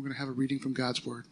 We're 0.00 0.04
going 0.04 0.14
to 0.14 0.20
have 0.20 0.28
a 0.30 0.32
reading 0.32 0.58
from 0.58 0.72
God's 0.72 1.04
Word. 1.04 1.26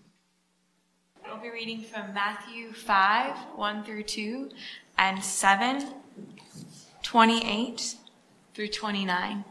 We'll 1.27 1.39
be 1.39 1.49
reading 1.49 1.81
from 1.81 2.13
Matthew 2.13 2.75
5, 2.75 3.35
1 3.57 3.83
through 3.83 4.03
2, 4.03 4.51
and 4.99 5.25
7, 5.25 5.87
28 7.03 7.95
through 8.53 8.69
29. 8.69 9.45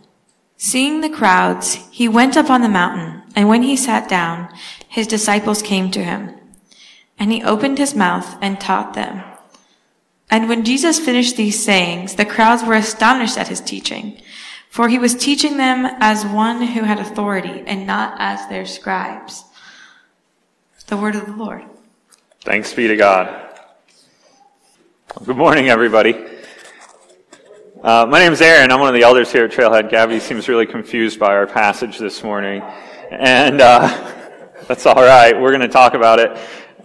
Seeing 0.57 1.01
the 1.01 1.09
crowds, 1.09 1.79
he 1.89 2.07
went 2.07 2.37
up 2.37 2.51
on 2.51 2.61
the 2.61 2.69
mountain, 2.69 3.23
and 3.35 3.49
when 3.49 3.63
he 3.63 3.75
sat 3.75 4.07
down, 4.07 4.53
his 4.87 5.07
disciples 5.07 5.63
came 5.63 5.89
to 5.89 6.03
him. 6.03 6.35
And 7.17 7.31
he 7.31 7.41
opened 7.41 7.79
his 7.79 7.95
mouth 7.95 8.37
and 8.39 8.61
taught 8.61 8.93
them. 8.93 9.23
And 10.29 10.47
when 10.47 10.63
Jesus 10.63 10.99
finished 10.99 11.37
these 11.37 11.63
sayings, 11.63 12.13
the 12.13 12.25
crowds 12.25 12.63
were 12.63 12.75
astonished 12.75 13.39
at 13.39 13.47
his 13.47 13.61
teaching, 13.61 14.21
for 14.69 14.87
he 14.89 14.99
was 14.99 15.15
teaching 15.15 15.57
them 15.57 15.85
as 15.99 16.25
one 16.25 16.61
who 16.61 16.83
had 16.83 16.99
authority 16.99 17.63
and 17.65 17.87
not 17.87 18.15
as 18.19 18.47
their 18.49 18.65
scribes. 18.65 19.43
The 20.87 20.97
word 20.97 21.15
of 21.15 21.25
the 21.25 21.33
Lord. 21.33 21.63
Thanks 22.41 22.73
be 22.73 22.87
to 22.87 22.95
God. 22.95 23.47
Good 25.25 25.35
morning, 25.35 25.69
everybody. 25.69 26.13
Uh, 27.83 28.05
my 28.05 28.19
name 28.19 28.33
is 28.33 28.41
Aaron. 28.41 28.71
I'm 28.71 28.79
one 28.79 28.87
of 28.89 28.95
the 28.95 29.03
elders 29.03 29.31
here 29.31 29.45
at 29.45 29.51
Trailhead. 29.51 29.89
Gabby 29.89 30.19
seems 30.19 30.47
really 30.47 30.65
confused 30.65 31.19
by 31.19 31.35
our 31.35 31.45
passage 31.45 31.97
this 31.97 32.23
morning, 32.23 32.61
and 33.11 33.61
uh, 33.61 33.87
that's 34.67 34.85
all 34.85 34.95
right. 34.95 35.39
We're 35.39 35.49
going 35.49 35.61
to 35.61 35.67
talk 35.67 35.93
about 35.93 36.19
it 36.19 36.37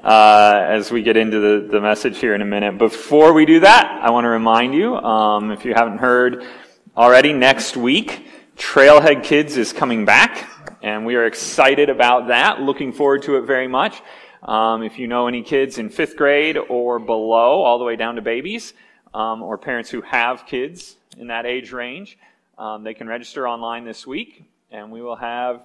uh, 0.03 0.65
as 0.67 0.91
we 0.91 1.03
get 1.03 1.17
into 1.17 1.41
the, 1.41 1.69
the 1.69 1.81
message 1.81 2.19
here 2.19 2.35
in 2.35 2.43
a 2.43 2.47
minute. 2.47 2.77
Before 2.79 3.33
we 3.33 3.47
do 3.47 3.61
that, 3.61 4.01
I 4.03 4.11
want 4.11 4.25
to 4.25 4.29
remind 4.29 4.75
you, 4.75 4.97
um, 4.97 5.51
if 5.51 5.65
you 5.65 5.75
haven't 5.75 5.99
heard 5.99 6.45
already, 6.97 7.33
next 7.33 7.77
week 7.77 8.27
Trailhead 8.57 9.25
Kids 9.25 9.57
is 9.57 9.73
coming 9.73 10.05
back, 10.05 10.49
and 10.83 11.07
we 11.07 11.15
are 11.15 11.25
excited 11.25 11.89
about 11.89 12.29
that. 12.29 12.61
Looking 12.61 12.93
forward 12.93 13.23
to 13.23 13.37
it 13.37 13.43
very 13.43 13.67
much. 13.67 14.03
Um, 14.43 14.83
if 14.83 14.99
you 14.99 15.07
know 15.07 15.27
any 15.27 15.43
kids 15.43 15.79
in 15.79 15.89
fifth 15.89 16.17
grade 16.17 16.59
or 16.59 16.99
below, 16.99 17.63
all 17.63 17.79
the 17.79 17.85
way 17.85 17.97
down 17.97 18.17
to 18.17 18.23
babies, 18.23 18.75
um, 19.15 19.43
or 19.43 19.57
parents 19.57 19.89
who 19.91 20.03
have 20.03 20.47
kids 20.47 20.97
in 21.17 21.29
that 21.29 21.47
age 21.47 21.73
range, 21.73 22.19
um, 22.59 22.85
they 22.85 22.95
can 22.95 23.07
register 23.07 23.49
online 23.49 23.85
this 23.85 24.07
week, 24.07 24.45
and 24.71 24.91
we 24.93 25.01
will 25.01 25.17
have 25.17 25.63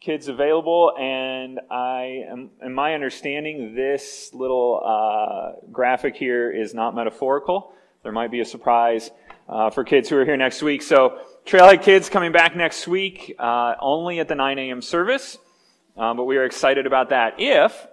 kids 0.00 0.28
available. 0.28 0.92
And 0.98 1.58
I 1.70 2.24
am, 2.30 2.50
in 2.62 2.74
my 2.74 2.94
understanding, 2.94 3.74
this 3.74 4.30
little 4.34 4.82
uh, 4.84 5.66
graphic 5.72 6.16
here 6.16 6.50
is 6.50 6.74
not 6.74 6.94
metaphorical. 6.94 7.72
There 8.02 8.12
might 8.12 8.30
be 8.30 8.40
a 8.40 8.44
surprise 8.44 9.10
uh, 9.48 9.70
for 9.70 9.84
kids 9.84 10.08
who 10.08 10.16
are 10.16 10.24
here 10.24 10.36
next 10.36 10.62
week. 10.62 10.82
So, 10.82 11.20
Trailhead 11.44 11.82
Kids 11.82 12.08
coming 12.08 12.32
back 12.32 12.56
next 12.56 12.88
week, 12.88 13.36
uh, 13.38 13.74
only 13.78 14.18
at 14.18 14.26
the 14.26 14.34
9 14.34 14.58
a.m. 14.58 14.82
service. 14.82 15.38
Uh, 15.96 16.12
but 16.12 16.24
we 16.24 16.36
are 16.36 16.44
excited 16.44 16.86
about 16.86 17.10
that. 17.10 17.34
If 17.38 17.86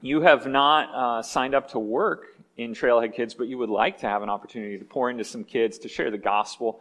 you 0.00 0.22
have 0.22 0.46
not 0.46 0.94
uh, 0.94 1.22
signed 1.22 1.54
up 1.54 1.70
to 1.70 1.78
work 1.78 2.26
in 2.56 2.72
Trailhead 2.72 3.14
Kids, 3.14 3.34
but 3.34 3.48
you 3.48 3.58
would 3.58 3.68
like 3.68 3.98
to 3.98 4.06
have 4.06 4.22
an 4.22 4.30
opportunity 4.30 4.78
to 4.78 4.84
pour 4.84 5.10
into 5.10 5.24
some 5.24 5.44
kids, 5.44 5.78
to 5.78 5.88
share 5.88 6.10
the 6.10 6.18
gospel 6.18 6.80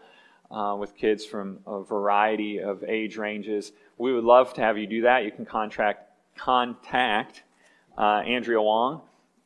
uh, 0.49 0.75
with 0.77 0.95
kids 0.95 1.25
from 1.25 1.59
a 1.65 1.81
variety 1.83 2.59
of 2.59 2.83
age 2.83 3.17
ranges, 3.17 3.71
we 3.97 4.13
would 4.13 4.23
love 4.23 4.53
to 4.53 4.61
have 4.61 4.77
you 4.77 4.87
do 4.87 5.01
that. 5.01 5.23
You 5.23 5.31
can 5.31 5.45
contract, 5.45 6.09
contact 6.37 7.43
uh, 7.97 8.21
Andrea 8.25 8.61
Wong, 8.61 9.01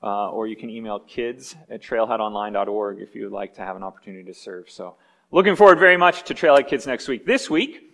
uh, 0.07 0.29
or 0.31 0.47
you 0.47 0.55
can 0.55 0.69
email 0.69 0.99
kids 0.99 1.55
at 1.69 1.81
trailheadonline.org 1.81 3.01
if 3.01 3.13
you 3.13 3.23
would 3.23 3.33
like 3.33 3.53
to 3.55 3.61
have 3.61 3.75
an 3.75 3.83
opportunity 3.83 4.23
to 4.23 4.33
serve. 4.33 4.69
So, 4.69 4.95
looking 5.31 5.57
forward 5.57 5.79
very 5.79 5.97
much 5.97 6.23
to 6.23 6.33
Trailhead 6.33 6.69
Kids 6.69 6.87
next 6.87 7.09
week. 7.09 7.25
This 7.25 7.49
week, 7.49 7.91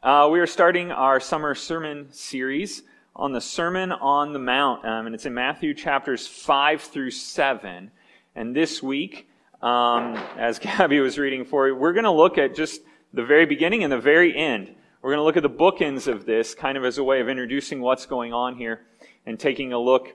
uh, 0.00 0.28
we 0.30 0.38
are 0.38 0.46
starting 0.46 0.92
our 0.92 1.18
summer 1.18 1.56
sermon 1.56 2.12
series 2.12 2.84
on 3.16 3.32
the 3.32 3.40
Sermon 3.40 3.90
on 3.90 4.32
the 4.32 4.38
Mount, 4.38 4.84
um, 4.84 5.06
and 5.06 5.16
it's 5.16 5.26
in 5.26 5.34
Matthew 5.34 5.74
chapters 5.74 6.28
5 6.28 6.80
through 6.80 7.10
7. 7.10 7.90
And 8.36 8.54
this 8.54 8.80
week, 8.80 9.28
um, 9.60 10.14
as 10.38 10.58
Gabby 10.60 11.00
was 11.00 11.18
reading 11.18 11.44
for 11.44 11.66
you, 11.66 11.74
we're 11.74 11.92
going 11.92 12.04
to 12.04 12.12
look 12.12 12.38
at 12.38 12.54
just 12.54 12.82
the 13.12 13.24
very 13.24 13.46
beginning 13.46 13.82
and 13.82 13.92
the 13.92 13.98
very 13.98 14.36
end. 14.36 14.72
We're 15.02 15.10
going 15.10 15.18
to 15.18 15.24
look 15.24 15.36
at 15.36 15.42
the 15.42 15.50
bookends 15.50 16.06
of 16.06 16.24
this, 16.24 16.54
kind 16.54 16.78
of 16.78 16.84
as 16.84 16.98
a 16.98 17.04
way 17.04 17.20
of 17.20 17.28
introducing 17.28 17.80
what's 17.80 18.06
going 18.06 18.32
on 18.32 18.54
here 18.54 18.82
and 19.26 19.40
taking 19.40 19.72
a 19.72 19.78
look 19.78 20.14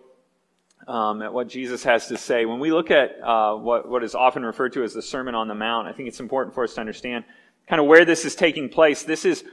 um, 0.88 1.22
at 1.22 1.34
what 1.34 1.48
Jesus 1.48 1.84
has 1.84 2.08
to 2.08 2.18
say. 2.18 2.46
When 2.46 2.60
we 2.60 2.72
look 2.72 2.92
at 2.92 3.22
uh, 3.22 3.56
what, 3.56 3.88
what 3.88 4.04
is 4.04 4.16
often 4.16 4.46
referred 4.46 4.74
to 4.74 4.84
as 4.84 4.94
the 4.94 5.02
Sermon 5.02 5.36
on 5.36 5.48
the 5.48 5.56
Mount, 5.56 5.88
I 5.88 5.94
think 5.94 6.08
it's 6.08 6.20
important 6.20 6.54
for 6.54 6.64
us 6.64 6.74
to 6.76 6.82
understand 6.82 7.26
kind 7.68 7.80
of 7.80 7.88
where 7.88 8.06
this 8.06 8.26
is 8.26 8.36
taking 8.36 8.70
place. 8.70 9.04
This 9.04 9.26
is 9.26 9.44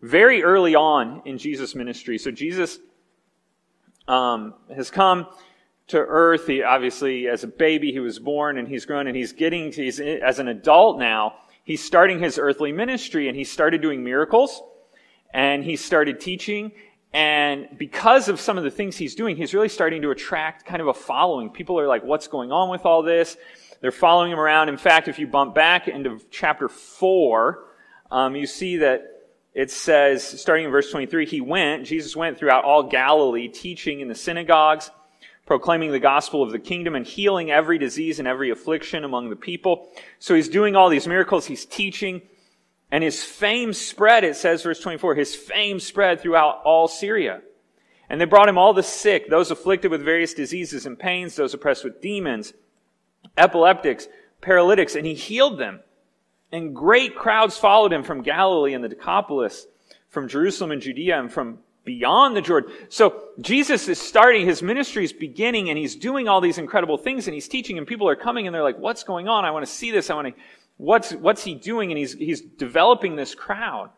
very 0.00 0.42
early 0.42 0.74
on 0.74 1.22
in 1.24 1.38
Jesus' 1.38 1.74
ministry. 1.74 2.18
So 2.18 2.30
Jesus 2.30 2.78
um, 4.06 4.54
has 4.74 4.90
come 4.90 5.26
to 5.88 5.98
earth. 5.98 6.46
He 6.46 6.62
obviously, 6.62 7.28
as 7.28 7.44
a 7.44 7.48
baby, 7.48 7.92
he 7.92 8.00
was 8.00 8.18
born 8.18 8.58
and 8.58 8.68
he's 8.68 8.84
grown 8.84 9.06
and 9.06 9.16
he's 9.16 9.32
getting 9.32 9.70
to, 9.72 9.82
he's, 9.82 10.00
as 10.00 10.38
an 10.38 10.48
adult 10.48 10.98
now, 10.98 11.34
he's 11.64 11.82
starting 11.82 12.20
his 12.20 12.38
earthly 12.38 12.72
ministry 12.72 13.28
and 13.28 13.36
he 13.36 13.44
started 13.44 13.82
doing 13.82 14.02
miracles 14.02 14.62
and 15.34 15.64
he 15.64 15.76
started 15.76 16.20
teaching. 16.20 16.72
And 17.12 17.68
because 17.78 18.28
of 18.28 18.38
some 18.38 18.58
of 18.58 18.64
the 18.64 18.70
things 18.70 18.96
he's 18.96 19.14
doing, 19.14 19.36
he's 19.36 19.54
really 19.54 19.68
starting 19.68 20.02
to 20.02 20.10
attract 20.10 20.66
kind 20.66 20.82
of 20.82 20.88
a 20.88 20.94
following. 20.94 21.50
People 21.50 21.78
are 21.80 21.88
like, 21.88 22.04
what's 22.04 22.28
going 22.28 22.52
on 22.52 22.68
with 22.68 22.84
all 22.84 23.02
this? 23.02 23.36
They're 23.80 23.92
following 23.92 24.32
him 24.32 24.40
around. 24.40 24.68
In 24.68 24.76
fact, 24.76 25.08
if 25.08 25.18
you 25.18 25.26
bump 25.26 25.54
back 25.54 25.88
into 25.88 26.20
chapter 26.30 26.68
4, 26.68 27.64
um, 28.10 28.36
you 28.36 28.46
see 28.46 28.78
that 28.78 29.18
it 29.54 29.70
says, 29.70 30.22
starting 30.22 30.66
in 30.66 30.70
verse 30.70 30.90
23, 30.90 31.26
he 31.26 31.40
went, 31.40 31.86
Jesus 31.86 32.14
went 32.14 32.38
throughout 32.38 32.64
all 32.64 32.82
Galilee, 32.82 33.48
teaching 33.48 34.00
in 34.00 34.08
the 34.08 34.14
synagogues, 34.14 34.90
proclaiming 35.46 35.90
the 35.90 35.98
gospel 35.98 36.42
of 36.42 36.52
the 36.52 36.58
kingdom, 36.58 36.94
and 36.94 37.06
healing 37.06 37.50
every 37.50 37.78
disease 37.78 38.18
and 38.18 38.28
every 38.28 38.50
affliction 38.50 39.04
among 39.04 39.30
the 39.30 39.36
people. 39.36 39.88
So 40.18 40.34
he's 40.34 40.48
doing 40.48 40.76
all 40.76 40.88
these 40.88 41.08
miracles, 41.08 41.46
he's 41.46 41.64
teaching, 41.64 42.22
and 42.90 43.04
his 43.04 43.22
fame 43.22 43.72
spread, 43.72 44.24
it 44.24 44.36
says, 44.36 44.62
verse 44.62 44.80
24, 44.80 45.14
his 45.14 45.34
fame 45.34 45.78
spread 45.80 46.20
throughout 46.20 46.62
all 46.64 46.88
Syria. 46.88 47.42
And 48.08 48.20
they 48.20 48.24
brought 48.24 48.48
him 48.48 48.56
all 48.56 48.72
the 48.72 48.82
sick, 48.82 49.28
those 49.28 49.50
afflicted 49.50 49.90
with 49.90 50.02
various 50.02 50.32
diseases 50.32 50.86
and 50.86 50.98
pains, 50.98 51.36
those 51.36 51.52
oppressed 51.52 51.84
with 51.84 52.00
demons, 52.00 52.54
epileptics, 53.36 54.08
paralytics, 54.40 54.94
and 54.94 55.06
he 55.06 55.14
healed 55.14 55.58
them. 55.58 55.80
And 56.50 56.74
great 56.74 57.14
crowds 57.14 57.58
followed 57.58 57.92
him 57.92 58.02
from 58.02 58.22
Galilee 58.22 58.72
and 58.72 58.82
the 58.82 58.88
Decapolis, 58.88 59.66
from 60.08 60.28
Jerusalem 60.28 60.70
and 60.70 60.80
Judea, 60.80 61.20
and 61.20 61.30
from 61.30 61.58
beyond 61.84 62.36
the 62.36 62.40
Jordan. 62.40 62.72
So 62.88 63.24
Jesus 63.40 63.88
is 63.88 64.00
starting, 64.00 64.46
his 64.46 64.62
ministry 64.62 65.04
is 65.04 65.12
beginning, 65.12 65.68
and 65.68 65.78
he's 65.78 65.94
doing 65.94 66.28
all 66.28 66.40
these 66.40 66.58
incredible 66.58 66.96
things, 66.96 67.26
and 67.26 67.34
he's 67.34 67.48
teaching, 67.48 67.76
and 67.76 67.86
people 67.86 68.08
are 68.08 68.16
coming, 68.16 68.46
and 68.46 68.54
they're 68.54 68.62
like, 68.62 68.78
what's 68.78 69.04
going 69.04 69.28
on? 69.28 69.44
I 69.44 69.50
want 69.50 69.66
to 69.66 69.72
see 69.72 69.90
this. 69.90 70.08
I 70.08 70.14
want 70.14 70.28
to, 70.28 70.42
what's, 70.78 71.12
what's 71.12 71.44
he 71.44 71.54
doing? 71.54 71.90
And 71.90 71.98
he's, 71.98 72.14
he's 72.14 72.40
developing 72.40 73.16
this 73.16 73.34
crowd. 73.34 73.90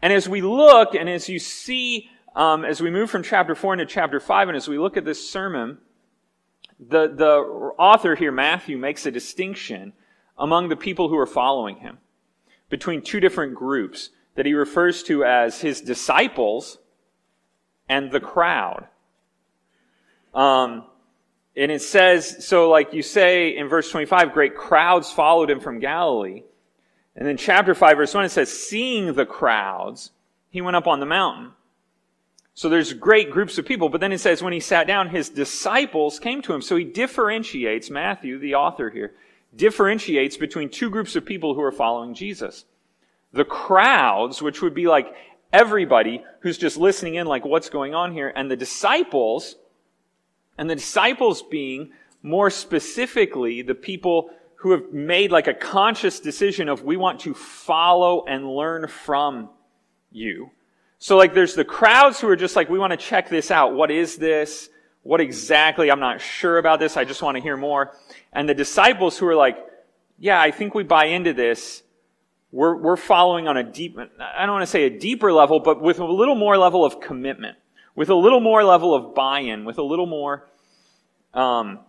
And 0.00 0.12
as 0.12 0.28
we 0.28 0.40
look, 0.40 0.94
and 0.94 1.08
as 1.08 1.28
you 1.28 1.38
see, 1.38 2.08
um, 2.34 2.64
as 2.64 2.80
we 2.80 2.90
move 2.90 3.10
from 3.10 3.22
chapter 3.22 3.54
4 3.54 3.74
into 3.74 3.86
chapter 3.86 4.18
5, 4.18 4.48
and 4.48 4.56
as 4.56 4.66
we 4.66 4.78
look 4.78 4.96
at 4.96 5.04
this 5.04 5.28
sermon, 5.28 5.78
the, 6.78 7.08
the 7.08 7.34
author 7.78 8.14
here, 8.14 8.32
Matthew, 8.32 8.78
makes 8.78 9.04
a 9.04 9.10
distinction 9.10 9.92
among 10.38 10.70
the 10.70 10.76
people 10.76 11.10
who 11.10 11.18
are 11.18 11.26
following 11.26 11.76
him 11.76 11.98
between 12.70 13.02
two 13.02 13.20
different 13.20 13.54
groups 13.54 14.10
that 14.36 14.46
he 14.46 14.54
refers 14.54 15.02
to 15.02 15.24
as 15.24 15.60
his 15.60 15.82
disciples 15.82 16.78
and 17.88 18.10
the 18.10 18.20
crowd. 18.20 18.86
Um, 20.32 20.84
and 21.56 21.70
it 21.70 21.82
says, 21.82 22.44
so 22.46 22.70
like 22.70 22.92
you 22.92 23.02
say 23.02 23.56
in 23.56 23.68
verse 23.68 23.90
25, 23.90 24.32
great 24.32 24.56
crowds 24.56 25.10
followed 25.10 25.50
him 25.50 25.60
from 25.60 25.80
Galilee. 25.80 26.44
And 27.16 27.26
then 27.26 27.36
chapter 27.36 27.74
5, 27.74 27.96
verse 27.96 28.14
1, 28.14 28.24
it 28.24 28.28
says, 28.30 28.52
seeing 28.52 29.14
the 29.14 29.26
crowds, 29.26 30.12
he 30.48 30.60
went 30.60 30.76
up 30.76 30.86
on 30.86 31.00
the 31.00 31.06
mountain. 31.06 31.52
So 32.54 32.68
there's 32.68 32.92
great 32.92 33.30
groups 33.30 33.58
of 33.58 33.66
people, 33.66 33.88
but 33.88 34.00
then 34.00 34.12
it 34.12 34.18
says 34.18 34.42
when 34.42 34.52
he 34.52 34.60
sat 34.60 34.86
down, 34.86 35.08
his 35.08 35.28
disciples 35.28 36.18
came 36.18 36.42
to 36.42 36.52
him. 36.52 36.62
So 36.62 36.76
he 36.76 36.84
differentiates, 36.84 37.90
Matthew, 37.90 38.38
the 38.38 38.54
author 38.54 38.90
here, 38.90 39.14
differentiates 39.54 40.36
between 40.36 40.68
two 40.68 40.90
groups 40.90 41.16
of 41.16 41.24
people 41.24 41.54
who 41.54 41.62
are 41.62 41.72
following 41.72 42.14
Jesus. 42.14 42.64
The 43.32 43.44
crowds, 43.44 44.42
which 44.42 44.62
would 44.62 44.74
be 44.74 44.86
like 44.86 45.14
everybody 45.52 46.24
who's 46.40 46.58
just 46.58 46.76
listening 46.76 47.14
in, 47.14 47.26
like 47.26 47.44
what's 47.44 47.70
going 47.70 47.94
on 47.94 48.12
here, 48.12 48.32
and 48.34 48.50
the 48.50 48.56
disciples, 48.56 49.56
and 50.60 50.68
the 50.68 50.76
disciples 50.76 51.42
being 51.42 51.90
more 52.22 52.50
specifically 52.50 53.62
the 53.62 53.74
people 53.74 54.30
who 54.56 54.72
have 54.72 54.92
made 54.92 55.32
like 55.32 55.46
a 55.46 55.54
conscious 55.54 56.20
decision 56.20 56.68
of 56.68 56.82
we 56.82 56.98
want 56.98 57.20
to 57.20 57.32
follow 57.32 58.26
and 58.26 58.46
learn 58.46 58.86
from 58.86 59.48
you. 60.12 60.50
So 60.98 61.16
like 61.16 61.32
there's 61.32 61.54
the 61.54 61.64
crowds 61.64 62.20
who 62.20 62.28
are 62.28 62.36
just 62.36 62.56
like, 62.56 62.68
we 62.68 62.78
want 62.78 62.90
to 62.90 62.98
check 62.98 63.30
this 63.30 63.50
out. 63.50 63.74
What 63.74 63.90
is 63.90 64.18
this? 64.18 64.68
What 65.02 65.22
exactly? 65.22 65.90
I'm 65.90 65.98
not 65.98 66.20
sure 66.20 66.58
about 66.58 66.78
this. 66.78 66.98
I 66.98 67.04
just 67.06 67.22
want 67.22 67.38
to 67.38 67.42
hear 67.42 67.56
more. 67.56 67.96
And 68.34 68.46
the 68.46 68.54
disciples 68.54 69.16
who 69.16 69.26
are 69.28 69.34
like, 69.34 69.56
yeah, 70.18 70.38
I 70.38 70.50
think 70.50 70.74
we 70.74 70.82
buy 70.82 71.06
into 71.06 71.32
this, 71.32 71.82
we're, 72.52 72.76
we're 72.76 72.98
following 72.98 73.48
on 73.48 73.56
a 73.56 73.62
deep, 73.62 73.96
I 73.98 74.44
don't 74.44 74.56
want 74.56 74.62
to 74.62 74.70
say 74.70 74.84
a 74.84 74.90
deeper 74.90 75.32
level, 75.32 75.58
but 75.58 75.80
with 75.80 76.00
a 76.00 76.04
little 76.04 76.34
more 76.34 76.58
level 76.58 76.84
of 76.84 77.00
commitment, 77.00 77.56
with 77.94 78.08
a 78.10 78.14
little 78.14 78.40
more 78.40 78.64
level 78.64 78.94
of 78.94 79.14
buy-in, 79.14 79.64
with 79.64 79.78
a 79.78 79.82
little 79.82 80.06
more, 80.06 80.48
um, 81.34 81.80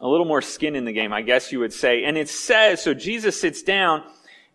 a 0.00 0.08
little 0.08 0.26
more 0.26 0.42
skin 0.42 0.76
in 0.76 0.84
the 0.84 0.92
game, 0.92 1.12
I 1.12 1.22
guess 1.22 1.52
you 1.52 1.60
would 1.60 1.72
say. 1.72 2.04
And 2.04 2.16
it 2.16 2.28
says, 2.28 2.82
so 2.82 2.94
Jesus 2.94 3.40
sits 3.40 3.62
down, 3.62 4.04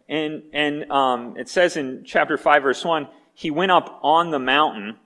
and, 0.08 0.44
and 0.54 0.90
um, 0.92 1.38
it 1.38 1.50
says 1.50 1.78
in 1.78 2.04
chapter 2.06 2.38
5, 2.38 2.64
verse 2.64 2.84
1, 2.84 3.08
he 3.34 3.52
went 3.52 3.72
up 3.72 4.00
on 4.04 4.32
the 4.32 4.40
mountain, 4.40 4.98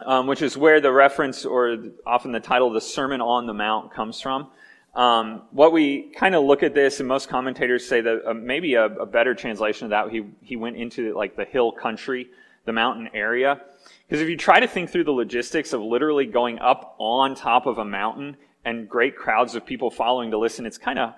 um, 0.00 0.26
which 0.26 0.42
is 0.42 0.56
where 0.56 0.80
the 0.80 0.92
reference 0.92 1.44
or 1.44 1.76
often 2.06 2.32
the 2.32 2.40
title, 2.40 2.70
the 2.70 2.80
Sermon 2.80 3.20
on 3.20 3.46
the 3.46 3.54
Mount, 3.54 3.92
comes 3.92 4.20
from. 4.20 4.48
Um, 4.94 5.42
what 5.52 5.72
we 5.72 6.12
kind 6.12 6.34
of 6.34 6.44
look 6.44 6.62
at 6.62 6.74
this, 6.74 7.00
and 7.00 7.08
most 7.08 7.28
commentators 7.28 7.86
say 7.86 8.02
that 8.02 8.28
uh, 8.28 8.34
maybe 8.34 8.74
a, 8.74 8.84
a, 8.84 9.06
better 9.06 9.34
translation 9.34 9.86
of 9.86 9.90
that, 9.90 10.10
he, 10.10 10.26
he 10.42 10.56
went 10.56 10.76
into 10.76 11.14
like 11.16 11.34
the 11.34 11.46
hill 11.46 11.72
country, 11.72 12.28
the 12.64 12.72
mountain 12.72 13.08
area. 13.14 13.60
Because 14.06 14.20
if 14.20 14.28
you 14.28 14.36
try 14.36 14.60
to 14.60 14.66
think 14.66 14.90
through 14.90 15.04
the 15.04 15.12
logistics 15.12 15.72
of 15.72 15.80
literally 15.80 16.26
going 16.26 16.58
up 16.58 16.94
on 16.98 17.34
top 17.34 17.66
of 17.66 17.78
a 17.78 17.84
mountain 17.84 18.36
and 18.64 18.88
great 18.88 19.16
crowds 19.16 19.54
of 19.54 19.66
people 19.66 19.90
following 19.90 20.30
to 20.30 20.38
listen, 20.38 20.66
it's 20.66 20.78
kind 20.78 20.98
of 20.98 21.14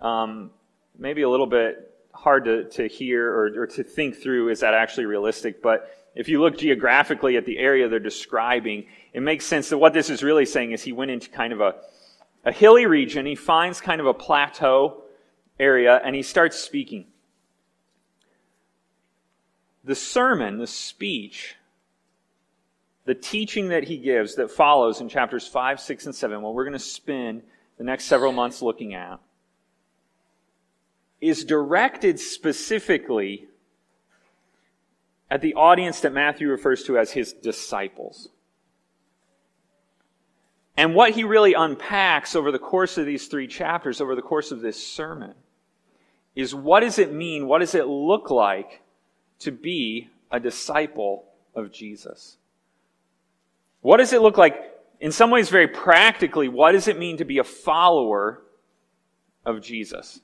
um, 0.00 0.50
maybe 0.98 1.22
a 1.22 1.28
little 1.28 1.46
bit 1.46 1.90
hard 2.12 2.44
to, 2.44 2.64
to 2.70 2.88
hear 2.88 3.28
or, 3.28 3.62
or 3.62 3.66
to 3.66 3.82
think 3.82 4.16
through 4.16 4.48
is 4.48 4.60
that 4.60 4.74
actually 4.74 5.06
realistic. 5.06 5.62
But 5.62 5.90
if 6.14 6.28
you 6.28 6.40
look 6.40 6.58
geographically 6.58 7.36
at 7.36 7.44
the 7.44 7.58
area 7.58 7.88
they're 7.88 7.98
describing, 7.98 8.86
it 9.12 9.20
makes 9.20 9.46
sense 9.46 9.68
that 9.70 9.78
what 9.78 9.92
this 9.92 10.10
is 10.10 10.22
really 10.22 10.46
saying 10.46 10.72
is 10.72 10.82
he 10.82 10.92
went 10.92 11.10
into 11.10 11.28
kind 11.30 11.52
of 11.52 11.60
a, 11.60 11.74
a 12.44 12.52
hilly 12.52 12.86
region. 12.86 13.26
He 13.26 13.34
finds 13.34 13.80
kind 13.80 14.00
of 14.00 14.06
a 14.06 14.14
plateau 14.14 15.02
area 15.58 16.00
and 16.04 16.14
he 16.14 16.22
starts 16.22 16.56
speaking. 16.58 17.06
The 19.84 19.94
sermon, 19.94 20.58
the 20.58 20.66
speech, 20.66 21.56
the 23.04 23.14
teaching 23.14 23.68
that 23.68 23.84
he 23.84 23.98
gives 23.98 24.36
that 24.36 24.50
follows 24.50 25.00
in 25.00 25.08
chapters 25.08 25.46
5, 25.46 25.78
6, 25.78 26.06
and 26.06 26.14
7, 26.14 26.40
what 26.40 26.54
we're 26.54 26.64
going 26.64 26.72
to 26.72 26.78
spend 26.78 27.42
the 27.76 27.84
next 27.84 28.04
several 28.04 28.32
months 28.32 28.62
looking 28.62 28.94
at, 28.94 29.20
is 31.20 31.44
directed 31.44 32.18
specifically 32.18 33.46
at 35.30 35.40
the 35.40 35.54
audience 35.54 36.00
that 36.00 36.12
Matthew 36.12 36.48
refers 36.48 36.84
to 36.84 36.98
as 36.98 37.12
his 37.12 37.32
disciples. 37.32 38.28
And 40.76 40.94
what 40.94 41.12
he 41.12 41.24
really 41.24 41.54
unpacks 41.54 42.34
over 42.34 42.50
the 42.50 42.58
course 42.58 42.98
of 42.98 43.06
these 43.06 43.26
three 43.26 43.46
chapters, 43.46 44.00
over 44.00 44.14
the 44.14 44.22
course 44.22 44.50
of 44.50 44.60
this 44.60 44.84
sermon, 44.84 45.34
is 46.34 46.54
what 46.54 46.80
does 46.80 46.98
it 46.98 47.12
mean, 47.12 47.46
what 47.46 47.60
does 47.60 47.74
it 47.74 47.86
look 47.86 48.30
like 48.30 48.82
to 49.40 49.52
be 49.52 50.08
a 50.30 50.40
disciple 50.40 51.24
of 51.54 51.72
Jesus? 51.72 52.36
What 53.80 53.98
does 53.98 54.12
it 54.12 54.22
look 54.22 54.38
like, 54.38 54.72
in 55.00 55.12
some 55.12 55.30
ways 55.30 55.50
very 55.50 55.68
practically, 55.68 56.48
what 56.48 56.72
does 56.72 56.88
it 56.88 56.98
mean 56.98 57.18
to 57.18 57.24
be 57.24 57.38
a 57.38 57.44
follower 57.44 58.42
of 59.44 59.60
Jesus? 59.60 60.20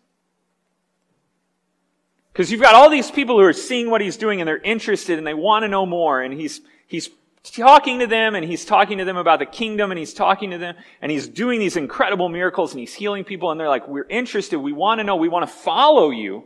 Because 2.33 2.51
you've 2.51 2.61
got 2.61 2.75
all 2.75 2.89
these 2.89 3.11
people 3.11 3.39
who 3.39 3.45
are 3.45 3.53
seeing 3.53 3.91
what 3.91 4.01
he's 4.01 4.17
doing 4.17 4.41
and 4.41 4.49
they're 4.49 4.59
interested 4.59 5.19
and 5.19 5.27
they 5.27 5.35
want 5.35 5.65
to 5.65 5.69
know 5.69 5.85
more 5.85 6.23
and 6.23 6.33
he's, 6.33 6.61
he's 6.87 7.11
talking 7.43 7.99
to 7.99 8.07
them 8.07 8.35
and 8.35 8.45
he's 8.45 8.65
talking 8.65 8.99
to 8.99 9.05
them 9.05 9.17
about 9.17 9.41
the 9.41 9.47
kingdom 9.47 9.91
and 9.91 9.99
he's 9.99 10.15
talking 10.15 10.51
to 10.51 10.59
them 10.59 10.77
and 11.03 11.11
he's 11.11 11.27
doing 11.27 11.59
these 11.59 11.77
incredible 11.77 12.29
miracles 12.29 12.73
and 12.73 12.81
he's 12.81 12.95
healing 12.95 13.25
people 13.25 13.51
and 13.51 13.61
they're 13.61 13.69
like, 13.69 13.87
we're 13.89 14.07
interested. 14.09 14.59
We 14.59 14.73
want 14.73 15.01
to 15.01 15.05
know. 15.05 15.17
We 15.17 15.29
want 15.29 15.47
to 15.47 15.53
follow 15.53 16.11
you. 16.11 16.45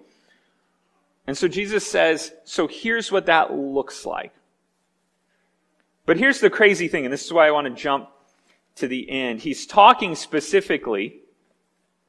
And 1.27 1.37
so 1.37 1.49
Jesus 1.49 1.87
says, 1.87 2.33
so 2.45 2.67
here's 2.67 3.11
what 3.11 3.27
that 3.27 3.55
looks 3.55 4.05
like. 4.05 4.33
But 6.07 6.19
here's 6.19 6.41
the 6.41 6.51
crazy 6.51 6.89
thing, 6.89 7.05
and 7.05 7.13
this 7.13 7.25
is 7.25 7.33
why 7.33 7.49
I 7.49 7.51
want 7.51 7.67
to 7.67 7.83
jump 7.83 8.11
to 8.77 8.89
the 8.89 9.09
end. 9.09 9.41
He's 9.41 9.67
talking 9.67 10.15
specifically, 10.15 11.21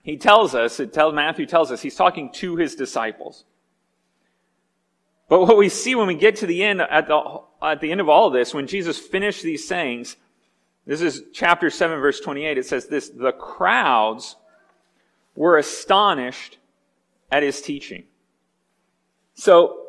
he 0.01 0.17
tells 0.17 0.53
us, 0.53 0.79
Matthew 0.95 1.45
tells 1.45 1.71
us, 1.71 1.81
he's 1.81 1.95
talking 1.95 2.31
to 2.33 2.57
his 2.57 2.75
disciples. 2.75 3.45
But 5.29 5.41
what 5.41 5.57
we 5.57 5.69
see 5.69 5.95
when 5.95 6.07
we 6.07 6.15
get 6.15 6.35
to 6.37 6.45
the 6.45 6.63
end, 6.63 6.81
at 6.81 7.07
the, 7.07 7.39
at 7.61 7.81
the 7.81 7.91
end 7.91 8.01
of 8.01 8.09
all 8.09 8.27
of 8.27 8.33
this, 8.33 8.53
when 8.53 8.67
Jesus 8.67 8.99
finished 8.99 9.41
these 9.41 9.67
sayings, 9.67 10.17
this 10.85 11.01
is 11.01 11.23
chapter 11.33 11.69
7, 11.69 11.99
verse 11.99 12.19
28, 12.19 12.57
it 12.57 12.65
says 12.65 12.87
this, 12.87 13.09
the 13.09 13.31
crowds 13.31 14.35
were 15.35 15.57
astonished 15.57 16.57
at 17.31 17.41
his 17.41 17.61
teaching. 17.61 18.03
So, 19.35 19.85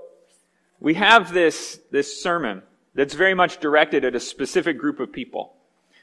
we 0.78 0.94
have 0.94 1.32
this, 1.32 1.81
this 1.90 2.22
sermon 2.22 2.62
that's 2.94 3.14
very 3.14 3.34
much 3.34 3.58
directed 3.58 4.04
at 4.04 4.14
a 4.14 4.20
specific 4.20 4.78
group 4.78 5.00
of 5.00 5.12
people. 5.12 5.54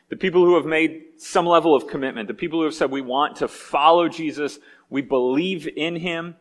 The 0.09 0.15
people 0.15 0.45
who 0.45 0.55
have 0.55 0.65
made 0.65 1.03
some 1.17 1.45
level 1.45 1.75
of 1.75 1.87
commitment, 1.87 2.27
the 2.27 2.33
people 2.33 2.59
who 2.59 2.65
have 2.65 2.73
said, 2.73 2.91
we 2.91 3.01
want 3.01 3.37
to 3.37 3.47
follow 3.47 4.07
Jesus, 4.09 4.59
we 4.89 5.01
believe 5.01 5.67
in 5.67 5.95
him. 5.95 6.35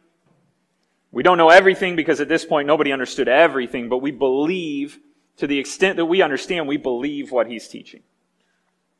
We 1.10 1.22
don't 1.22 1.38
know 1.38 1.50
everything 1.50 1.96
because 1.96 2.20
at 2.20 2.28
this 2.28 2.44
point 2.44 2.66
nobody 2.66 2.92
understood 2.92 3.28
everything, 3.28 3.88
but 3.88 3.98
we 3.98 4.10
believe 4.10 4.98
to 5.38 5.46
the 5.46 5.58
extent 5.58 5.96
that 5.96 6.06
we 6.06 6.22
understand, 6.22 6.68
we 6.68 6.76
believe 6.76 7.30
what 7.30 7.46
he's 7.46 7.68
teaching. 7.68 8.02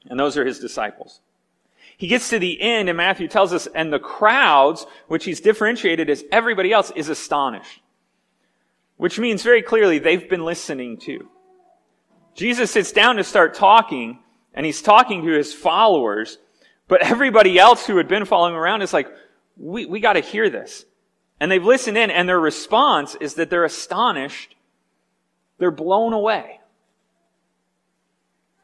And 0.08 0.18
those 0.18 0.36
are 0.36 0.44
his 0.44 0.58
disciples. 0.58 1.20
He 1.96 2.06
gets 2.06 2.30
to 2.30 2.38
the 2.38 2.60
end 2.60 2.88
and 2.88 2.96
Matthew 2.96 3.28
tells 3.28 3.52
us, 3.52 3.66
and 3.66 3.92
the 3.92 3.98
crowds, 3.98 4.86
which 5.08 5.24
he's 5.24 5.40
differentiated 5.40 6.08
as 6.08 6.24
everybody 6.32 6.72
else, 6.72 6.90
is 6.96 7.08
astonished. 7.08 7.82
Which 9.02 9.18
means 9.18 9.42
very 9.42 9.62
clearly 9.62 9.98
they've 9.98 10.30
been 10.30 10.44
listening 10.44 10.96
to. 10.98 11.28
Jesus 12.36 12.70
sits 12.70 12.92
down 12.92 13.16
to 13.16 13.24
start 13.24 13.52
talking, 13.52 14.20
and 14.54 14.64
he's 14.64 14.80
talking 14.80 15.26
to 15.26 15.32
his 15.32 15.52
followers, 15.52 16.38
but 16.86 17.02
everybody 17.02 17.58
else 17.58 17.84
who 17.84 17.96
had 17.96 18.06
been 18.06 18.24
following 18.24 18.54
around 18.54 18.80
is 18.80 18.92
like, 18.92 19.08
we, 19.56 19.86
we 19.86 19.98
gotta 19.98 20.20
hear 20.20 20.48
this. 20.48 20.84
And 21.40 21.50
they've 21.50 21.64
listened 21.64 21.98
in, 21.98 22.12
and 22.12 22.28
their 22.28 22.38
response 22.38 23.16
is 23.16 23.34
that 23.34 23.50
they're 23.50 23.64
astonished. 23.64 24.54
They're 25.58 25.72
blown 25.72 26.12
away. 26.12 26.60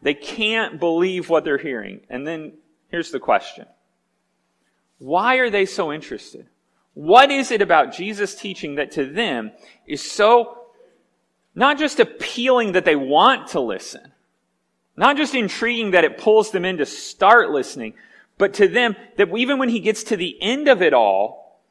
They 0.02 0.14
can't 0.14 0.78
believe 0.78 1.28
what 1.28 1.42
they're 1.42 1.58
hearing. 1.58 2.02
And 2.08 2.24
then 2.24 2.52
here's 2.92 3.10
the 3.10 3.18
question. 3.18 3.66
Why 4.98 5.38
are 5.38 5.50
they 5.50 5.66
so 5.66 5.92
interested? 5.92 6.46
What 6.98 7.30
is 7.30 7.52
it 7.52 7.62
about 7.62 7.92
Jesus' 7.92 8.34
teaching 8.34 8.74
that 8.74 8.90
to 8.92 9.06
them 9.06 9.52
is 9.86 10.02
so 10.02 10.66
not 11.54 11.78
just 11.78 12.00
appealing 12.00 12.72
that 12.72 12.84
they 12.84 12.96
want 12.96 13.50
to 13.50 13.60
listen, 13.60 14.10
not 14.96 15.16
just 15.16 15.32
intriguing 15.36 15.92
that 15.92 16.02
it 16.02 16.18
pulls 16.18 16.50
them 16.50 16.64
in 16.64 16.78
to 16.78 16.86
start 16.86 17.50
listening, 17.50 17.94
but 18.36 18.54
to 18.54 18.66
them 18.66 18.96
that 19.16 19.28
even 19.36 19.58
when 19.60 19.68
he 19.68 19.78
gets 19.78 20.02
to 20.02 20.16
the 20.16 20.42
end 20.42 20.66
of 20.66 20.82
it 20.82 20.92
all, 20.92 21.62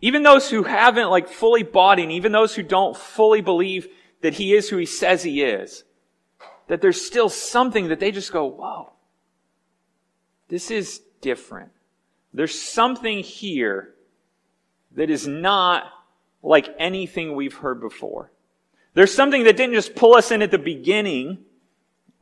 even 0.00 0.22
those 0.22 0.48
who 0.48 0.62
haven't 0.62 1.10
like 1.10 1.28
fully 1.28 1.64
bought 1.64 1.98
in, 1.98 2.12
even 2.12 2.30
those 2.30 2.54
who 2.54 2.62
don't 2.62 2.96
fully 2.96 3.40
believe 3.40 3.88
that 4.20 4.34
he 4.34 4.54
is 4.54 4.68
who 4.68 4.76
he 4.76 4.86
says 4.86 5.24
he 5.24 5.42
is, 5.42 5.82
that 6.68 6.80
there's 6.80 7.04
still 7.04 7.28
something 7.28 7.88
that 7.88 7.98
they 7.98 8.12
just 8.12 8.32
go, 8.32 8.44
whoa, 8.46 8.92
this 10.46 10.70
is 10.70 11.00
different. 11.20 11.72
There's 12.32 12.56
something 12.56 13.24
here 13.24 13.96
that 14.94 15.10
is 15.10 15.26
not 15.26 15.84
like 16.42 16.74
anything 16.78 17.34
we've 17.34 17.56
heard 17.56 17.80
before. 17.80 18.32
There's 18.94 19.14
something 19.14 19.44
that 19.44 19.56
didn't 19.56 19.74
just 19.74 19.94
pull 19.94 20.16
us 20.16 20.30
in 20.30 20.42
at 20.42 20.50
the 20.50 20.58
beginning 20.58 21.44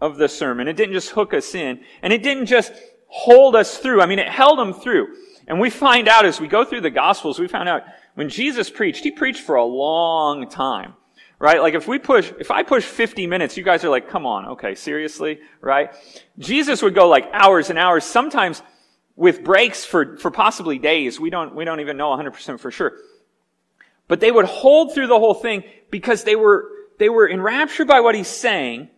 of 0.01 0.17
the 0.17 0.29
sermon. 0.29 0.69
It 0.69 0.77
didn't 0.77 0.95
just 0.95 1.11
hook 1.11 1.35
us 1.35 1.55
in. 1.55 1.81
And 2.03 2.13
it 2.13 2.23
didn't 2.23 2.47
just 2.47 2.73
hold 3.09 3.57
us 3.57 3.79
through. 3.79 4.01
I 4.01 4.07
mean, 4.07 4.19
it 4.19 4.29
held 4.29 4.59
them 4.59 4.73
through. 4.73 5.17
And 5.49 5.59
we 5.59 5.69
find 5.69 6.09
out 6.09 6.25
as 6.25 6.41
we 6.41 6.47
go 6.47 6.65
through 6.65 6.83
the 6.83 6.91
Gospels, 6.91 7.39
we 7.39 7.49
found 7.49 7.69
out 7.69 7.83
when 8.15 8.29
Jesus 8.29 8.71
preached, 8.71 9.03
he 9.03 9.11
preached 9.11 9.41
for 9.41 9.57
a 9.57 9.65
long 9.65 10.49
time. 10.49 10.95
Right? 11.39 11.61
Like 11.61 11.75
if 11.75 11.89
we 11.89 11.99
push, 11.99 12.33
if 12.39 12.51
I 12.51 12.63
push 12.63 12.85
50 12.85 13.27
minutes, 13.27 13.57
you 13.57 13.65
guys 13.65 13.83
are 13.83 13.89
like, 13.89 14.11
come 14.11 14.27
on, 14.27 14.47
okay, 14.51 14.75
seriously? 14.75 15.41
Right? 15.61 15.91
Jesus 16.39 16.83
would 16.83 16.95
go 16.95 17.09
like 17.09 17.29
hours 17.33 17.71
and 17.71 17.79
hours, 17.79 18.05
sometimes 18.05 18.63
with 19.21 19.45
breaks 19.45 19.85
for, 19.85 20.17
for 20.17 20.31
possibly 20.31 20.79
days. 20.79 21.21
We 21.21 21.29
don't, 21.29 21.55
we 21.55 21.67
don't 21.67 21.81
even 21.81 21.99
know 21.99 22.09
100% 22.09 22.59
for 22.59 22.71
sure. 22.71 22.97
But 24.09 24.21
they 24.21 24.33
would 24.33 24.47
hold 24.47 24.95
through 24.95 25.09
the 25.09 25.19
whole 25.19 25.35
thing 25.35 25.63
because 25.91 26.25
they 26.25 26.37
were, 26.37 26.71
they 26.99 27.11
were 27.11 27.29
enraptured 27.29 27.87
by 27.87 28.01
what 28.01 28.15
he's 28.15 28.29
saying. 28.29 28.89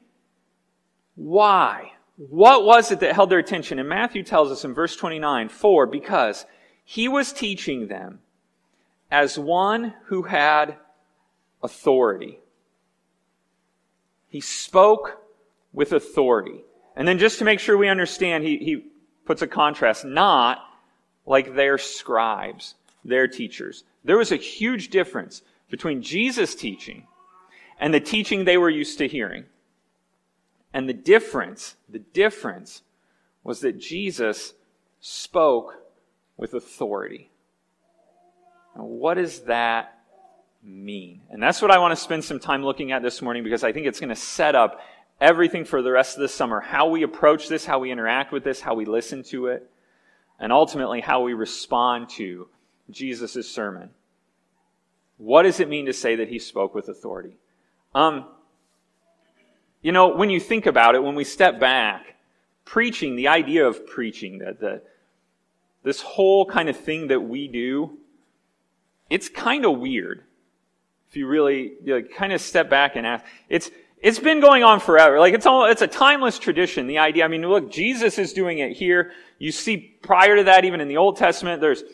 Why? 1.17 1.91
What 2.17 2.65
was 2.65 2.93
it 2.93 3.01
that 3.01 3.17
held 3.17 3.31
their 3.31 3.41
attention? 3.41 3.81
And 3.81 3.89
Matthew 3.89 4.23
tells 4.23 4.53
us 4.53 4.65
in 4.65 4.75
verse 4.75 4.95
29, 4.95 5.49
for, 5.49 5.87
because 5.87 6.47
he 6.85 7.09
was 7.09 7.33
teaching 7.33 7.89
them 7.89 8.21
as 9.11 9.37
one 9.37 9.93
who 10.05 10.23
had 10.23 10.77
authority. 11.65 12.39
He 14.29 14.41
spoke 14.41 15.21
with 15.73 15.93
authority. 15.93 16.63
And 16.95 17.09
then 17.09 17.19
just 17.19 17.41
to 17.41 17.45
make 17.45 17.59
sure 17.59 17.77
we 17.77 17.89
understand, 17.89 18.45
he, 18.45 18.59
he 18.59 18.92
puts 19.33 19.41
a 19.41 19.47
contrast, 19.47 20.05
not 20.05 20.59
like 21.25 21.55
their 21.55 21.79
scribes, 21.79 22.75
their 23.03 23.27
teachers 23.27 23.83
There 24.05 24.19
was 24.19 24.31
a 24.31 24.37
huge 24.37 24.91
difference 24.91 25.41
between 25.71 26.03
Jesus' 26.03 26.55
teaching 26.55 27.07
and 27.81 27.95
the 27.95 28.01
teaching 28.01 28.45
they 28.45 28.59
were 28.59 28.69
used 28.69 28.99
to 28.99 29.09
hearing. 29.09 29.47
And 30.75 30.87
the 30.87 30.93
difference, 30.93 31.77
the 31.89 32.01
difference 32.01 32.83
was 33.43 33.61
that 33.61 33.79
Jesus 33.79 34.53
spoke 35.01 35.83
with 36.37 36.53
authority. 36.53 37.31
Now, 38.77 38.85
what 38.85 39.15
does 39.15 39.41
that 39.45 39.99
mean? 40.63 41.23
And 41.31 41.43
that's 41.43 41.63
what 41.63 41.71
I 41.71 41.79
want 41.79 41.93
to 41.93 41.97
spend 41.97 42.23
some 42.23 42.39
time 42.39 42.63
looking 42.63 42.93
at 42.93 43.03
this 43.03 43.23
morning 43.23 43.45
because 43.45 43.65
I 43.65 43.73
think 43.73 43.87
it's 43.87 43.99
going 43.99 44.11
to 44.11 44.15
set 44.15 44.55
up 44.55 44.79
everything 45.23 45.65
for 45.65 45.81
the 45.81 45.93
rest 45.93 46.17
of 46.17 46.21
the 46.21 46.29
summer. 46.29 46.61
How 46.61 46.89
we 46.89 47.05
approach 47.05 47.49
this, 47.49 47.65
how 47.65 47.79
we 47.79 47.93
interact 47.93 48.33
with 48.33 48.43
this, 48.43 48.61
how 48.61 48.75
we 48.75 48.85
listen 48.85 49.23
to 49.25 49.47
it, 49.47 49.71
and 50.41 50.53
ultimately 50.53 51.01
how 51.01 51.23
we 51.23 51.33
respond 51.33 52.11
to 52.11 52.49
Jesus' 52.91 53.49
sermon. 53.49 53.91
What 55.19 55.45
does 55.45 55.61
it 55.61 55.69
mean 55.69 55.87
to 55.87 55.93
say 55.93 56.17
that 56.17 56.29
he 56.29 56.41
spoke 56.41 56.75
with 56.75 56.89
authority? 56.89 57.37
Um, 57.95 58.27
you 59.81 59.93
know, 59.93 60.09
when 60.09 60.29
you 60.29 60.41
think 60.41 60.67
about 60.67 60.97
it, 60.97 61.03
when 61.03 61.15
we 61.15 61.25
step 61.25 61.61
back, 61.61 62.17
preaching, 62.65 63.15
the 63.15 63.29
idea 63.29 63.67
of 63.67 63.87
preaching, 63.87 64.39
that 64.39 64.59
the, 64.59 64.83
this 65.85 66.03
whole 66.03 66.47
kind 66.47 66.69
of 66.69 66.77
thing 66.77 67.07
that 67.09 67.21
we 67.21 67.47
do, 67.47 67.99
it's 69.09 69.29
kind 69.29 69.65
of 69.65 69.79
weird. 69.79 70.25
If 71.09 71.17
you 71.17 71.29
really 71.29 71.75
you 71.85 72.01
know, 72.01 72.03
kind 72.03 72.33
of 72.33 72.41
step 72.41 72.69
back 72.69 72.97
and 72.97 73.07
ask, 73.07 73.25
it's, 73.49 73.71
it's 74.03 74.19
been 74.19 74.41
going 74.41 74.65
on 74.65 74.81
forever. 74.81 75.21
Like 75.21 75.33
it's 75.33 75.47
all, 75.47 75.67
it's 75.67 75.81
a 75.81 75.87
timeless 75.87 76.39
tradition. 76.39 76.89
The 76.89 76.99
idea, 76.99 77.25
I 77.25 77.29
mean, 77.29 77.43
look, 77.43 77.71
Jesus 77.71 78.19
is 78.19 78.33
doing 78.33 78.59
it 78.59 78.73
here. 78.73 79.13
You 79.39 79.53
see 79.53 79.77
prior 79.77 80.37
to 80.37 80.45
that, 80.45 80.65
even 80.65 80.81
in 80.81 80.89
the 80.89 80.97
Old 80.97 81.17
Testament, 81.17 81.61
there's 81.61 81.85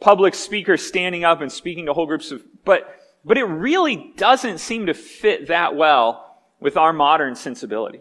public 0.00 0.34
speakers 0.34 0.86
standing 0.86 1.24
up 1.24 1.40
and 1.40 1.50
speaking 1.50 1.86
to 1.86 1.92
whole 1.92 2.06
groups 2.06 2.30
of, 2.30 2.44
but, 2.64 3.00
but 3.24 3.36
it 3.36 3.44
really 3.44 4.12
doesn't 4.16 4.58
seem 4.58 4.86
to 4.86 4.94
fit 4.94 5.48
that 5.48 5.74
well 5.74 6.40
with 6.60 6.76
our 6.76 6.92
modern 6.92 7.34
sensibility. 7.34 8.00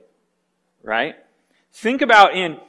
Right? 0.83 1.15
Think 1.73 2.03
about 2.03 2.35
in, 2.35 2.59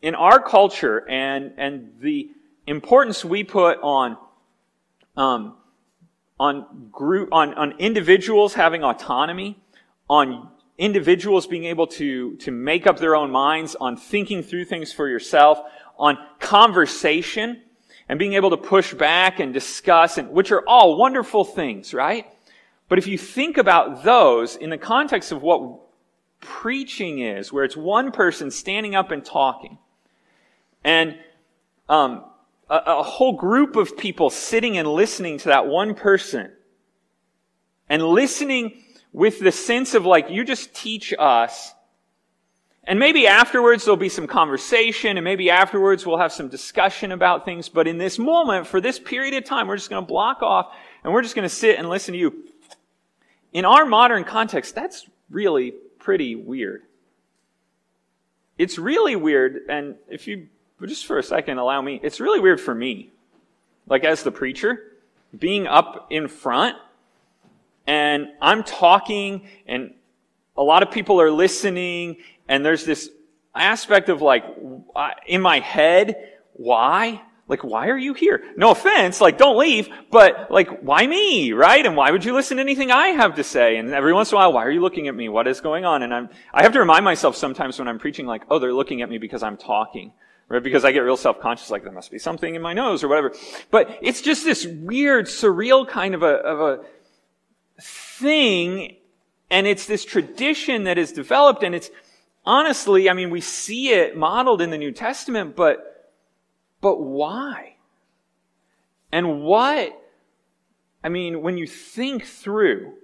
in 0.00 0.14
our 0.14 0.40
culture 0.40 1.06
and, 1.08 1.52
and 1.58 1.92
the 2.00 2.30
importance 2.66 3.22
we 3.22 3.44
put 3.44 3.78
on, 3.82 4.16
um, 5.14 5.56
on 6.40 6.88
group, 6.90 7.28
on, 7.32 7.52
on 7.52 7.72
individuals 7.72 8.54
having 8.54 8.82
autonomy, 8.82 9.58
on 10.08 10.48
individuals 10.78 11.46
being 11.46 11.64
able 11.64 11.86
to, 11.86 12.36
to 12.36 12.50
make 12.50 12.86
up 12.86 12.98
their 12.98 13.16
own 13.16 13.30
minds, 13.30 13.74
on 13.74 13.96
thinking 13.96 14.42
through 14.42 14.64
things 14.64 14.92
for 14.92 15.08
yourself, 15.08 15.58
on 15.98 16.16
conversation, 16.38 17.60
and 18.08 18.18
being 18.18 18.34
able 18.34 18.50
to 18.50 18.56
push 18.56 18.94
back 18.94 19.40
and 19.40 19.52
discuss, 19.52 20.16
and, 20.18 20.30
which 20.30 20.50
are 20.52 20.66
all 20.66 20.96
wonderful 20.96 21.44
things, 21.44 21.92
right? 21.92 22.26
But 22.88 22.98
if 22.98 23.06
you 23.06 23.18
think 23.18 23.58
about 23.58 24.04
those 24.04 24.56
in 24.56 24.70
the 24.70 24.78
context 24.78 25.32
of 25.32 25.42
what 25.42 25.80
preaching 26.40 27.18
is, 27.18 27.52
where 27.52 27.64
it's 27.64 27.76
one 27.76 28.12
person 28.12 28.50
standing 28.50 28.94
up 28.94 29.10
and 29.10 29.24
talking, 29.24 29.78
and 30.84 31.18
um, 31.88 32.24
a, 32.70 32.76
a 32.86 33.02
whole 33.02 33.32
group 33.32 33.76
of 33.76 33.96
people 33.96 34.30
sitting 34.30 34.78
and 34.78 34.88
listening 34.88 35.38
to 35.38 35.48
that 35.48 35.66
one 35.66 35.94
person, 35.94 36.52
and 37.90 38.02
listening 38.02 38.84
with 39.12 39.40
the 39.40 39.52
sense 39.52 39.94
of 39.94 40.04
like, 40.04 40.30
you 40.30 40.44
just 40.44 40.74
teach 40.74 41.14
us 41.18 41.72
and 42.88 42.98
maybe 42.98 43.26
afterwards 43.26 43.84
there'll 43.84 43.98
be 43.98 44.08
some 44.08 44.26
conversation 44.26 45.18
and 45.18 45.24
maybe 45.24 45.50
afterwards 45.50 46.06
we'll 46.06 46.16
have 46.16 46.32
some 46.32 46.48
discussion 46.48 47.12
about 47.12 47.44
things. 47.44 47.68
But 47.68 47.86
in 47.86 47.98
this 47.98 48.18
moment, 48.18 48.66
for 48.66 48.80
this 48.80 48.98
period 48.98 49.34
of 49.34 49.44
time, 49.44 49.68
we're 49.68 49.76
just 49.76 49.90
going 49.90 50.02
to 50.02 50.08
block 50.08 50.40
off 50.40 50.72
and 51.04 51.12
we're 51.12 51.20
just 51.20 51.34
going 51.34 51.46
to 51.46 51.54
sit 51.54 51.78
and 51.78 51.90
listen 51.90 52.12
to 52.12 52.18
you. 52.18 52.44
In 53.52 53.66
our 53.66 53.84
modern 53.84 54.24
context, 54.24 54.74
that's 54.74 55.06
really 55.28 55.72
pretty 55.98 56.34
weird. 56.34 56.82
It's 58.56 58.78
really 58.78 59.16
weird. 59.16 59.66
And 59.68 59.96
if 60.08 60.26
you 60.26 60.48
just 60.86 61.04
for 61.04 61.18
a 61.18 61.22
second 61.22 61.58
allow 61.58 61.82
me, 61.82 62.00
it's 62.02 62.20
really 62.20 62.40
weird 62.40 62.58
for 62.58 62.74
me. 62.74 63.10
Like 63.86 64.04
as 64.04 64.22
the 64.22 64.32
preacher, 64.32 64.94
being 65.38 65.66
up 65.66 66.06
in 66.08 66.26
front 66.26 66.76
and 67.88 68.28
I'm 68.40 68.62
talking 68.62 69.48
and 69.66 69.94
a 70.56 70.62
lot 70.62 70.82
of 70.82 70.90
people 70.92 71.20
are 71.20 71.30
listening 71.30 72.18
and 72.46 72.64
there's 72.64 72.84
this 72.84 73.10
aspect 73.54 74.10
of 74.10 74.22
like, 74.22 74.44
in 75.26 75.40
my 75.40 75.58
head, 75.60 76.16
why? 76.52 77.22
Like, 77.48 77.64
why 77.64 77.88
are 77.88 77.96
you 77.96 78.12
here? 78.12 78.44
No 78.58 78.72
offense, 78.72 79.22
like, 79.22 79.38
don't 79.38 79.56
leave, 79.56 79.88
but 80.10 80.50
like, 80.50 80.80
why 80.80 81.06
me, 81.06 81.54
right? 81.54 81.84
And 81.84 81.96
why 81.96 82.10
would 82.10 82.22
you 82.22 82.34
listen 82.34 82.58
to 82.58 82.62
anything 82.62 82.90
I 82.90 83.08
have 83.08 83.36
to 83.36 83.42
say? 83.42 83.78
And 83.78 83.94
every 83.94 84.12
once 84.12 84.30
in 84.30 84.36
a 84.36 84.38
while, 84.38 84.52
why 84.52 84.66
are 84.66 84.70
you 84.70 84.82
looking 84.82 85.08
at 85.08 85.14
me? 85.14 85.30
What 85.30 85.48
is 85.48 85.62
going 85.62 85.86
on? 85.86 86.02
And 86.02 86.12
I'm, 86.12 86.28
I 86.52 86.62
have 86.62 86.74
to 86.74 86.78
remind 86.78 87.06
myself 87.06 87.36
sometimes 87.36 87.78
when 87.78 87.88
I'm 87.88 87.98
preaching, 87.98 88.26
like, 88.26 88.42
oh, 88.50 88.58
they're 88.58 88.74
looking 88.74 89.00
at 89.00 89.08
me 89.08 89.16
because 89.16 89.42
I'm 89.42 89.56
talking, 89.56 90.12
right? 90.50 90.62
Because 90.62 90.84
I 90.84 90.92
get 90.92 91.00
real 91.00 91.16
self-conscious, 91.16 91.70
like, 91.70 91.84
there 91.84 91.92
must 91.92 92.10
be 92.10 92.18
something 92.18 92.54
in 92.54 92.60
my 92.60 92.74
nose 92.74 93.02
or 93.02 93.08
whatever. 93.08 93.32
But 93.70 93.98
it's 94.02 94.20
just 94.20 94.44
this 94.44 94.66
weird, 94.66 95.24
surreal 95.24 95.88
kind 95.88 96.14
of 96.14 96.22
a, 96.22 96.34
of 96.44 96.60
a 96.60 96.84
thing, 97.80 98.96
and 99.50 99.66
it's 99.66 99.86
this 99.86 100.04
tradition 100.04 100.84
that 100.84 100.98
is 100.98 101.12
developed, 101.12 101.62
and 101.62 101.74
it's, 101.74 101.90
honestly, 102.44 103.08
I 103.08 103.12
mean, 103.12 103.30
we 103.30 103.40
see 103.40 103.90
it 103.90 104.16
modeled 104.16 104.60
in 104.60 104.70
the 104.70 104.78
New 104.78 104.92
Testament, 104.92 105.56
but, 105.56 106.12
but 106.80 107.00
why? 107.00 107.76
And 109.12 109.42
what, 109.42 110.00
I 111.02 111.08
mean, 111.08 111.42
when 111.42 111.56
you 111.56 111.66
think 111.66 112.24
through, 112.24 112.94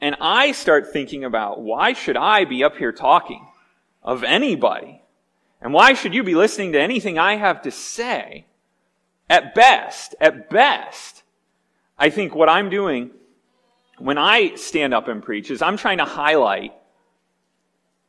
and 0.00 0.16
I 0.20 0.52
start 0.52 0.92
thinking 0.92 1.24
about 1.24 1.60
why 1.60 1.92
should 1.92 2.16
I 2.16 2.44
be 2.44 2.62
up 2.62 2.76
here 2.76 2.92
talking 2.92 3.46
of 4.02 4.22
anybody? 4.22 5.02
And 5.60 5.72
why 5.72 5.94
should 5.94 6.14
you 6.14 6.22
be 6.22 6.34
listening 6.34 6.72
to 6.72 6.80
anything 6.80 7.18
I 7.18 7.36
have 7.36 7.62
to 7.62 7.70
say? 7.70 8.46
At 9.28 9.54
best, 9.54 10.14
at 10.20 10.48
best, 10.48 11.24
I 11.98 12.10
think 12.10 12.34
what 12.34 12.48
I'm 12.48 12.70
doing 12.70 13.10
when 13.98 14.18
I 14.18 14.54
stand 14.56 14.92
up 14.92 15.08
and 15.08 15.22
preach 15.22 15.50
is 15.50 15.62
I'm 15.62 15.76
trying 15.76 15.98
to 15.98 16.04
highlight 16.04 16.72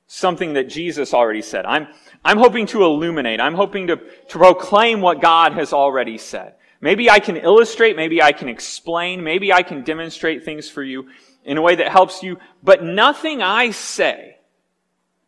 something 0.08 0.54
that 0.54 0.70
Jesus 0.70 1.14
already 1.14 1.42
said. 1.42 1.66
I'm, 1.66 1.88
I'm 2.24 2.38
hoping 2.38 2.66
to 2.68 2.84
illuminate. 2.84 3.40
I'm 3.40 3.56
hoping 3.56 3.88
to, 3.88 3.98
to 3.98 4.38
proclaim 4.38 5.02
what 5.02 5.22
God 5.22 5.54
has 5.54 5.74
already 5.74 6.18
said. 6.18 6.56
Maybe 6.80 7.10
I 7.10 7.20
can 7.20 7.38
illustrate, 7.38 7.96
maybe 7.96 8.22
I 8.22 8.32
can 8.32 8.50
explain, 8.50 9.24
maybe 9.24 9.52
I 9.52 9.64
can 9.64 9.84
demonstrate 9.84 10.44
things 10.46 10.70
for 10.70 10.84
you 10.84 11.10
in 11.44 11.58
a 11.58 11.62
way 11.62 11.76
that 11.76 11.92
helps 11.92 12.22
you, 12.22 12.38
but 12.62 12.84
nothing 12.84 13.42
I 13.42 13.72
say 13.72 14.38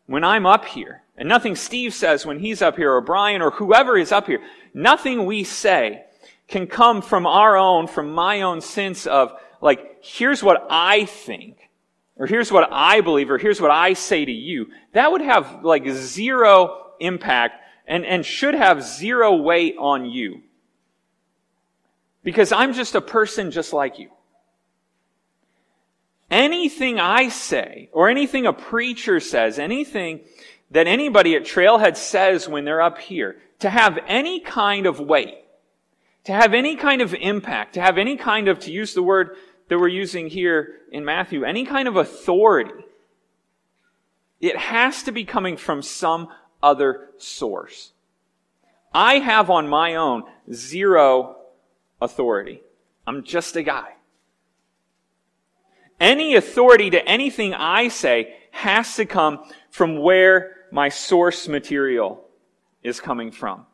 when 0.06 0.22
I'm 0.22 0.46
up 0.46 0.64
here, 0.64 1.02
and 1.16 1.28
nothing 1.28 1.56
Steve 1.56 1.92
says 1.92 2.24
when 2.24 2.38
he's 2.38 2.62
up 2.62 2.76
here, 2.76 2.92
or 2.92 3.00
Brian, 3.00 3.42
or 3.42 3.50
whoever 3.50 3.96
is 3.96 4.12
up 4.12 4.26
here, 4.26 4.40
nothing 4.74 5.24
we 5.24 5.44
say 5.44 6.04
can 6.50 6.66
come 6.66 7.00
from 7.00 7.26
our 7.26 7.56
own, 7.56 7.86
from 7.86 8.12
my 8.12 8.42
own 8.42 8.60
sense 8.60 9.06
of, 9.06 9.32
like, 9.62 9.98
here's 10.02 10.42
what 10.42 10.66
I 10.68 11.06
think 11.06 11.70
or 12.20 12.26
here's 12.26 12.52
what 12.52 12.68
I 12.70 13.00
believe, 13.00 13.30
or 13.30 13.38
here's 13.38 13.62
what 13.62 13.70
I 13.70 13.94
say 13.94 14.26
to 14.26 14.30
you, 14.30 14.66
that 14.92 15.10
would 15.10 15.22
have 15.22 15.64
like 15.64 15.88
zero 15.88 16.88
impact 17.00 17.54
and, 17.86 18.04
and 18.04 18.26
should 18.26 18.52
have 18.52 18.82
zero 18.82 19.36
weight 19.36 19.76
on 19.78 20.04
you. 20.04 20.42
Because 22.22 22.52
I'm 22.52 22.74
just 22.74 22.94
a 22.94 23.00
person 23.00 23.50
just 23.50 23.72
like 23.72 23.98
you. 23.98 24.10
Anything 26.30 27.00
I 27.00 27.30
say, 27.30 27.88
or 27.90 28.10
anything 28.10 28.44
a 28.44 28.52
preacher 28.52 29.18
says, 29.18 29.58
anything 29.58 30.20
that 30.72 30.86
anybody 30.86 31.36
at 31.36 31.44
Trailhead 31.44 31.96
says 31.96 32.46
when 32.46 32.66
they're 32.66 32.82
up 32.82 32.98
here, 32.98 33.38
to 33.60 33.70
have 33.70 33.98
any 34.06 34.40
kind 34.40 34.84
of 34.84 35.00
weight, 35.00 35.38
to 36.24 36.32
have 36.32 36.54
any 36.54 36.76
kind 36.76 37.00
of 37.00 37.14
impact, 37.14 37.74
to 37.74 37.80
have 37.80 37.98
any 37.98 38.16
kind 38.16 38.48
of, 38.48 38.58
to 38.60 38.72
use 38.72 38.94
the 38.94 39.02
word 39.02 39.36
that 39.68 39.78
we're 39.78 39.88
using 39.88 40.28
here 40.28 40.80
in 40.90 41.04
Matthew, 41.04 41.44
any 41.44 41.64
kind 41.64 41.88
of 41.88 41.96
authority, 41.96 42.84
it 44.40 44.56
has 44.56 45.02
to 45.04 45.12
be 45.12 45.24
coming 45.24 45.56
from 45.56 45.82
some 45.82 46.28
other 46.62 47.10
source. 47.18 47.92
I 48.92 49.14
have 49.18 49.50
on 49.50 49.68
my 49.68 49.94
own 49.94 50.24
zero 50.52 51.36
authority. 52.00 52.62
I'm 53.06 53.22
just 53.22 53.56
a 53.56 53.62
guy. 53.62 53.94
Any 56.00 56.34
authority 56.34 56.90
to 56.90 57.06
anything 57.06 57.54
I 57.54 57.88
say 57.88 58.34
has 58.50 58.96
to 58.96 59.04
come 59.04 59.44
from 59.70 59.98
where 59.98 60.56
my 60.72 60.88
source 60.88 61.46
material 61.46 62.24
is 62.82 63.00
coming 63.00 63.30
from. 63.30 63.66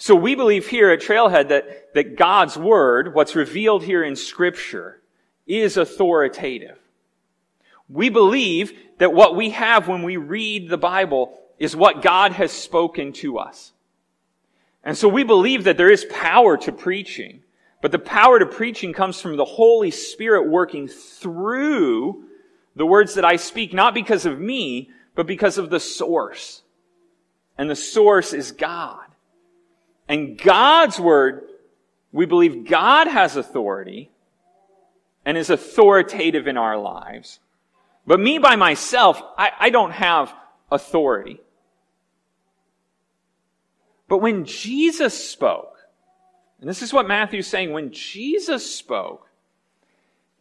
So 0.00 0.14
we 0.14 0.34
believe 0.34 0.66
here 0.66 0.88
at 0.88 1.02
Trailhead 1.02 1.50
that, 1.50 1.92
that 1.92 2.16
God's 2.16 2.56
Word, 2.56 3.12
what's 3.12 3.36
revealed 3.36 3.84
here 3.84 4.02
in 4.02 4.16
Scripture, 4.16 5.02
is 5.46 5.76
authoritative. 5.76 6.78
We 7.86 8.08
believe 8.08 8.72
that 8.96 9.12
what 9.12 9.36
we 9.36 9.50
have 9.50 9.88
when 9.88 10.02
we 10.02 10.16
read 10.16 10.70
the 10.70 10.78
Bible 10.78 11.38
is 11.58 11.76
what 11.76 12.00
God 12.00 12.32
has 12.32 12.50
spoken 12.50 13.12
to 13.14 13.36
us. 13.36 13.72
And 14.82 14.96
so 14.96 15.06
we 15.06 15.22
believe 15.22 15.64
that 15.64 15.76
there 15.76 15.92
is 15.92 16.06
power 16.06 16.56
to 16.56 16.72
preaching, 16.72 17.42
but 17.82 17.92
the 17.92 17.98
power 17.98 18.38
to 18.38 18.46
preaching 18.46 18.94
comes 18.94 19.20
from 19.20 19.36
the 19.36 19.44
Holy 19.44 19.90
Spirit 19.90 20.48
working 20.48 20.88
through 20.88 22.24
the 22.74 22.86
words 22.86 23.16
that 23.16 23.26
I 23.26 23.36
speak, 23.36 23.74
not 23.74 23.92
because 23.92 24.24
of 24.24 24.40
me, 24.40 24.92
but 25.14 25.26
because 25.26 25.58
of 25.58 25.68
the 25.68 25.78
source. 25.78 26.62
And 27.58 27.68
the 27.68 27.76
source 27.76 28.32
is 28.32 28.50
God. 28.50 29.09
And 30.10 30.36
God's 30.36 30.98
word, 30.98 31.44
we 32.10 32.26
believe 32.26 32.68
God 32.68 33.06
has 33.06 33.36
authority 33.36 34.10
and 35.24 35.38
is 35.38 35.50
authoritative 35.50 36.48
in 36.48 36.56
our 36.56 36.76
lives. 36.76 37.38
But 38.08 38.18
me 38.18 38.38
by 38.38 38.56
myself, 38.56 39.22
I, 39.38 39.52
I 39.60 39.70
don't 39.70 39.92
have 39.92 40.34
authority. 40.68 41.40
But 44.08 44.18
when 44.18 44.46
Jesus 44.46 45.14
spoke, 45.14 45.78
and 46.60 46.68
this 46.68 46.82
is 46.82 46.92
what 46.92 47.06
Matthew's 47.06 47.46
saying, 47.46 47.72
when 47.72 47.92
Jesus 47.92 48.74
spoke, 48.74 49.28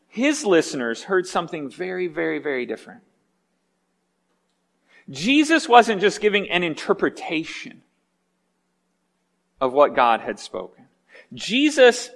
his 0.08 0.44
listeners 0.44 1.04
heard 1.04 1.28
something 1.28 1.70
very, 1.70 2.08
very, 2.08 2.40
very 2.40 2.66
different. 2.66 3.02
Jesus 5.12 5.70
wasn't 5.70 6.02
just 6.02 6.22
giving 6.22 6.50
an 6.50 6.64
interpretation 6.64 7.84
of 9.62 9.74
what 9.74 9.96
God 9.96 10.22
had 10.22 10.40
spoken. 10.40 10.86
Jesus, 11.34 12.10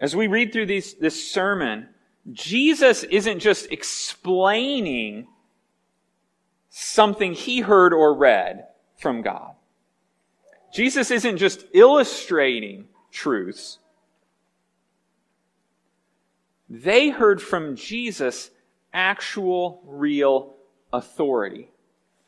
as 0.00 0.14
we 0.14 0.26
read 0.26 0.52
through 0.52 0.66
these, 0.66 0.94
this 0.94 1.30
sermon, 1.30 1.88
Jesus 2.32 3.02
isn't 3.04 3.40
just 3.40 3.70
explaining 3.72 5.28
something 6.68 7.32
he 7.32 7.60
heard 7.60 7.92
or 7.92 8.14
read 8.14 8.66
from 8.98 9.22
God. 9.22 9.52
Jesus 10.72 11.10
isn't 11.10 11.38
just 11.38 11.64
illustrating 11.72 12.86
truths. 13.10 13.78
They 16.68 17.10
heard 17.10 17.40
from 17.40 17.76
Jesus 17.76 18.50
actual, 18.92 19.82
real 19.86 20.54
authority. 20.92 21.70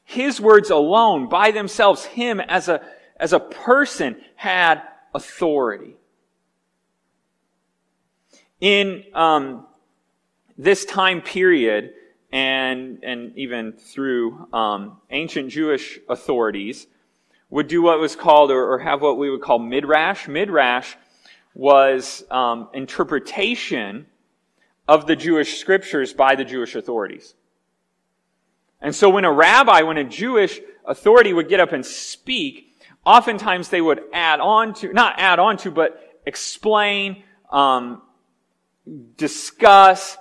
His 0.04 0.40
words 0.40 0.70
alone, 0.70 1.28
by 1.28 1.50
themselves, 1.50 2.04
him 2.04 2.40
as 2.40 2.68
a, 2.68 2.80
as 3.18 3.32
a 3.32 3.40
person, 3.40 4.16
had 4.36 4.82
authority. 5.14 5.96
In 8.60 9.04
um, 9.14 9.66
this 10.56 10.84
time 10.84 11.20
period, 11.22 11.94
and, 12.32 12.98
and 13.02 13.36
even 13.36 13.72
through 13.72 14.52
um, 14.52 14.98
ancient 15.10 15.50
Jewish 15.50 15.98
authorities, 16.08 16.86
would 17.50 17.68
do 17.68 17.82
what 17.82 17.98
was 17.98 18.14
called, 18.14 18.50
or, 18.50 18.72
or 18.72 18.78
have 18.78 19.00
what 19.00 19.16
we 19.16 19.30
would 19.30 19.40
call 19.40 19.58
midrash. 19.58 20.28
Midrash 20.28 20.94
was 21.54 22.24
um, 22.30 22.68
interpretation 22.74 24.06
of 24.86 25.06
the 25.06 25.16
Jewish 25.16 25.58
scriptures 25.58 26.12
by 26.12 26.34
the 26.34 26.44
Jewish 26.44 26.74
authorities. 26.74 27.34
And 28.80 28.94
so 28.94 29.10
when 29.10 29.24
a 29.24 29.32
rabbi, 29.32 29.82
when 29.82 29.98
a 29.98 30.04
Jewish 30.04 30.60
authority 30.86 31.32
would 31.32 31.48
get 31.48 31.60
up 31.60 31.72
and 31.72 31.84
speak, 31.84 32.67
oftentimes 33.04 33.68
they 33.68 33.80
would 33.80 34.02
add 34.12 34.40
on 34.40 34.74
to, 34.74 34.92
not 34.92 35.14
add 35.18 35.38
on 35.38 35.56
to, 35.58 35.70
but 35.70 36.20
explain, 36.26 37.22
um, 37.50 38.02
discuss, 39.16 40.16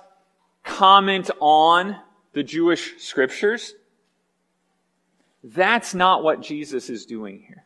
comment 0.64 1.30
on 1.40 1.96
the 2.32 2.42
Jewish 2.42 2.98
scriptures. 2.98 3.74
That's 5.42 5.94
not 5.94 6.22
what 6.22 6.42
Jesus 6.42 6.90
is 6.90 7.06
doing 7.06 7.44
here. 7.46 7.64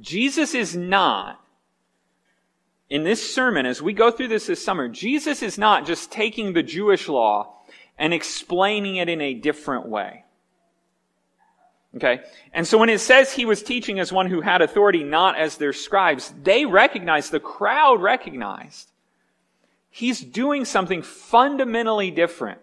Jesus 0.00 0.54
is 0.54 0.74
not, 0.76 1.40
in 2.88 3.04
this 3.04 3.34
sermon, 3.34 3.66
as 3.66 3.80
we 3.80 3.92
go 3.92 4.10
through 4.10 4.28
this 4.28 4.46
this 4.46 4.64
summer, 4.64 4.88
Jesus 4.88 5.42
is 5.42 5.58
not 5.58 5.86
just 5.86 6.10
taking 6.10 6.52
the 6.52 6.62
Jewish 6.62 7.08
law 7.08 7.56
and 7.98 8.12
explaining 8.12 8.96
it 8.96 9.08
in 9.08 9.20
a 9.20 9.34
different 9.34 9.86
way. 9.86 10.24
Okay? 11.96 12.20
And 12.52 12.66
so 12.66 12.78
when 12.78 12.88
it 12.88 13.00
says 13.00 13.32
he 13.32 13.44
was 13.44 13.62
teaching 13.62 13.98
as 13.98 14.12
one 14.12 14.26
who 14.26 14.40
had 14.40 14.62
authority, 14.62 15.02
not 15.02 15.36
as 15.36 15.56
their 15.56 15.72
scribes, 15.72 16.32
they 16.42 16.64
recognized, 16.64 17.32
the 17.32 17.40
crowd 17.40 18.00
recognized, 18.00 18.90
he's 19.90 20.20
doing 20.20 20.64
something 20.64 21.02
fundamentally 21.02 22.10
different 22.10 22.60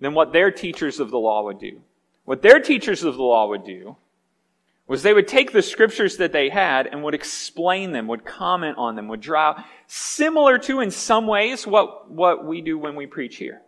than 0.00 0.14
what 0.14 0.32
their 0.32 0.50
teachers 0.50 1.00
of 1.00 1.10
the 1.10 1.18
law 1.18 1.42
would 1.44 1.58
do. 1.58 1.80
What 2.24 2.42
their 2.42 2.60
teachers 2.60 3.02
of 3.02 3.16
the 3.16 3.22
law 3.22 3.48
would 3.48 3.64
do 3.64 3.96
was 4.86 5.02
they 5.02 5.12
would 5.12 5.28
take 5.28 5.52
the 5.52 5.60
scriptures 5.60 6.16
that 6.16 6.32
they 6.32 6.48
had 6.48 6.86
and 6.86 7.02
would 7.02 7.14
explain 7.14 7.92
them, 7.92 8.06
would 8.06 8.24
comment 8.24 8.78
on 8.78 8.96
them, 8.96 9.08
would 9.08 9.20
draw 9.20 9.62
similar 9.86 10.56
to 10.56 10.80
in 10.80 10.90
some 10.90 11.26
ways 11.26 11.66
what, 11.66 12.10
what 12.10 12.46
we 12.46 12.60
do 12.60 12.78
when 12.78 12.94
we 12.94 13.06
preach 13.06 13.36
here. 13.36 13.60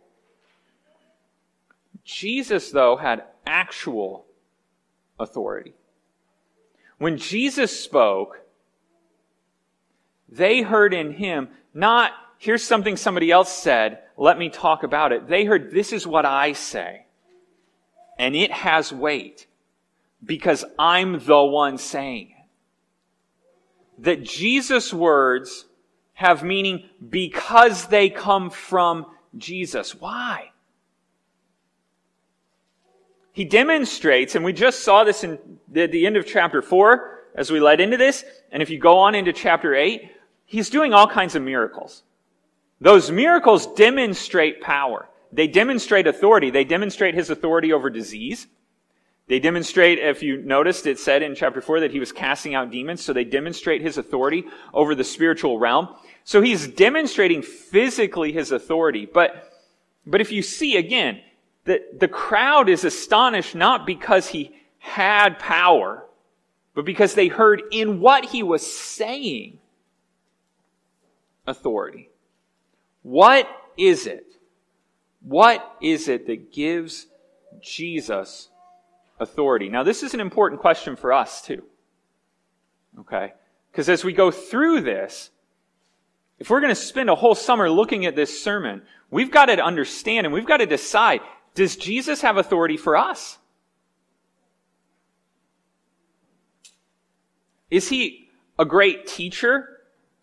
Jesus, 2.04 2.70
though, 2.70 2.96
had 2.96 3.24
actual 3.46 4.24
authority. 5.20 5.74
When 6.98 7.18
Jesus 7.18 7.78
spoke, 7.78 8.40
they 10.28 10.62
heard 10.62 10.92
in 10.92 11.12
him 11.12 11.48
not, 11.72 12.12
here's 12.38 12.64
something 12.64 12.96
somebody 12.96 13.30
else 13.30 13.52
said, 13.52 14.00
let 14.16 14.38
me 14.38 14.48
talk 14.48 14.82
about 14.82 15.12
it. 15.12 15.28
They 15.28 15.44
heard, 15.44 15.70
this 15.70 15.92
is 15.92 16.06
what 16.06 16.26
I 16.26 16.52
say 16.52 17.06
and 18.20 18.36
it 18.36 18.52
has 18.52 18.92
weight 18.92 19.46
because 20.22 20.62
I'm 20.78 21.24
the 21.24 21.42
one 21.42 21.78
saying 21.78 22.34
it. 22.38 24.04
That 24.04 24.22
Jesus' 24.22 24.92
words 24.92 25.64
have 26.12 26.42
meaning 26.42 26.84
because 27.08 27.86
they 27.86 28.10
come 28.10 28.50
from 28.50 29.06
Jesus. 29.38 29.94
Why? 29.94 30.50
He 33.32 33.44
demonstrates, 33.44 34.34
and 34.34 34.44
we 34.44 34.52
just 34.52 34.82
saw 34.82 35.04
this 35.04 35.24
in 35.24 35.38
the, 35.68 35.86
the 35.86 36.06
end 36.06 36.16
of 36.16 36.26
chapter 36.26 36.62
4 36.62 37.18
as 37.34 37.50
we 37.50 37.60
led 37.60 37.80
into 37.80 37.96
this, 37.96 38.24
and 38.50 38.62
if 38.62 38.70
you 38.70 38.78
go 38.78 38.98
on 38.98 39.14
into 39.14 39.32
chapter 39.32 39.74
8, 39.74 40.10
he's 40.46 40.70
doing 40.70 40.92
all 40.92 41.06
kinds 41.06 41.36
of 41.36 41.42
miracles. 41.42 42.02
Those 42.80 43.10
miracles 43.10 43.66
demonstrate 43.74 44.60
power. 44.60 45.08
They 45.32 45.46
demonstrate 45.46 46.06
authority. 46.06 46.50
They 46.50 46.64
demonstrate 46.64 47.14
his 47.14 47.30
authority 47.30 47.72
over 47.72 47.88
disease. 47.88 48.48
They 49.28 49.38
demonstrate, 49.38 50.00
if 50.00 50.24
you 50.24 50.38
noticed, 50.42 50.88
it 50.88 50.98
said 50.98 51.22
in 51.22 51.36
chapter 51.36 51.60
4 51.60 51.80
that 51.80 51.92
he 51.92 52.00
was 52.00 52.10
casting 52.10 52.56
out 52.56 52.72
demons, 52.72 53.04
so 53.04 53.12
they 53.12 53.22
demonstrate 53.22 53.80
his 53.80 53.96
authority 53.96 54.44
over 54.74 54.96
the 54.96 55.04
spiritual 55.04 55.56
realm. 55.56 55.94
So 56.24 56.42
he's 56.42 56.66
demonstrating 56.66 57.42
physically 57.42 58.32
his 58.32 58.50
authority. 58.50 59.06
But, 59.06 59.52
but 60.04 60.20
if 60.20 60.32
you 60.32 60.42
see 60.42 60.76
again, 60.76 61.20
the, 61.64 61.82
the 61.98 62.08
crowd 62.08 62.68
is 62.68 62.84
astonished 62.84 63.54
not 63.54 63.86
because 63.86 64.28
he 64.28 64.54
had 64.78 65.38
power, 65.38 66.04
but 66.74 66.84
because 66.84 67.14
they 67.14 67.28
heard 67.28 67.62
in 67.70 68.00
what 68.00 68.24
he 68.24 68.42
was 68.42 68.66
saying 68.66 69.58
authority. 71.46 72.08
What 73.02 73.48
is 73.76 74.06
it 74.06 74.30
what 75.20 75.76
is 75.80 76.08
it 76.08 76.26
that 76.26 76.52
gives 76.52 77.06
Jesus 77.60 78.48
authority? 79.18 79.68
Now, 79.68 79.82
this 79.82 80.02
is 80.02 80.14
an 80.14 80.20
important 80.20 80.60
question 80.60 80.96
for 80.96 81.12
us, 81.12 81.42
too. 81.42 81.62
Okay? 82.98 83.34
Because 83.70 83.88
as 83.88 84.04
we 84.04 84.12
go 84.12 84.30
through 84.30 84.80
this, 84.80 85.30
if 86.38 86.48
we're 86.48 86.60
going 86.60 86.74
to 86.74 86.80
spend 86.80 87.10
a 87.10 87.14
whole 87.14 87.34
summer 87.34 87.70
looking 87.70 88.06
at 88.06 88.16
this 88.16 88.42
sermon, 88.42 88.82
we've 89.10 89.30
got 89.30 89.46
to 89.46 89.62
understand 89.62 90.26
and 90.26 90.32
we've 90.32 90.46
got 90.46 90.58
to 90.58 90.66
decide 90.66 91.20
does 91.54 91.76
Jesus 91.76 92.20
have 92.22 92.36
authority 92.36 92.76
for 92.76 92.96
us? 92.96 93.38
Is 97.70 97.88
he 97.88 98.28
a 98.58 98.64
great 98.64 99.06
teacher 99.06 99.78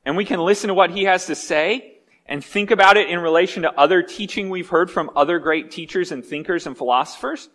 and 0.05 0.17
we 0.17 0.25
can 0.25 0.39
listen 0.39 0.69
to 0.69 0.73
what 0.73 0.91
he 0.91 1.03
has 1.03 1.27
to 1.27 1.35
say? 1.35 1.97
and 2.27 2.43
think 2.43 2.71
about 2.71 2.97
it 2.97 3.09
in 3.09 3.19
relation 3.19 3.63
to 3.63 3.79
other 3.79 4.03
teaching 4.03 4.49
we've 4.49 4.69
heard 4.69 4.91
from 4.91 5.09
other 5.15 5.39
great 5.39 5.71
teachers 5.71 6.11
and 6.11 6.23
thinkers 6.23 6.67
and 6.67 6.77
philosophers? 6.77 7.49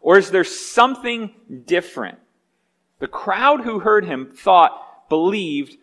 Or 0.00 0.18
is 0.18 0.30
there 0.30 0.44
something 0.44 1.34
different? 1.66 2.18
The 3.00 3.08
crowd 3.08 3.62
who 3.62 3.80
heard 3.80 4.04
him 4.04 4.32
thought, 4.34 5.08
believed 5.08 5.76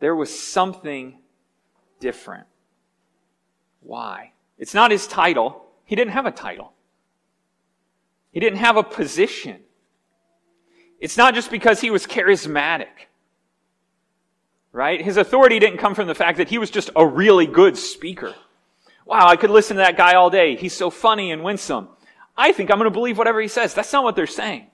there 0.00 0.16
was 0.16 0.36
something 0.36 1.18
different. 2.00 2.46
Why? 3.80 4.32
It's 4.58 4.74
not 4.74 4.90
his 4.90 5.06
title. 5.06 5.65
He 5.86 5.96
didn't 5.96 6.12
have 6.12 6.26
a 6.26 6.30
title. 6.30 6.74
He 8.32 8.40
didn't 8.40 8.58
have 8.58 8.76
a 8.76 8.82
position. 8.82 9.62
It's 11.00 11.16
not 11.16 11.34
just 11.34 11.50
because 11.50 11.80
he 11.80 11.90
was 11.90 12.06
charismatic 12.06 13.06
right? 14.76 15.00
His 15.00 15.16
authority 15.16 15.58
didn't 15.58 15.78
come 15.78 15.94
from 15.94 16.06
the 16.06 16.14
fact 16.14 16.36
that 16.36 16.50
he 16.50 16.58
was 16.58 16.70
just 16.70 16.90
a 16.94 17.06
really 17.06 17.46
good 17.46 17.78
speaker. 17.78 18.34
Wow, 19.06 19.26
I 19.26 19.36
could 19.36 19.48
listen 19.48 19.78
to 19.78 19.82
that 19.82 19.96
guy 19.96 20.16
all 20.16 20.28
day. 20.28 20.54
He's 20.54 20.74
so 20.74 20.90
funny 20.90 21.32
and 21.32 21.42
winsome. 21.42 21.88
I 22.36 22.52
think 22.52 22.70
I'm 22.70 22.76
going 22.76 22.90
to 22.90 22.94
believe 22.94 23.16
whatever 23.16 23.40
he 23.40 23.48
says. 23.48 23.72
That's 23.72 23.90
not 23.90 24.04
what 24.04 24.16
they're 24.16 24.26
saying. 24.26 24.66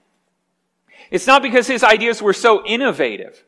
It's 1.09 1.25
not 1.25 1.41
because 1.41 1.67
his 1.67 1.85
ideas 1.85 2.21
were 2.21 2.33
so 2.33 2.65
innovative. 2.65 3.41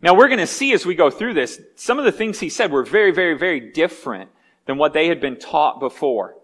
Now 0.00 0.14
we're 0.14 0.28
going 0.28 0.38
to 0.38 0.46
see 0.46 0.72
as 0.72 0.86
we 0.86 0.94
go 0.94 1.10
through 1.10 1.34
this, 1.34 1.60
some 1.76 1.98
of 1.98 2.06
the 2.06 2.12
things 2.12 2.40
he 2.40 2.48
said 2.48 2.72
were 2.72 2.84
very, 2.84 3.10
very, 3.10 3.36
very 3.36 3.60
different 3.60 4.30
than 4.64 4.78
what 4.78 4.94
they 4.94 5.08
had 5.08 5.20
been 5.20 5.38
taught 5.38 5.78
before. 5.78 6.37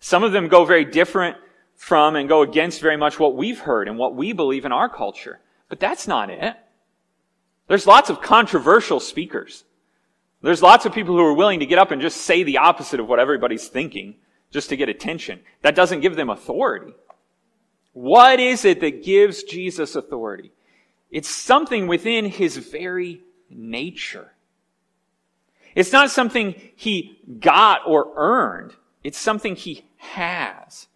Some 0.00 0.24
of 0.24 0.32
them 0.32 0.48
go 0.48 0.64
very 0.64 0.84
different 0.84 1.36
from 1.76 2.16
and 2.16 2.28
go 2.28 2.42
against 2.42 2.80
very 2.80 2.96
much 2.96 3.18
what 3.18 3.36
we've 3.36 3.60
heard 3.60 3.88
and 3.88 3.98
what 3.98 4.14
we 4.14 4.32
believe 4.32 4.64
in 4.64 4.72
our 4.72 4.88
culture. 4.88 5.40
But 5.68 5.80
that's 5.80 6.08
not 6.08 6.30
it. 6.30 6.56
There's 7.68 7.86
lots 7.86 8.10
of 8.10 8.20
controversial 8.20 8.98
speakers. 8.98 9.64
There's 10.42 10.62
lots 10.62 10.86
of 10.86 10.94
people 10.94 11.14
who 11.14 11.24
are 11.24 11.34
willing 11.34 11.60
to 11.60 11.66
get 11.66 11.78
up 11.78 11.90
and 11.90 12.02
just 12.02 12.22
say 12.22 12.42
the 12.42 12.58
opposite 12.58 12.98
of 12.98 13.08
what 13.08 13.20
everybody's 13.20 13.68
thinking 13.68 14.16
just 14.50 14.70
to 14.70 14.76
get 14.76 14.88
attention. 14.88 15.40
That 15.62 15.76
doesn't 15.76 16.00
give 16.00 16.16
them 16.16 16.30
authority. 16.30 16.94
What 17.92 18.40
is 18.40 18.64
it 18.64 18.80
that 18.80 19.04
gives 19.04 19.42
Jesus 19.42 19.94
authority? 19.94 20.52
It's 21.10 21.28
something 21.28 21.86
within 21.86 22.24
his 22.26 22.56
very 22.56 23.20
nature. 23.48 24.32
It's 25.74 25.92
not 25.92 26.10
something 26.10 26.54
he 26.74 27.18
got 27.38 27.82
or 27.86 28.12
earned. 28.16 28.72
It's 29.04 29.18
something 29.18 29.56
he 29.56 29.84
has. 30.00 30.88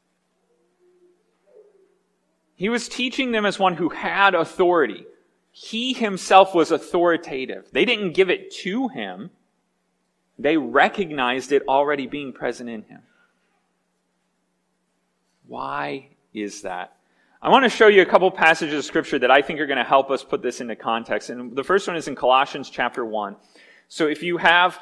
He 2.57 2.69
was 2.69 2.89
teaching 2.89 3.33
them 3.33 3.47
as 3.47 3.59
one 3.59 3.75
who 3.75 3.89
had 3.91 4.35
authority. 4.35 5.07
He 5.53 5.93
himself 5.93 6.55
was 6.55 6.71
authoritative. 6.71 7.69
They 7.73 7.85
didn't 7.85 8.13
give 8.13 8.31
it 8.31 8.53
to 8.63 8.89
him. 8.89 9.31
They 10.39 10.57
recognized 10.57 11.53
it 11.53 11.63
already 11.69 12.07
being 12.07 12.33
present 12.33 12.69
in 12.69 12.83
him. 12.83 13.03
Why 15.47 16.09
is 16.33 16.63
that? 16.63 16.97
I 17.43 17.51
want 17.51 17.65
to 17.65 17.69
show 17.69 17.89
you 17.89 18.03
a 18.03 18.07
couple 18.07 18.31
passages 18.31 18.79
of 18.79 18.85
scripture 18.85 19.19
that 19.19 19.31
I 19.31 19.43
think 19.43 19.61
are 19.61 19.67
going 19.67 19.77
to 19.77 19.85
help 19.85 20.11
us 20.11 20.25
put 20.25 20.43
this 20.43 20.61
into 20.61 20.75
context. 20.75 21.29
And 21.29 21.55
the 21.55 21.63
first 21.63 21.87
one 21.87 21.97
is 21.97 22.09
in 22.09 22.17
Colossians 22.17 22.71
chapter 22.71 23.05
1. 23.05 23.37
So 23.89 24.07
if 24.07 24.23
you 24.23 24.39
have 24.39 24.79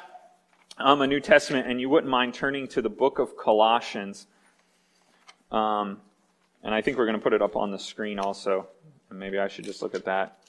um, 0.77 1.01
a 1.01 1.07
New 1.07 1.19
Testament 1.19 1.67
and 1.67 1.79
you 1.79 1.89
wouldn't 1.89 2.09
mind 2.09 2.33
turning 2.33 2.67
to 2.69 2.81
the 2.81 2.89
book 2.89 3.19
of 3.19 3.37
Colossians, 3.37 4.27
um, 5.51 5.99
and 6.63 6.73
I 6.73 6.81
think 6.81 6.97
we're 6.97 7.05
going 7.05 7.17
to 7.17 7.23
put 7.23 7.33
it 7.33 7.41
up 7.41 7.55
on 7.55 7.71
the 7.71 7.79
screen 7.79 8.19
also. 8.19 8.67
And 9.09 9.19
maybe 9.19 9.37
I 9.37 9.47
should 9.47 9.65
just 9.65 9.81
look 9.81 9.93
at 9.93 10.05
that. 10.05 10.39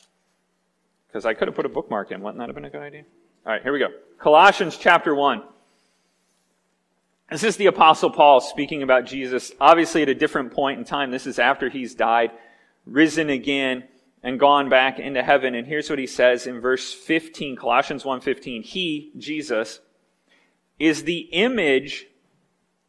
Because 1.07 1.27
I 1.27 1.35
could 1.35 1.49
have 1.49 1.55
put 1.55 1.67
a 1.67 1.69
bookmark 1.69 2.11
in. 2.11 2.23
Wouldn't 2.23 2.39
that 2.39 2.49
have 2.49 2.55
been 2.55 2.65
a 2.65 2.71
good 2.71 2.83
idea? 2.83 3.05
All 3.45 3.53
right, 3.53 3.63
here 3.63 3.73
we 3.73 3.79
go. 3.79 3.89
Colossians 4.19 4.79
chapter 4.79 5.15
1. 5.15 5.43
This 7.31 7.43
is 7.43 7.57
the 7.57 7.67
Apostle 7.67 8.11
Paul 8.11 8.41
speaking 8.41 8.83
about 8.83 9.07
Jesus, 9.07 9.53
obviously 9.61 10.03
at 10.03 10.09
a 10.09 10.15
different 10.15 10.53
point 10.53 10.79
in 10.79 10.85
time. 10.85 11.11
This 11.11 11.27
is 11.27 11.39
after 11.39 11.69
he's 11.69 11.95
died, 11.95 12.31
risen 12.87 13.29
again, 13.29 13.85
and 14.23 14.41
gone 14.41 14.69
back 14.69 14.99
into 14.99 15.23
heaven. 15.23 15.55
And 15.55 15.67
here's 15.67 15.91
what 15.91 15.99
he 15.99 16.07
says 16.07 16.47
in 16.47 16.61
verse 16.61 16.93
15, 16.93 17.57
Colossians 17.57 18.05
1.15. 18.05 18.63
He, 18.63 19.13
Jesus, 19.19 19.81
is 20.79 21.05
the 21.05 21.29
image 21.33 22.07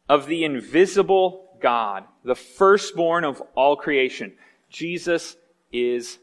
of 0.08 0.26
the 0.26 0.44
invisible 0.44 1.56
God, 1.60 2.04
the 2.24 2.34
firstborn 2.34 3.24
of 3.24 3.42
all 3.54 3.76
creation. 3.76 4.32
Jesus 4.68 5.36
is 5.72 6.18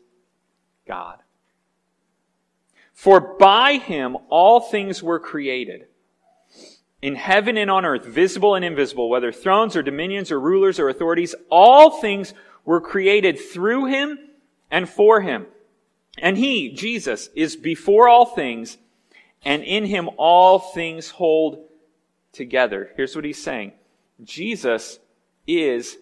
God. 0.87 1.19
For 2.93 3.19
by 3.19 3.73
him 3.77 4.17
all 4.29 4.59
things 4.59 5.01
were 5.01 5.19
created 5.19 5.87
in 7.01 7.15
heaven 7.15 7.57
and 7.57 7.69
on 7.69 7.83
earth, 7.83 8.05
visible 8.05 8.55
and 8.55 8.63
invisible, 8.63 9.09
whether 9.09 9.31
thrones 9.31 9.75
or 9.75 9.83
dominions 9.83 10.31
or 10.31 10.39
rulers 10.39 10.79
or 10.79 10.87
authorities, 10.87 11.35
all 11.49 11.99
things 11.99 12.33
were 12.63 12.79
created 12.79 13.37
through 13.37 13.85
him 13.85 14.17
and 14.71 14.87
for 14.87 15.19
him. 15.19 15.45
And 16.17 16.37
he, 16.37 16.71
Jesus, 16.71 17.29
is 17.35 17.57
before 17.57 18.07
all 18.07 18.25
things, 18.25 18.77
and 19.45 19.63
in 19.63 19.85
him 19.85 20.09
all 20.17 20.59
things 20.59 21.09
hold 21.09 21.65
together. 22.31 22.91
Here's 22.95 23.15
what 23.15 23.25
he's 23.25 23.41
saying. 23.41 23.73
Jesus 24.23 24.99
is 25.47 25.97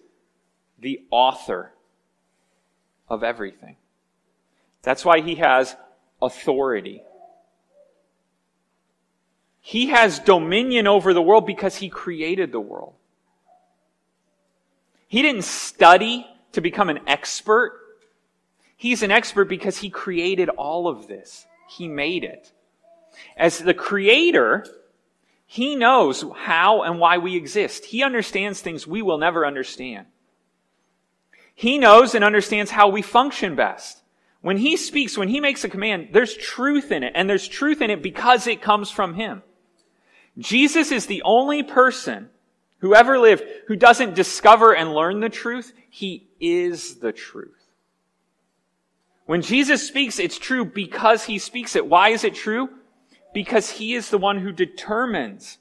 the 0.78 1.02
author 1.10 1.72
of 3.08 3.22
everything. 3.22 3.76
That's 4.82 5.04
why 5.04 5.20
he 5.20 5.36
has 5.36 5.76
authority. 6.20 7.02
He 9.60 9.88
has 9.88 10.18
dominion 10.18 10.88
over 10.88 11.14
the 11.14 11.22
world 11.22 11.46
because 11.46 11.76
he 11.76 11.88
created 11.88 12.50
the 12.50 12.60
world. 12.60 12.94
He 15.06 15.22
didn't 15.22 15.44
study 15.44 16.26
to 16.52 16.60
become 16.60 16.88
an 16.88 17.00
expert. 17.06 17.78
He's 18.76 19.02
an 19.02 19.10
expert 19.10 19.44
because 19.44 19.78
he 19.78 19.90
created 19.90 20.48
all 20.48 20.88
of 20.88 21.06
this. 21.06 21.46
He 21.68 21.86
made 21.86 22.24
it. 22.24 22.50
As 23.36 23.58
the 23.58 23.74
creator, 23.74 24.66
he 25.46 25.76
knows 25.76 26.24
how 26.34 26.82
and 26.82 26.98
why 26.98 27.18
we 27.18 27.36
exist. 27.36 27.86
He 27.86 28.02
understands 28.02 28.60
things 28.60 28.86
we 28.86 29.02
will 29.02 29.18
never 29.18 29.46
understand. 29.46 30.06
He 31.54 31.78
knows 31.78 32.14
and 32.14 32.24
understands 32.24 32.70
how 32.70 32.88
we 32.88 33.02
function 33.02 33.54
best. 33.54 34.02
When 34.40 34.56
he 34.56 34.76
speaks, 34.76 35.16
when 35.16 35.28
he 35.28 35.40
makes 35.40 35.62
a 35.62 35.68
command, 35.68 36.08
there's 36.12 36.36
truth 36.36 36.90
in 36.90 37.04
it, 37.04 37.12
and 37.14 37.28
there's 37.28 37.46
truth 37.46 37.80
in 37.80 37.90
it 37.90 38.02
because 38.02 38.46
it 38.46 38.62
comes 38.62 38.90
from 38.90 39.14
him. 39.14 39.42
Jesus 40.38 40.90
is 40.90 41.06
the 41.06 41.22
only 41.22 41.62
person 41.62 42.30
who 42.78 42.94
ever 42.94 43.18
lived 43.18 43.44
who 43.68 43.76
doesn't 43.76 44.14
discover 44.14 44.74
and 44.74 44.94
learn 44.94 45.20
the 45.20 45.28
truth. 45.28 45.72
He 45.88 46.28
is 46.40 46.96
the 46.96 47.12
truth. 47.12 47.50
When 49.26 49.42
Jesus 49.42 49.86
speaks, 49.86 50.18
it's 50.18 50.38
true 50.38 50.64
because 50.64 51.24
he 51.24 51.38
speaks 51.38 51.76
it. 51.76 51.86
Why 51.86 52.08
is 52.08 52.24
it 52.24 52.34
true? 52.34 52.68
Because 53.32 53.70
he 53.70 53.94
is 53.94 54.10
the 54.10 54.18
one 54.18 54.38
who 54.38 54.52
determines 54.52 55.58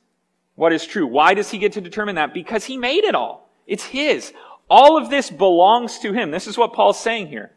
what 0.55 0.73
is 0.73 0.85
true. 0.85 1.07
Why 1.07 1.33
does 1.33 1.49
he 1.49 1.57
get 1.57 1.73
to 1.73 1.81
determine 1.81 2.15
that? 2.15 2.33
Because 2.33 2.65
he 2.65 2.77
made 2.77 3.03
it 3.03 3.15
all. 3.15 3.49
It's 3.65 3.85
his. 3.85 4.33
All 4.69 4.97
of 4.97 5.09
this 5.09 5.29
belongs 5.29 5.99
to 5.99 6.13
him. 6.13 6.31
This 6.31 6.47
is 6.47 6.57
what 6.57 6.73
Paul's 6.73 6.99
saying 6.99 7.27
here. 7.27 7.51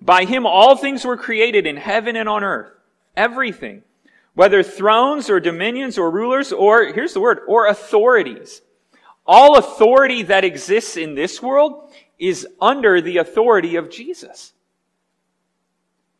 By 0.00 0.24
him 0.24 0.46
all 0.46 0.76
things 0.76 1.04
were 1.04 1.16
created 1.16 1.66
in 1.66 1.76
heaven 1.76 2.16
and 2.16 2.28
on 2.28 2.44
earth. 2.44 2.72
Everything 3.16 3.82
whether 4.38 4.62
thrones 4.62 5.28
or 5.28 5.40
dominions 5.40 5.98
or 5.98 6.12
rulers 6.12 6.52
or, 6.52 6.92
here's 6.92 7.12
the 7.12 7.18
word, 7.18 7.40
or 7.48 7.66
authorities. 7.66 8.62
All 9.26 9.58
authority 9.58 10.22
that 10.22 10.44
exists 10.44 10.96
in 10.96 11.16
this 11.16 11.42
world 11.42 11.92
is 12.20 12.46
under 12.60 13.00
the 13.00 13.16
authority 13.16 13.74
of 13.74 13.90
Jesus. 13.90 14.52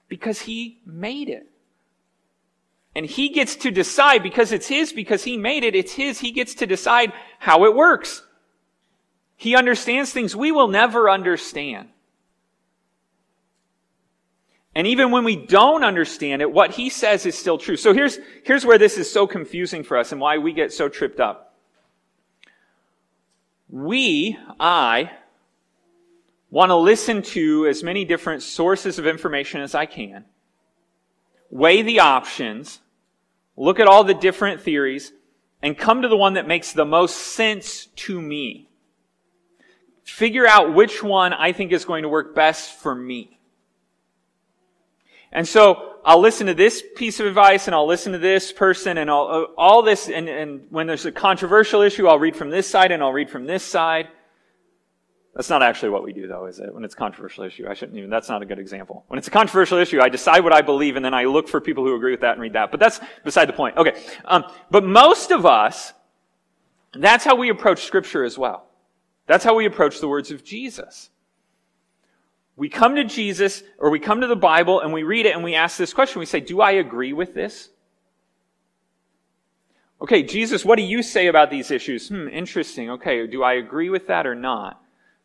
Because 0.08 0.40
he 0.40 0.80
made 0.84 1.28
it. 1.28 1.46
And 2.98 3.06
he 3.06 3.28
gets 3.28 3.54
to 3.54 3.70
decide 3.70 4.24
because 4.24 4.50
it's 4.50 4.66
his, 4.66 4.92
because 4.92 5.22
he 5.22 5.36
made 5.36 5.62
it, 5.62 5.76
it's 5.76 5.92
his, 5.92 6.18
he 6.18 6.32
gets 6.32 6.56
to 6.56 6.66
decide 6.66 7.12
how 7.38 7.64
it 7.64 7.76
works. 7.76 8.24
He 9.36 9.54
understands 9.54 10.10
things 10.10 10.34
we 10.34 10.50
will 10.50 10.66
never 10.66 11.08
understand. 11.08 11.90
And 14.74 14.88
even 14.88 15.12
when 15.12 15.22
we 15.22 15.36
don't 15.36 15.84
understand 15.84 16.42
it, 16.42 16.50
what 16.50 16.72
he 16.72 16.90
says 16.90 17.24
is 17.24 17.38
still 17.38 17.56
true. 17.56 17.76
So 17.76 17.94
here's, 17.94 18.18
here's 18.42 18.66
where 18.66 18.78
this 18.78 18.98
is 18.98 19.08
so 19.08 19.28
confusing 19.28 19.84
for 19.84 19.96
us 19.96 20.10
and 20.10 20.20
why 20.20 20.38
we 20.38 20.52
get 20.52 20.72
so 20.72 20.88
tripped 20.88 21.20
up. 21.20 21.54
We, 23.68 24.36
I, 24.58 25.12
want 26.50 26.70
to 26.70 26.76
listen 26.76 27.22
to 27.22 27.68
as 27.68 27.84
many 27.84 28.04
different 28.04 28.42
sources 28.42 28.98
of 28.98 29.06
information 29.06 29.60
as 29.60 29.76
I 29.76 29.86
can, 29.86 30.24
weigh 31.48 31.82
the 31.82 32.00
options, 32.00 32.80
look 33.58 33.80
at 33.80 33.86
all 33.86 34.04
the 34.04 34.14
different 34.14 34.60
theories, 34.60 35.12
and 35.62 35.76
come 35.76 36.02
to 36.02 36.08
the 36.08 36.16
one 36.16 36.34
that 36.34 36.46
makes 36.46 36.72
the 36.72 36.84
most 36.84 37.16
sense 37.16 37.86
to 37.96 38.20
me. 38.20 38.68
Figure 40.04 40.46
out 40.46 40.74
which 40.74 41.02
one 41.02 41.32
I 41.32 41.52
think 41.52 41.72
is 41.72 41.84
going 41.84 42.02
to 42.02 42.08
work 42.08 42.34
best 42.34 42.78
for 42.78 42.94
me. 42.94 43.38
And 45.30 45.46
so 45.46 45.96
I'll 46.04 46.20
listen 46.20 46.46
to 46.46 46.54
this 46.54 46.82
piece 46.96 47.20
of 47.20 47.26
advice 47.26 47.66
and 47.66 47.74
I'll 47.74 47.86
listen 47.86 48.12
to 48.12 48.18
this 48.18 48.50
person 48.52 48.96
and 48.96 49.10
all, 49.10 49.48
all 49.58 49.82
this. 49.82 50.08
And, 50.08 50.28
and 50.28 50.66
when 50.70 50.86
there's 50.86 51.04
a 51.04 51.12
controversial 51.12 51.82
issue, 51.82 52.08
I'll 52.08 52.18
read 52.18 52.36
from 52.36 52.48
this 52.48 52.66
side 52.66 52.92
and 52.92 53.02
I'll 53.02 53.12
read 53.12 53.28
from 53.28 53.44
this 53.44 53.62
side. 53.62 54.08
That's 55.38 55.50
not 55.50 55.62
actually 55.62 55.90
what 55.90 56.02
we 56.02 56.12
do 56.12 56.26
though, 56.26 56.46
is 56.46 56.58
it? 56.58 56.74
When 56.74 56.82
it's 56.82 56.94
a 56.94 56.96
controversial 56.96 57.44
issue, 57.44 57.68
I 57.68 57.74
shouldn't 57.74 57.96
even, 57.96 58.10
that's 58.10 58.28
not 58.28 58.42
a 58.42 58.44
good 58.44 58.58
example. 58.58 59.04
When 59.06 59.18
it's 59.18 59.28
a 59.28 59.30
controversial 59.30 59.78
issue, 59.78 60.00
I 60.00 60.08
decide 60.08 60.42
what 60.42 60.52
I 60.52 60.62
believe 60.62 60.96
and 60.96 61.04
then 61.04 61.14
I 61.14 61.26
look 61.26 61.46
for 61.46 61.60
people 61.60 61.84
who 61.84 61.94
agree 61.94 62.10
with 62.10 62.22
that 62.22 62.32
and 62.32 62.40
read 62.40 62.54
that. 62.54 62.72
But 62.72 62.80
that's 62.80 62.98
beside 63.22 63.44
the 63.44 63.52
point. 63.52 63.76
Okay. 63.76 64.02
Um, 64.24 64.46
but 64.68 64.82
most 64.82 65.30
of 65.30 65.46
us, 65.46 65.92
that's 66.92 67.24
how 67.24 67.36
we 67.36 67.50
approach 67.50 67.84
scripture 67.84 68.24
as 68.24 68.36
well. 68.36 68.66
That's 69.28 69.44
how 69.44 69.54
we 69.54 69.64
approach 69.64 70.00
the 70.00 70.08
words 70.08 70.32
of 70.32 70.42
Jesus. 70.42 71.08
We 72.56 72.68
come 72.68 72.96
to 72.96 73.04
Jesus 73.04 73.62
or 73.78 73.90
we 73.90 74.00
come 74.00 74.22
to 74.22 74.26
the 74.26 74.34
Bible 74.34 74.80
and 74.80 74.92
we 74.92 75.04
read 75.04 75.24
it 75.24 75.36
and 75.36 75.44
we 75.44 75.54
ask 75.54 75.78
this 75.78 75.94
question. 75.94 76.18
We 76.18 76.26
say, 76.26 76.40
do 76.40 76.60
I 76.60 76.72
agree 76.72 77.12
with 77.12 77.32
this? 77.32 77.68
Okay, 80.02 80.24
Jesus, 80.24 80.64
what 80.64 80.78
do 80.78 80.82
you 80.82 81.00
say 81.00 81.28
about 81.28 81.48
these 81.48 81.70
issues? 81.70 82.08
Hmm, 82.08 82.26
interesting. 82.26 82.90
Okay, 82.90 83.28
do 83.28 83.44
I 83.44 83.52
agree 83.52 83.88
with 83.88 84.08
that 84.08 84.26
or 84.26 84.34
not? 84.34 84.82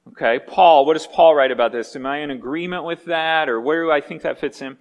Okay, 0.09 0.39
Paul, 0.39 0.85
what 0.85 0.93
does 0.93 1.07
Paul 1.07 1.33
write 1.33 1.51
about 1.51 1.71
this? 1.71 1.95
Am 1.95 2.05
I 2.05 2.19
in 2.19 2.29
agreement 2.29 2.83
with 2.83 3.05
that 3.05 3.47
or 3.49 3.61
where 3.61 3.83
do 3.83 3.91
I 3.91 4.01
think 4.01 4.23
that 4.23 4.39
fits 4.39 4.61
in? 4.61 4.77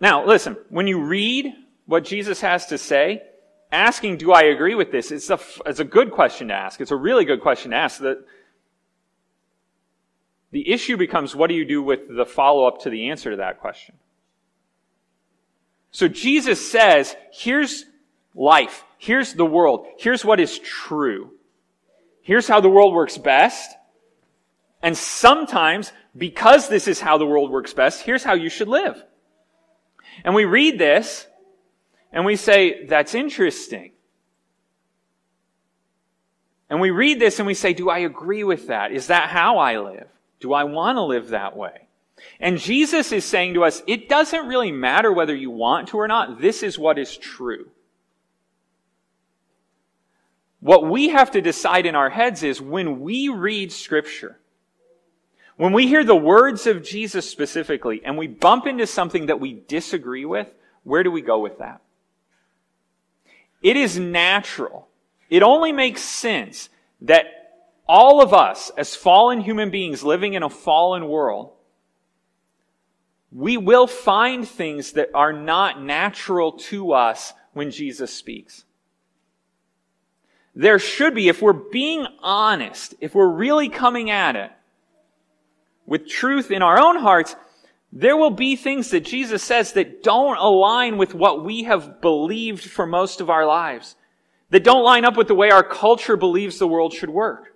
Now, 0.00 0.26
listen, 0.26 0.56
when 0.68 0.86
you 0.86 1.00
read 1.00 1.52
what 1.86 2.04
Jesus 2.04 2.40
has 2.40 2.66
to 2.66 2.78
say, 2.78 3.22
asking, 3.70 4.18
do 4.18 4.32
I 4.32 4.42
agree 4.42 4.74
with 4.74 4.90
this? 4.90 5.10
It's 5.10 5.30
a, 5.30 5.38
it's 5.64 5.80
a 5.80 5.84
good 5.84 6.10
question 6.10 6.48
to 6.48 6.54
ask. 6.54 6.80
It's 6.80 6.90
a 6.90 6.96
really 6.96 7.24
good 7.24 7.40
question 7.40 7.70
to 7.70 7.76
ask. 7.76 8.00
The, 8.00 8.24
the 10.50 10.68
issue 10.68 10.96
becomes, 10.96 11.34
what 11.34 11.48
do 11.48 11.54
you 11.54 11.64
do 11.64 11.82
with 11.82 12.00
the 12.08 12.26
follow 12.26 12.66
up 12.66 12.82
to 12.82 12.90
the 12.90 13.10
answer 13.10 13.30
to 13.30 13.36
that 13.36 13.60
question? 13.60 13.94
So 15.92 16.08
Jesus 16.08 16.70
says, 16.70 17.16
here's 17.32 17.84
life. 18.34 18.84
Here's 18.98 19.32
the 19.32 19.46
world. 19.46 19.86
Here's 19.98 20.24
what 20.24 20.40
is 20.40 20.58
true. 20.58 21.32
Here's 22.26 22.48
how 22.48 22.60
the 22.60 22.68
world 22.68 22.92
works 22.92 23.16
best. 23.16 23.76
And 24.82 24.96
sometimes, 24.96 25.92
because 26.16 26.68
this 26.68 26.88
is 26.88 26.98
how 26.98 27.18
the 27.18 27.24
world 27.24 27.52
works 27.52 27.72
best, 27.72 28.02
here's 28.02 28.24
how 28.24 28.34
you 28.34 28.48
should 28.48 28.66
live. 28.66 29.00
And 30.24 30.34
we 30.34 30.44
read 30.44 30.76
this, 30.76 31.28
and 32.12 32.24
we 32.24 32.34
say, 32.34 32.84
that's 32.86 33.14
interesting. 33.14 33.92
And 36.68 36.80
we 36.80 36.90
read 36.90 37.20
this 37.20 37.38
and 37.38 37.46
we 37.46 37.54
say, 37.54 37.72
do 37.74 37.90
I 37.90 37.98
agree 37.98 38.42
with 38.42 38.66
that? 38.66 38.90
Is 38.90 39.06
that 39.06 39.28
how 39.28 39.58
I 39.58 39.78
live? 39.78 40.08
Do 40.40 40.52
I 40.52 40.64
want 40.64 40.96
to 40.96 41.02
live 41.02 41.28
that 41.28 41.56
way? 41.56 41.86
And 42.40 42.58
Jesus 42.58 43.12
is 43.12 43.24
saying 43.24 43.54
to 43.54 43.62
us, 43.62 43.84
it 43.86 44.08
doesn't 44.08 44.48
really 44.48 44.72
matter 44.72 45.12
whether 45.12 45.34
you 45.34 45.52
want 45.52 45.90
to 45.90 45.98
or 45.98 46.08
not. 46.08 46.40
This 46.40 46.64
is 46.64 46.76
what 46.76 46.98
is 46.98 47.16
true. 47.16 47.70
What 50.66 50.84
we 50.84 51.10
have 51.10 51.30
to 51.30 51.40
decide 51.40 51.86
in 51.86 51.94
our 51.94 52.10
heads 52.10 52.42
is 52.42 52.60
when 52.60 52.98
we 52.98 53.28
read 53.28 53.70
scripture, 53.70 54.36
when 55.56 55.72
we 55.72 55.86
hear 55.86 56.02
the 56.02 56.16
words 56.16 56.66
of 56.66 56.82
Jesus 56.82 57.30
specifically, 57.30 58.02
and 58.04 58.18
we 58.18 58.26
bump 58.26 58.66
into 58.66 58.84
something 58.84 59.26
that 59.26 59.38
we 59.38 59.62
disagree 59.68 60.24
with, 60.24 60.52
where 60.82 61.04
do 61.04 61.12
we 61.12 61.22
go 61.22 61.38
with 61.38 61.58
that? 61.58 61.82
It 63.62 63.76
is 63.76 63.96
natural. 63.96 64.88
It 65.30 65.44
only 65.44 65.70
makes 65.70 66.02
sense 66.02 66.68
that 67.02 67.26
all 67.86 68.20
of 68.20 68.34
us, 68.34 68.72
as 68.76 68.96
fallen 68.96 69.42
human 69.42 69.70
beings 69.70 70.02
living 70.02 70.34
in 70.34 70.42
a 70.42 70.50
fallen 70.50 71.06
world, 71.06 71.52
we 73.30 73.56
will 73.56 73.86
find 73.86 74.48
things 74.48 74.94
that 74.94 75.10
are 75.14 75.32
not 75.32 75.80
natural 75.80 76.50
to 76.50 76.92
us 76.92 77.34
when 77.52 77.70
Jesus 77.70 78.12
speaks. 78.12 78.64
There 80.58 80.78
should 80.78 81.14
be, 81.14 81.28
if 81.28 81.42
we're 81.42 81.52
being 81.52 82.06
honest, 82.22 82.94
if 82.98 83.14
we're 83.14 83.28
really 83.28 83.68
coming 83.68 84.10
at 84.10 84.36
it 84.36 84.50
with 85.84 86.08
truth 86.08 86.50
in 86.50 86.62
our 86.62 86.80
own 86.80 86.96
hearts, 86.96 87.36
there 87.92 88.16
will 88.16 88.30
be 88.30 88.56
things 88.56 88.90
that 88.90 89.04
Jesus 89.04 89.42
says 89.42 89.74
that 89.74 90.02
don't 90.02 90.38
align 90.38 90.96
with 90.96 91.14
what 91.14 91.44
we 91.44 91.64
have 91.64 92.00
believed 92.00 92.64
for 92.64 92.86
most 92.86 93.20
of 93.20 93.28
our 93.28 93.44
lives, 93.44 93.96
that 94.48 94.64
don't 94.64 94.82
line 94.82 95.04
up 95.04 95.18
with 95.18 95.28
the 95.28 95.34
way 95.34 95.50
our 95.50 95.62
culture 95.62 96.16
believes 96.16 96.58
the 96.58 96.66
world 96.66 96.94
should 96.94 97.10
work. 97.10 97.54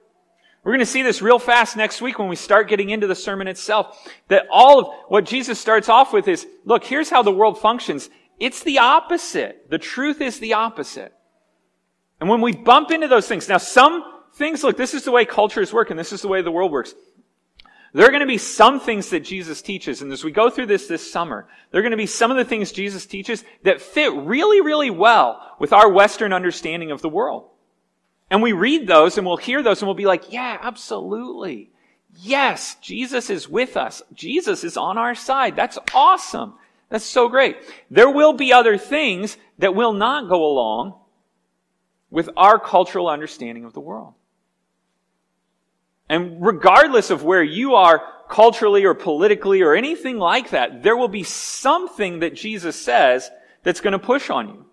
We're 0.62 0.72
going 0.72 0.80
to 0.80 0.86
see 0.86 1.02
this 1.02 1.22
real 1.22 1.38
fast 1.38 1.78
next 1.78 2.02
week 2.02 2.18
when 2.18 2.28
we 2.28 2.36
start 2.36 2.68
getting 2.68 2.90
into 2.90 3.06
the 3.06 3.14
sermon 3.14 3.48
itself. 3.48 3.96
That 4.28 4.46
all 4.50 4.78
of 4.78 4.94
what 5.08 5.24
Jesus 5.24 5.58
starts 5.58 5.88
off 5.88 6.12
with 6.12 6.28
is, 6.28 6.46
look, 6.66 6.84
here's 6.84 7.08
how 7.08 7.22
the 7.22 7.32
world 7.32 7.58
functions. 7.58 8.10
It's 8.38 8.62
the 8.62 8.78
opposite. 8.78 9.70
The 9.70 9.78
truth 9.78 10.20
is 10.20 10.38
the 10.38 10.52
opposite. 10.52 11.14
And 12.20 12.28
when 12.28 12.40
we 12.40 12.52
bump 12.52 12.90
into 12.90 13.08
those 13.08 13.26
things, 13.26 13.48
now 13.48 13.58
some 13.58 14.04
things, 14.34 14.62
look, 14.62 14.76
this 14.76 14.94
is 14.94 15.04
the 15.04 15.10
way 15.10 15.24
cultures 15.24 15.72
work 15.72 15.90
and 15.90 15.98
this 15.98 16.12
is 16.12 16.22
the 16.22 16.28
way 16.28 16.42
the 16.42 16.50
world 16.50 16.70
works. 16.70 16.94
There 17.92 18.06
are 18.06 18.10
going 18.10 18.20
to 18.20 18.26
be 18.26 18.38
some 18.38 18.78
things 18.78 19.10
that 19.10 19.20
Jesus 19.20 19.62
teaches, 19.62 20.00
and 20.00 20.12
as 20.12 20.22
we 20.22 20.30
go 20.30 20.48
through 20.48 20.66
this 20.66 20.86
this 20.86 21.10
summer, 21.10 21.48
there 21.70 21.80
are 21.80 21.82
going 21.82 21.90
to 21.90 21.96
be 21.96 22.06
some 22.06 22.30
of 22.30 22.36
the 22.36 22.44
things 22.44 22.70
Jesus 22.70 23.04
teaches 23.04 23.44
that 23.64 23.80
fit 23.80 24.12
really, 24.12 24.60
really 24.60 24.90
well 24.90 25.56
with 25.58 25.72
our 25.72 25.88
Western 25.88 26.32
understanding 26.32 26.92
of 26.92 27.02
the 27.02 27.08
world. 27.08 27.50
And 28.30 28.42
we 28.42 28.52
read 28.52 28.86
those 28.86 29.18
and 29.18 29.26
we'll 29.26 29.36
hear 29.36 29.60
those 29.60 29.82
and 29.82 29.88
we'll 29.88 29.96
be 29.96 30.06
like, 30.06 30.32
yeah, 30.32 30.56
absolutely. 30.62 31.70
Yes, 32.14 32.76
Jesus 32.76 33.28
is 33.28 33.48
with 33.48 33.76
us. 33.76 34.02
Jesus 34.14 34.62
is 34.62 34.76
on 34.76 34.96
our 34.96 35.16
side. 35.16 35.56
That's 35.56 35.78
awesome. 35.92 36.54
That's 36.90 37.04
so 37.04 37.28
great. 37.28 37.56
There 37.90 38.10
will 38.10 38.32
be 38.32 38.52
other 38.52 38.78
things 38.78 39.36
that 39.58 39.74
will 39.74 39.92
not 39.92 40.28
go 40.28 40.44
along 40.44 40.94
with 42.10 42.28
our 42.36 42.58
cultural 42.58 43.08
understanding 43.08 43.64
of 43.64 43.72
the 43.72 43.80
world. 43.80 44.14
And 46.08 46.44
regardless 46.44 47.10
of 47.10 47.22
where 47.22 47.42
you 47.42 47.76
are 47.76 48.02
culturally 48.28 48.84
or 48.84 48.94
politically 48.94 49.62
or 49.62 49.74
anything 49.74 50.18
like 50.18 50.50
that, 50.50 50.82
there 50.82 50.96
will 50.96 51.08
be 51.08 51.22
something 51.22 52.20
that 52.20 52.34
Jesus 52.34 52.74
says 52.74 53.30
that's 53.62 53.80
going 53.80 53.92
to 53.92 53.98
push 53.98 54.28
on 54.28 54.48
you. 54.48 54.66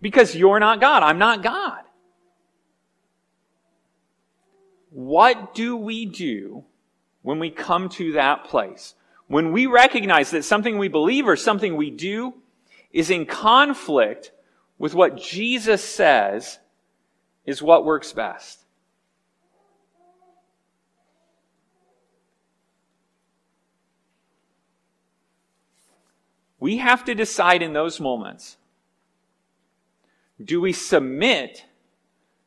Because 0.00 0.34
you're 0.34 0.60
not 0.60 0.80
God. 0.80 1.02
I'm 1.02 1.18
not 1.18 1.42
God. 1.42 1.80
What 4.90 5.54
do 5.54 5.76
we 5.76 6.06
do 6.06 6.64
when 7.22 7.38
we 7.38 7.50
come 7.50 7.88
to 7.90 8.12
that 8.12 8.44
place? 8.44 8.94
When 9.28 9.52
we 9.52 9.66
recognize 9.66 10.30
that 10.32 10.44
something 10.44 10.78
we 10.78 10.88
believe 10.88 11.26
or 11.26 11.36
something 11.36 11.76
we 11.76 11.90
do 11.90 12.34
is 12.92 13.10
in 13.10 13.26
conflict 13.26 14.32
with 14.78 14.94
what 14.94 15.16
Jesus 15.16 15.82
says 15.82 16.58
is 17.44 17.62
what 17.62 17.84
works 17.84 18.12
best. 18.12 18.60
We 26.58 26.78
have 26.78 27.04
to 27.04 27.14
decide 27.14 27.60
in 27.60 27.74
those 27.74 28.00
moments 28.00 28.56
do 30.42 30.60
we 30.60 30.72
submit 30.72 31.64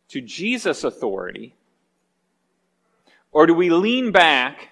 to 0.09 0.21
Jesus' 0.21 0.83
authority 0.83 1.53
or 3.31 3.45
do 3.45 3.53
we 3.53 3.69
lean 3.69 4.11
back 4.11 4.69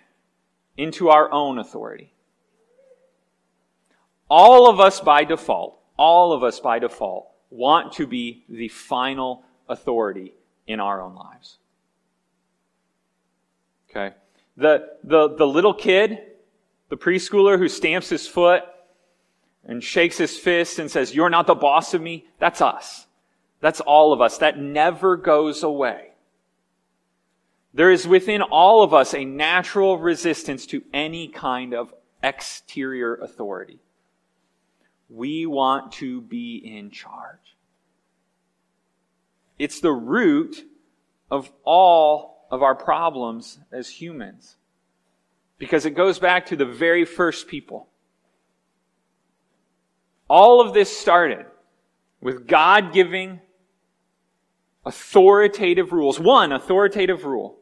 into 0.77 1.09
our 1.09 1.31
own 1.31 1.59
authority? 1.59 2.11
All 4.29 4.67
of 4.67 4.79
us 4.79 4.99
by 4.99 5.23
default, 5.23 5.79
all 5.97 6.33
of 6.33 6.43
us 6.43 6.59
by 6.59 6.79
default, 6.79 7.29
want 7.51 7.93
to 7.93 8.07
be 8.07 8.43
the 8.49 8.69
final 8.69 9.44
authority 9.67 10.33
in 10.67 10.79
our 10.79 11.01
own 11.01 11.15
lives. 11.15 11.57
Okay? 13.89 14.15
The, 14.57 14.87
the, 15.03 15.35
the 15.35 15.47
little 15.47 15.73
kid, 15.73 16.19
the 16.89 16.97
preschooler 16.97 17.57
who 17.57 17.67
stamps 17.67 18.09
his 18.09 18.27
foot 18.27 18.63
and 19.65 19.83
shakes 19.83 20.17
his 20.17 20.37
fist 20.37 20.79
and 20.79 20.89
says, 20.89 21.13
You're 21.13 21.29
not 21.29 21.47
the 21.47 21.55
boss 21.55 21.93
of 21.93 22.01
me, 22.01 22.25
that's 22.39 22.61
us. 22.61 23.07
That's 23.61 23.81
all 23.81 24.13
of 24.13 24.21
us. 24.21 24.37
That 24.39 24.59
never 24.59 25.17
goes 25.17 25.63
away. 25.63 26.09
There 27.73 27.91
is 27.91 28.07
within 28.07 28.41
all 28.41 28.83
of 28.83 28.93
us 28.93 29.13
a 29.13 29.25
natural 29.25 29.97
resistance 29.97 30.65
to 30.67 30.83
any 30.93 31.27
kind 31.27 31.73
of 31.73 31.93
exterior 32.23 33.15
authority. 33.15 33.79
We 35.09 35.45
want 35.45 35.91
to 35.93 36.21
be 36.21 36.57
in 36.57 36.89
charge. 36.89 37.54
It's 39.57 39.79
the 39.79 39.91
root 39.91 40.65
of 41.31 41.51
all 41.63 42.47
of 42.51 42.61
our 42.61 42.75
problems 42.75 43.59
as 43.71 43.89
humans. 43.89 44.57
Because 45.57 45.85
it 45.85 45.91
goes 45.91 46.19
back 46.19 46.47
to 46.47 46.55
the 46.55 46.65
very 46.65 47.05
first 47.05 47.47
people. 47.47 47.87
All 50.27 50.59
of 50.59 50.73
this 50.73 50.95
started 50.95 51.45
with 52.19 52.47
God 52.47 52.91
giving 52.93 53.39
authoritative 54.85 55.93
rules. 55.93 56.19
One 56.19 56.51
authoritative 56.51 57.25
rule 57.25 57.57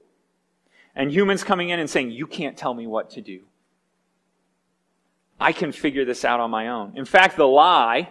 and 0.95 1.12
humans 1.12 1.43
coming 1.43 1.69
in 1.69 1.79
and 1.79 1.89
saying, 1.89 2.12
You 2.12 2.27
can't 2.27 2.58
tell 2.58 2.73
me 2.73 2.88
what 2.88 3.12
to 3.12 3.21
do. 3.21 3.43
I 5.39 5.51
can 5.51 5.71
figure 5.71 6.06
this 6.06 6.23
out 6.23 6.39
on 6.39 6.51
my 6.51 6.69
own. 6.69 6.93
In 6.95 7.06
fact, 7.06 7.36
the 7.38 7.47
lie 7.47 8.10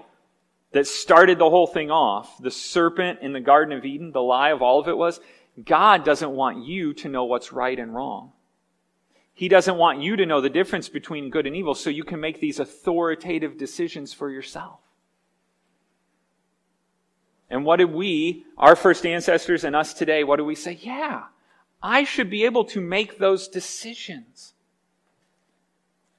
that 0.73 0.87
started 0.87 1.39
the 1.39 1.51
whole 1.51 1.67
thing 1.67 1.91
off, 1.91 2.37
the 2.39 2.51
serpent 2.51 3.21
in 3.23 3.33
the 3.33 3.41
Garden 3.41 3.77
of 3.77 3.85
Eden, 3.85 4.13
the 4.13 4.23
lie 4.23 4.51
of 4.51 4.63
all 4.63 4.81
of 4.81 4.89
it 4.89 4.97
was, 4.97 5.21
God 5.63 6.05
doesn't 6.05 6.31
want 6.31 6.65
you 6.65 6.95
to 6.95 7.09
know 7.09 7.25
what's 7.25 7.53
right 7.53 7.79
and 7.79 7.95
wrong. 7.95 8.33
He 9.35 9.49
doesn't 9.49 9.77
want 9.77 10.01
you 10.01 10.17
to 10.17 10.27
know 10.27 10.41
the 10.41 10.51
difference 10.51 10.89
between 10.89 11.31
good 11.31 11.47
and 11.47 11.57
evil 11.57 11.75
so 11.75 11.91
you 11.91 12.05
can 12.05 12.21
make 12.21 12.41
these 12.41 12.59
authoritative 12.59 13.59
decisions 13.59 14.13
for 14.13 14.31
yourself. 14.31 14.81
And 17.51 17.67
what 17.67 17.77
did 17.77 17.93
we, 17.93 18.47
our 18.57 18.75
first 18.75 19.05
ancestors 19.05 19.65
and 19.65 19.77
us 19.77 19.93
today, 19.93 20.25
what 20.25 20.37
do 20.37 20.45
we 20.45 20.55
say? 20.55 20.79
Yeah, 20.81 21.25
I 21.83 22.05
should 22.05 22.31
be 22.31 22.45
able 22.45 22.65
to 22.67 22.81
make 22.81 23.19
those 23.19 23.49
decisions. 23.49 24.55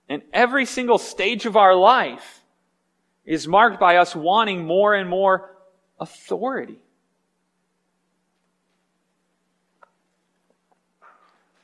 And 0.07 0.21
every 0.31 0.65
single 0.65 0.99
stage 0.99 1.47
of 1.47 1.57
our 1.57 1.73
life 1.73 2.42
is 3.25 3.47
marked 3.47 3.79
by 3.79 3.97
us 3.97 4.15
wanting 4.15 4.65
more 4.65 4.93
and 4.93 5.09
more 5.09 5.55
authority. 5.99 6.79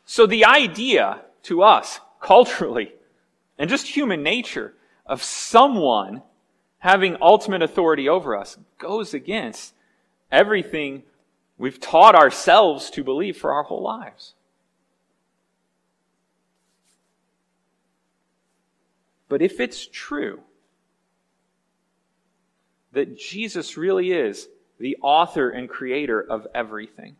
So 0.06 0.26
the 0.26 0.46
idea 0.46 1.22
to 1.44 1.62
us, 1.62 2.00
culturally, 2.22 2.94
and 3.58 3.70
just 3.70 3.88
human 3.88 4.24
nature, 4.24 4.74
of 5.06 5.22
someone 5.24 6.22
having 6.80 7.18
ultimate 7.22 7.62
authority 7.62 8.08
over 8.08 8.36
us 8.36 8.58
goes 8.78 9.14
against 9.14 9.74
everything 10.32 11.04
we've 11.58 11.80
taught 11.80 12.16
ourselves 12.16 12.90
to 12.92 13.04
believe 13.04 13.36
for 13.38 13.52
our 13.52 13.64
whole 13.64 13.84
lives. 13.84 14.34
But 19.28 19.42
if 19.42 19.60
it's 19.60 19.86
true 19.86 20.42
that 22.92 23.18
Jesus 23.18 23.78
really 23.78 24.12
is 24.12 24.48
the 24.80 24.98
author 25.02 25.50
and 25.50 25.70
creator 25.70 26.22
of 26.22 26.48
everything, 26.56 27.16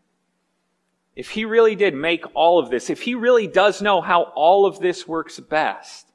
if 1.14 1.30
he 1.30 1.44
really 1.44 1.74
did 1.74 1.94
make 1.94 2.24
all 2.34 2.58
of 2.58 2.70
this, 2.70 2.88
if 2.88 3.02
he 3.02 3.14
really 3.14 3.46
does 3.46 3.82
know 3.82 4.00
how 4.00 4.22
all 4.34 4.64
of 4.64 4.78
this 4.80 5.06
works 5.06 5.38
best, 5.38 6.06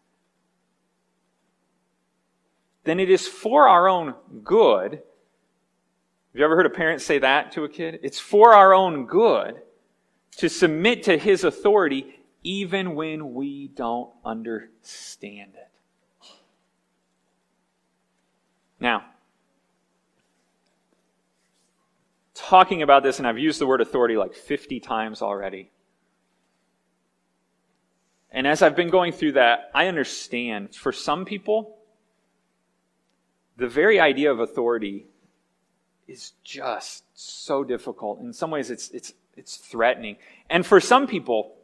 then 2.85 2.99
it 2.99 3.09
is 3.09 3.27
for 3.27 3.67
our 3.67 3.87
own 3.87 4.15
good. 4.43 4.91
Have 4.93 5.01
you 6.33 6.43
ever 6.45 6.55
heard 6.55 6.65
a 6.65 6.71
parent 6.71 7.01
say 7.01 7.19
that 7.19 7.51
to 7.53 7.63
a 7.63 7.69
kid? 7.69 7.99
It's 8.03 8.19
for 8.19 8.53
our 8.53 8.73
own 8.73 9.05
good 9.05 9.61
to 10.37 10.49
submit 10.49 11.03
to 11.03 11.17
his 11.17 11.43
authority 11.43 12.19
even 12.43 12.95
when 12.95 13.33
we 13.33 13.67
don't 13.69 14.11
understand 14.23 15.53
it. 15.55 16.29
Now, 18.79 19.05
talking 22.35 22.81
about 22.81 23.01
this, 23.01 23.17
and 23.17 23.27
I've 23.27 23.39
used 23.39 23.59
the 23.59 23.65
word 23.65 23.81
authority 23.81 24.17
like 24.17 24.35
50 24.35 24.79
times 24.81 25.21
already. 25.21 25.71
And 28.29 28.45
as 28.45 28.61
I've 28.61 28.75
been 28.75 28.89
going 28.89 29.13
through 29.13 29.31
that, 29.33 29.71
I 29.73 29.87
understand 29.87 30.75
for 30.75 30.91
some 30.91 31.23
people, 31.23 31.77
the 33.55 33.67
very 33.67 33.99
idea 33.99 34.31
of 34.31 34.41
authority 34.41 35.07
is 36.07 36.33
just 36.43 37.05
so 37.13 37.63
difficult. 37.63 38.19
In 38.19 38.33
some 38.33 38.51
ways, 38.51 38.69
it's, 38.69 38.89
it's, 38.89 39.13
it's 39.37 39.55
threatening. 39.55 40.17
And 40.49 40.65
for 40.65 40.81
some 40.81 41.07
people, 41.07 41.55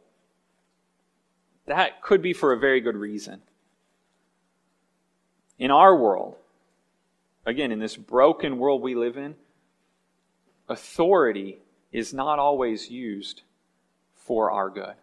that 1.66 2.00
could 2.00 2.22
be 2.22 2.32
for 2.32 2.52
a 2.52 2.58
very 2.58 2.80
good 2.80 2.96
reason. 2.96 3.42
In 5.58 5.70
our 5.70 5.94
world, 5.94 6.36
again, 7.44 7.70
in 7.70 7.78
this 7.78 7.96
broken 7.96 8.58
world 8.58 8.80
we 8.80 8.94
live 8.94 9.18
in, 9.18 9.36
authority 10.72 11.58
is 11.92 12.12
not 12.12 12.38
always 12.38 12.90
used 12.90 13.42
for 14.14 14.50
our 14.50 14.70
good. 14.70 14.94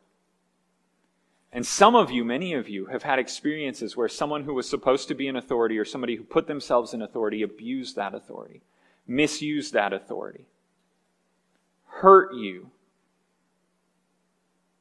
And 1.51 1.65
some 1.65 1.95
of 1.95 2.11
you, 2.11 2.23
many 2.23 2.53
of 2.53 2.69
you, 2.69 2.87
have 2.87 3.03
had 3.03 3.17
experiences 3.17 3.97
where 3.97 4.07
someone 4.07 4.43
who 4.43 4.53
was 4.53 4.69
supposed 4.69 5.07
to 5.07 5.15
be 5.15 5.27
an 5.27 5.35
authority 5.35 5.79
or 5.79 5.85
somebody 5.85 6.15
who 6.15 6.23
put 6.23 6.47
themselves 6.47 6.93
in 6.93 7.01
authority 7.01 7.41
abused 7.41 7.95
that 7.95 8.13
authority, 8.13 8.61
misused 9.07 9.73
that 9.73 9.93
authority, 9.93 10.45
hurt 11.85 12.33
you 12.35 12.69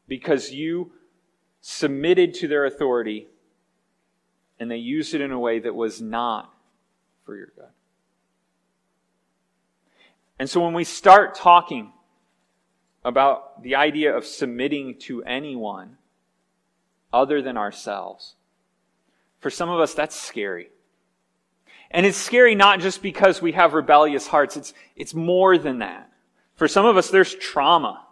because 0.06 0.52
you 0.52 0.92
submitted 1.60 2.34
to 2.34 2.48
their 2.48 2.64
authority 2.64 3.28
and 4.60 4.70
they 4.70 4.76
used 4.76 5.14
it 5.14 5.20
in 5.20 5.30
a 5.30 5.38
way 5.38 5.58
that 5.58 5.74
was 5.74 6.02
not 6.02 6.52
for 7.24 7.36
your 7.36 7.52
good. 7.54 7.68
And 10.38 10.48
so 10.48 10.64
when 10.64 10.74
we 10.74 10.84
start 10.84 11.34
talking 11.34 11.92
about 13.04 13.62
the 13.62 13.74
idea 13.74 14.16
of 14.16 14.24
submitting 14.24 14.96
to 15.00 15.22
anyone 15.24 15.96
other 17.12 17.42
than 17.42 17.56
ourselves, 17.56 18.34
for 19.40 19.50
some 19.50 19.68
of 19.68 19.80
us, 19.80 19.94
that's 19.94 20.18
scary. 20.18 20.70
And 21.90 22.04
it's 22.04 22.18
scary 22.18 22.54
not 22.54 22.80
just 22.80 23.02
because 23.02 23.40
we 23.40 23.52
have 23.52 23.72
rebellious 23.72 24.26
hearts, 24.26 24.56
it's, 24.56 24.74
it's 24.94 25.14
more 25.14 25.56
than 25.56 25.78
that. 25.78 26.10
For 26.54 26.68
some 26.68 26.84
of 26.84 26.96
us, 26.96 27.10
there's 27.10 27.34
trauma. 27.34 28.04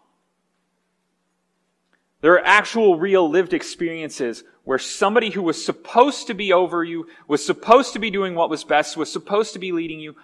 There 2.22 2.32
are 2.32 2.44
actual, 2.44 2.98
real, 2.98 3.28
lived 3.28 3.52
experiences 3.52 4.44
where 4.64 4.78
somebody 4.78 5.30
who 5.30 5.42
was 5.42 5.64
supposed 5.64 6.26
to 6.28 6.34
be 6.34 6.52
over 6.52 6.82
you, 6.82 7.06
was 7.28 7.44
supposed 7.44 7.92
to 7.92 7.98
be 7.98 8.10
doing 8.10 8.34
what 8.34 8.50
was 8.50 8.64
best, 8.64 8.96
was 8.96 9.12
supposed 9.12 9.52
to 9.52 9.58
be 9.58 9.72
leading 9.72 10.00
you, 10.00 10.16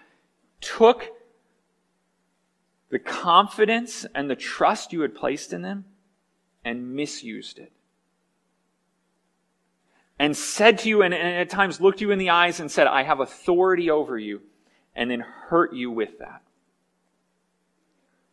took 0.60 1.10
the 2.92 2.98
confidence 2.98 4.04
and 4.14 4.28
the 4.28 4.36
trust 4.36 4.92
you 4.92 5.00
had 5.00 5.14
placed 5.14 5.54
in 5.54 5.62
them 5.62 5.86
and 6.62 6.94
misused 6.94 7.58
it. 7.58 7.72
And 10.18 10.36
said 10.36 10.78
to 10.80 10.90
you, 10.90 11.00
and, 11.00 11.14
and 11.14 11.36
at 11.38 11.48
times 11.48 11.80
looked 11.80 12.02
you 12.02 12.10
in 12.10 12.18
the 12.18 12.28
eyes 12.28 12.60
and 12.60 12.70
said, 12.70 12.86
I 12.86 13.02
have 13.02 13.18
authority 13.18 13.90
over 13.90 14.18
you, 14.18 14.42
and 14.94 15.10
then 15.10 15.20
hurt 15.20 15.72
you 15.72 15.90
with 15.90 16.18
that. 16.18 16.42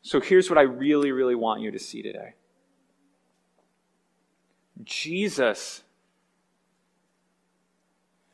So 0.01 0.19
here's 0.19 0.49
what 0.49 0.59
I 0.59 0.63
really, 0.63 1.13
really 1.13 1.35
want 1.35 1.61
you 1.61 1.71
to 1.71 1.79
see 1.79 2.01
today. 2.01 2.33
Jesus 4.83 5.83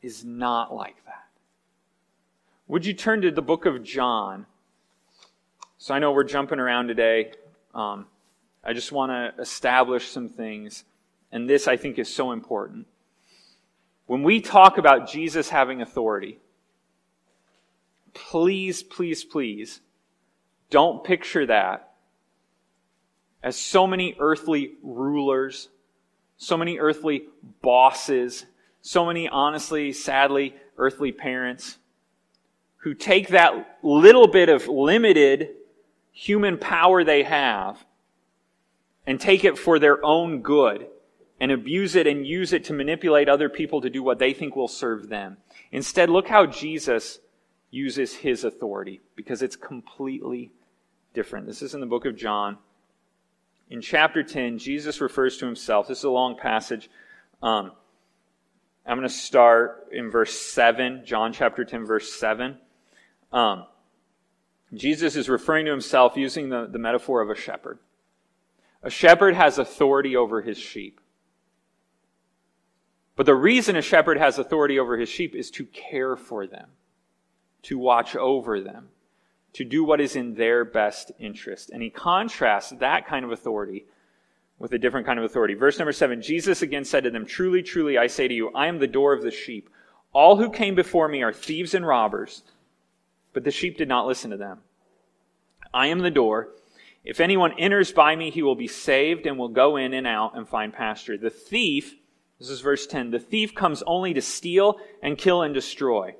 is 0.02 0.24
not 0.24 0.74
like 0.74 1.04
that. 1.04 1.28
Would 2.66 2.84
you 2.84 2.94
turn 2.94 3.22
to 3.22 3.30
the 3.30 3.42
book 3.42 3.64
of 3.64 3.84
John? 3.84 4.46
So 5.78 5.94
I 5.94 5.98
know 5.98 6.12
we're 6.12 6.24
jumping 6.24 6.58
around 6.58 6.88
today. 6.88 7.32
Um, 7.74 8.06
I 8.64 8.72
just 8.72 8.92
want 8.92 9.12
to 9.12 9.40
establish 9.40 10.08
some 10.08 10.28
things, 10.28 10.84
and 11.30 11.48
this 11.48 11.68
I 11.68 11.76
think 11.76 11.98
is 11.98 12.12
so 12.12 12.32
important. 12.32 12.86
When 14.06 14.22
we 14.22 14.40
talk 14.40 14.78
about 14.78 15.08
Jesus 15.08 15.50
having 15.50 15.82
authority, 15.82 16.38
please, 18.14 18.82
please, 18.82 19.22
please, 19.22 19.80
don't 20.70 21.04
picture 21.04 21.46
that 21.46 21.92
as 23.42 23.56
so 23.56 23.86
many 23.86 24.16
earthly 24.18 24.72
rulers, 24.82 25.68
so 26.38 26.56
many 26.56 26.78
earthly 26.78 27.24
bosses, 27.60 28.46
so 28.80 29.04
many, 29.04 29.28
honestly, 29.28 29.92
sadly, 29.92 30.54
earthly 30.78 31.12
parents 31.12 31.76
who 32.78 32.94
take 32.94 33.28
that 33.28 33.78
little 33.82 34.26
bit 34.26 34.48
of 34.48 34.66
limited 34.68 35.50
human 36.18 36.56
power 36.56 37.04
they 37.04 37.22
have 37.22 37.84
and 39.06 39.20
take 39.20 39.44
it 39.44 39.58
for 39.58 39.78
their 39.78 40.02
own 40.02 40.40
good 40.40 40.86
and 41.38 41.52
abuse 41.52 41.94
it 41.94 42.06
and 42.06 42.26
use 42.26 42.54
it 42.54 42.64
to 42.64 42.72
manipulate 42.72 43.28
other 43.28 43.50
people 43.50 43.82
to 43.82 43.90
do 43.90 44.02
what 44.02 44.18
they 44.18 44.32
think 44.32 44.56
will 44.56 44.66
serve 44.66 45.10
them. 45.10 45.36
Instead, 45.70 46.08
look 46.08 46.26
how 46.26 46.46
Jesus 46.46 47.18
uses 47.70 48.14
his 48.14 48.44
authority 48.44 49.02
because 49.14 49.42
it's 49.42 49.56
completely 49.56 50.50
different. 51.12 51.46
This 51.46 51.60
is 51.60 51.74
in 51.74 51.80
the 51.80 51.86
book 51.86 52.06
of 52.06 52.16
John. 52.16 52.56
In 53.68 53.82
chapter 53.82 54.22
10, 54.22 54.56
Jesus 54.56 55.02
refers 55.02 55.36
to 55.36 55.44
himself. 55.44 55.86
This 55.86 55.98
is 55.98 56.04
a 56.04 56.10
long 56.10 56.38
passage. 56.38 56.88
Um, 57.42 57.72
I'm 58.86 58.96
going 58.96 59.06
to 59.06 59.14
start 59.14 59.88
in 59.92 60.10
verse 60.10 60.32
7, 60.32 61.02
John 61.04 61.34
chapter 61.34 61.62
10, 61.62 61.84
verse 61.84 62.10
7. 62.14 62.56
Um, 63.34 63.66
Jesus 64.74 65.16
is 65.16 65.28
referring 65.28 65.66
to 65.66 65.70
himself 65.70 66.16
using 66.16 66.48
the, 66.48 66.66
the 66.66 66.78
metaphor 66.78 67.20
of 67.20 67.30
a 67.30 67.34
shepherd. 67.34 67.78
A 68.82 68.90
shepherd 68.90 69.34
has 69.34 69.58
authority 69.58 70.16
over 70.16 70.42
his 70.42 70.58
sheep. 70.58 71.00
But 73.14 73.26
the 73.26 73.34
reason 73.34 73.76
a 73.76 73.82
shepherd 73.82 74.18
has 74.18 74.38
authority 74.38 74.78
over 74.78 74.98
his 74.98 75.08
sheep 75.08 75.34
is 75.34 75.50
to 75.52 75.64
care 75.66 76.16
for 76.16 76.46
them, 76.46 76.68
to 77.62 77.78
watch 77.78 78.14
over 78.14 78.60
them, 78.60 78.88
to 79.54 79.64
do 79.64 79.82
what 79.82 80.00
is 80.00 80.16
in 80.16 80.34
their 80.34 80.64
best 80.64 81.12
interest. 81.18 81.70
And 81.70 81.82
he 81.82 81.88
contrasts 81.88 82.70
that 82.78 83.06
kind 83.06 83.24
of 83.24 83.32
authority 83.32 83.86
with 84.58 84.72
a 84.72 84.78
different 84.78 85.06
kind 85.06 85.18
of 85.18 85.24
authority. 85.24 85.54
Verse 85.54 85.78
number 85.78 85.92
seven 85.92 86.20
Jesus 86.20 86.60
again 86.60 86.84
said 86.84 87.04
to 87.04 87.10
them, 87.10 87.24
Truly, 87.24 87.62
truly, 87.62 87.96
I 87.96 88.06
say 88.06 88.28
to 88.28 88.34
you, 88.34 88.50
I 88.54 88.66
am 88.66 88.78
the 88.78 88.86
door 88.86 89.14
of 89.14 89.22
the 89.22 89.30
sheep. 89.30 89.70
All 90.12 90.36
who 90.36 90.50
came 90.50 90.74
before 90.74 91.08
me 91.08 91.22
are 91.22 91.32
thieves 91.32 91.74
and 91.74 91.86
robbers, 91.86 92.42
but 93.36 93.44
the 93.44 93.50
sheep 93.50 93.76
did 93.76 93.86
not 93.86 94.06
listen 94.06 94.30
to 94.30 94.38
them. 94.38 94.60
I 95.74 95.88
am 95.88 95.98
the 95.98 96.10
door. 96.10 96.54
If 97.04 97.20
anyone 97.20 97.52
enters 97.58 97.92
by 97.92 98.16
me, 98.16 98.30
he 98.30 98.42
will 98.42 98.54
be 98.54 98.66
saved 98.66 99.26
and 99.26 99.36
will 99.36 99.50
go 99.50 99.76
in 99.76 99.92
and 99.92 100.06
out 100.06 100.38
and 100.38 100.48
find 100.48 100.72
pasture. 100.72 101.18
The 101.18 101.28
thief, 101.28 101.96
this 102.38 102.48
is 102.48 102.62
verse 102.62 102.86
10, 102.86 103.10
the 103.10 103.18
thief 103.18 103.54
comes 103.54 103.82
only 103.86 104.14
to 104.14 104.22
steal 104.22 104.78
and 105.02 105.18
kill 105.18 105.42
and 105.42 105.52
destroy. 105.52 106.14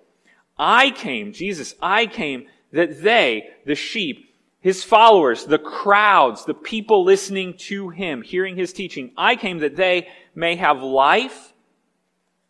I 0.59 0.91
came, 0.91 1.33
Jesus, 1.33 1.75
I 1.81 2.05
came 2.05 2.49
that 2.73 3.03
they, 3.03 3.49
the 3.65 3.75
sheep, 3.75 4.35
his 4.61 4.85
followers, 4.85 5.47
the 5.47 5.59
crowds, 5.59 6.45
the 6.45 6.53
people 6.53 7.03
listening 7.03 7.55
to 7.61 7.89
him, 7.89 8.21
hearing 8.21 8.57
his 8.57 8.75
teaching. 8.75 9.13
I 9.17 9.37
came 9.37 9.61
that 9.61 9.77
they 9.77 10.09
may 10.35 10.57
have 10.57 10.83
life 10.83 11.55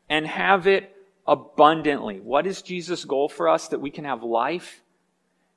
and 0.09 0.27
have 0.27 0.67
it 0.67 0.93
abundantly. 1.27 2.21
What 2.21 2.47
is 2.47 2.63
Jesus' 2.63 3.05
goal 3.05 3.29
for 3.29 3.49
us? 3.49 3.69
That 3.69 3.81
we 3.81 3.91
can 3.91 4.05
have 4.05 4.23
life 4.23 4.83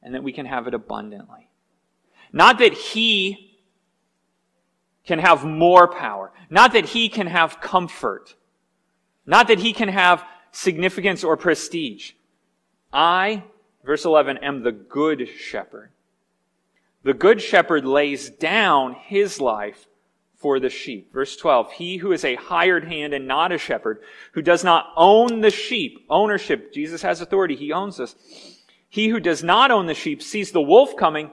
and 0.01 0.15
that 0.15 0.23
we 0.23 0.33
can 0.33 0.45
have 0.45 0.67
it 0.67 0.73
abundantly. 0.73 1.49
Not 2.31 2.59
that 2.59 2.73
he 2.73 3.57
can 5.05 5.19
have 5.19 5.43
more 5.43 5.87
power. 5.87 6.31
Not 6.49 6.73
that 6.73 6.85
he 6.85 7.09
can 7.09 7.27
have 7.27 7.61
comfort. 7.61 8.35
Not 9.25 9.47
that 9.47 9.59
he 9.59 9.73
can 9.73 9.89
have 9.89 10.23
significance 10.51 11.23
or 11.23 11.37
prestige. 11.37 12.13
I, 12.91 13.43
verse 13.83 14.05
11, 14.05 14.37
am 14.37 14.63
the 14.63 14.71
good 14.71 15.27
shepherd. 15.27 15.91
The 17.03 17.13
good 17.13 17.41
shepherd 17.41 17.85
lays 17.85 18.29
down 18.29 18.93
his 18.93 19.39
life 19.39 19.87
for 20.39 20.59
the 20.59 20.69
sheep. 20.69 21.11
Verse 21.13 21.35
12, 21.35 21.73
he 21.73 21.97
who 21.97 22.13
is 22.13 22.23
a 22.23 22.35
hired 22.35 22.85
hand 22.85 23.13
and 23.13 23.27
not 23.27 23.51
a 23.51 23.57
shepherd, 23.57 24.01
who 24.31 24.41
does 24.41 24.63
not 24.63 24.91
own 24.95 25.41
the 25.41 25.51
sheep, 25.51 26.05
ownership, 26.09 26.73
Jesus 26.73 27.01
has 27.01 27.19
authority, 27.19 27.55
he 27.55 27.73
owns 27.73 27.99
us. 27.99 28.15
He 28.87 29.09
who 29.09 29.19
does 29.19 29.43
not 29.43 29.69
own 29.69 29.85
the 29.85 29.93
sheep 29.93 30.23
sees 30.23 30.51
the 30.51 30.61
wolf 30.61 30.95
coming, 30.95 31.29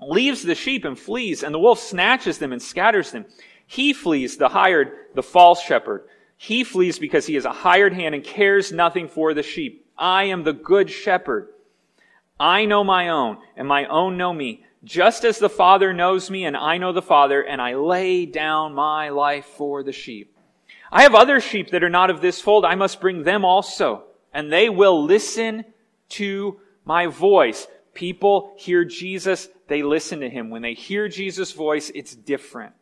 leaves 0.00 0.42
the 0.42 0.54
sheep 0.54 0.84
and 0.84 0.98
flees, 0.98 1.42
and 1.42 1.52
the 1.52 1.58
wolf 1.58 1.80
snatches 1.80 2.38
them 2.38 2.52
and 2.52 2.62
scatters 2.62 3.10
them. 3.10 3.26
He 3.66 3.92
flees, 3.92 4.36
the 4.36 4.48
hired, 4.48 4.92
the 5.14 5.22
false 5.22 5.60
shepherd. 5.60 6.04
He 6.36 6.62
flees 6.62 7.00
because 7.00 7.26
he 7.26 7.34
is 7.34 7.44
a 7.44 7.52
hired 7.52 7.92
hand 7.92 8.14
and 8.14 8.22
cares 8.22 8.70
nothing 8.70 9.08
for 9.08 9.34
the 9.34 9.42
sheep. 9.42 9.84
I 9.98 10.24
am 10.24 10.44
the 10.44 10.52
good 10.52 10.88
shepherd. 10.88 11.48
I 12.38 12.66
know 12.66 12.84
my 12.84 13.08
own, 13.08 13.38
and 13.56 13.66
my 13.66 13.84
own 13.86 14.16
know 14.16 14.32
me 14.32 14.64
just 14.84 15.24
as 15.24 15.38
the 15.38 15.48
Father 15.48 15.92
knows 15.92 16.30
me 16.30 16.44
and 16.44 16.56
I 16.56 16.78
know 16.78 16.92
the 16.92 17.02
Father, 17.02 17.42
and 17.42 17.60
I 17.60 17.74
lay 17.74 18.26
down 18.26 18.74
my 18.74 19.08
life 19.08 19.46
for 19.46 19.82
the 19.82 19.92
sheep. 19.92 20.36
I 20.90 21.02
have 21.02 21.14
other 21.14 21.40
sheep 21.40 21.70
that 21.70 21.84
are 21.84 21.90
not 21.90 22.10
of 22.10 22.20
this 22.20 22.40
fold. 22.40 22.64
I 22.64 22.74
must 22.74 23.00
bring 23.00 23.22
them 23.22 23.44
also, 23.44 24.04
and 24.32 24.52
they 24.52 24.68
will 24.68 25.04
listen 25.04 25.64
to 26.10 26.60
my 26.84 27.06
voice. 27.06 27.66
People 27.92 28.54
hear 28.56 28.84
Jesus, 28.84 29.48
they 29.66 29.82
listen 29.82 30.20
to 30.20 30.30
him. 30.30 30.50
When 30.50 30.62
they 30.62 30.74
hear 30.74 31.08
Jesus' 31.08 31.52
voice, 31.52 31.90
it's 31.94 32.14
different. 32.14 32.72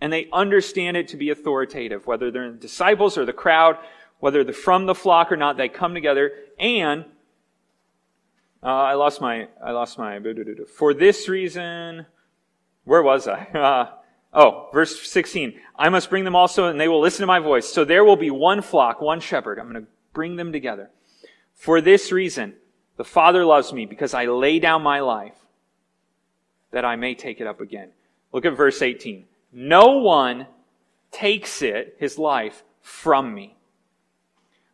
And 0.00 0.12
they 0.12 0.28
understand 0.32 0.96
it 0.96 1.08
to 1.08 1.16
be 1.16 1.30
authoritative, 1.30 2.06
whether 2.06 2.30
they're 2.30 2.52
the 2.52 2.58
disciples 2.58 3.18
or 3.18 3.24
the 3.24 3.32
crowd, 3.32 3.76
whether 4.20 4.44
they're 4.44 4.54
from 4.54 4.86
the 4.86 4.94
flock 4.94 5.32
or 5.32 5.36
not, 5.36 5.56
they 5.56 5.68
come 5.68 5.94
together 5.94 6.32
and 6.58 7.04
uh, 8.66 8.68
I 8.68 8.94
lost 8.94 9.20
my, 9.20 9.46
I 9.64 9.70
lost 9.70 9.96
my, 9.96 10.18
for 10.74 10.92
this 10.92 11.28
reason, 11.28 12.04
where 12.84 13.02
was 13.02 13.28
I? 13.28 13.46
Uh, 13.54 14.42
oh, 14.42 14.68
verse 14.72 15.08
16. 15.08 15.58
I 15.78 15.88
must 15.88 16.10
bring 16.10 16.24
them 16.24 16.34
also, 16.34 16.66
and 16.66 16.80
they 16.80 16.88
will 16.88 17.00
listen 17.00 17.22
to 17.22 17.26
my 17.26 17.38
voice. 17.38 17.66
So 17.66 17.84
there 17.84 18.04
will 18.04 18.16
be 18.16 18.30
one 18.30 18.60
flock, 18.60 19.00
one 19.00 19.20
shepherd. 19.20 19.58
I'm 19.58 19.70
going 19.70 19.84
to 19.84 19.90
bring 20.12 20.34
them 20.34 20.52
together. 20.52 20.90
For 21.54 21.80
this 21.80 22.10
reason, 22.10 22.54
the 22.96 23.04
Father 23.04 23.44
loves 23.44 23.72
me 23.72 23.86
because 23.86 24.12
I 24.12 24.26
lay 24.26 24.58
down 24.58 24.82
my 24.82 24.98
life 24.98 25.38
that 26.72 26.84
I 26.84 26.96
may 26.96 27.14
take 27.14 27.40
it 27.40 27.46
up 27.46 27.60
again. 27.60 27.90
Look 28.32 28.44
at 28.44 28.56
verse 28.56 28.82
18. 28.82 29.24
No 29.52 29.98
one 29.98 30.48
takes 31.12 31.62
it, 31.62 31.96
his 31.98 32.18
life, 32.18 32.64
from 32.82 33.32
me, 33.32 33.56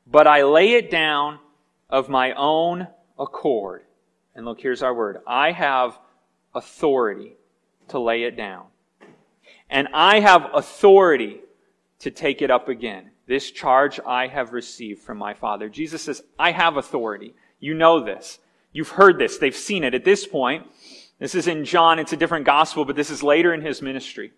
but 0.07 0.27
I 0.27 0.43
lay 0.45 0.73
it 0.73 0.91
down 0.91 1.39
of 1.91 2.09
my 2.09 2.33
own 2.33 2.89
accord. 3.19 3.83
And 4.35 4.45
look, 4.45 4.61
here's 4.61 4.83
our 4.83 4.95
word. 4.95 5.19
I 5.27 5.53
have 5.53 5.99
authority 6.55 7.35
to 7.89 7.99
lay 7.99 8.25
it 8.25 8.37
down. 8.37 8.67
And 9.69 9.89
I 9.93 10.21
have 10.21 10.51
authority 10.55 11.41
to 12.01 12.11
take 12.11 12.43
it 12.43 12.51
up 12.51 12.69
again. 12.69 13.11
This 13.27 13.51
charge 13.51 14.01
I 14.07 14.27
have 14.27 14.53
received 14.53 15.01
from 15.01 15.19
my 15.19 15.35
Father. 15.35 15.69
Jesus 15.69 16.03
says, 16.03 16.23
I 16.39 16.53
have 16.53 16.77
authority. 16.77 17.35
You 17.61 17.75
know 17.75 18.05
this. 18.05 18.39
You've 18.73 18.91
heard 18.91 19.19
this. 19.19 19.39
They've 19.39 19.55
seen 19.55 19.85
it. 19.85 19.95
At 19.95 20.05
this 20.05 20.27
point, 20.27 20.67
this 21.19 21.35
is 21.35 21.47
in 21.47 21.65
John. 21.65 21.99
It's 21.99 22.13
a 22.13 22.17
different 22.17 22.47
gospel, 22.47 22.85
but 22.85 22.97
this 22.97 23.11
is 23.11 23.23
later 23.23 23.55
in 23.55 23.61
his 23.61 23.81
ministry. 23.81 24.33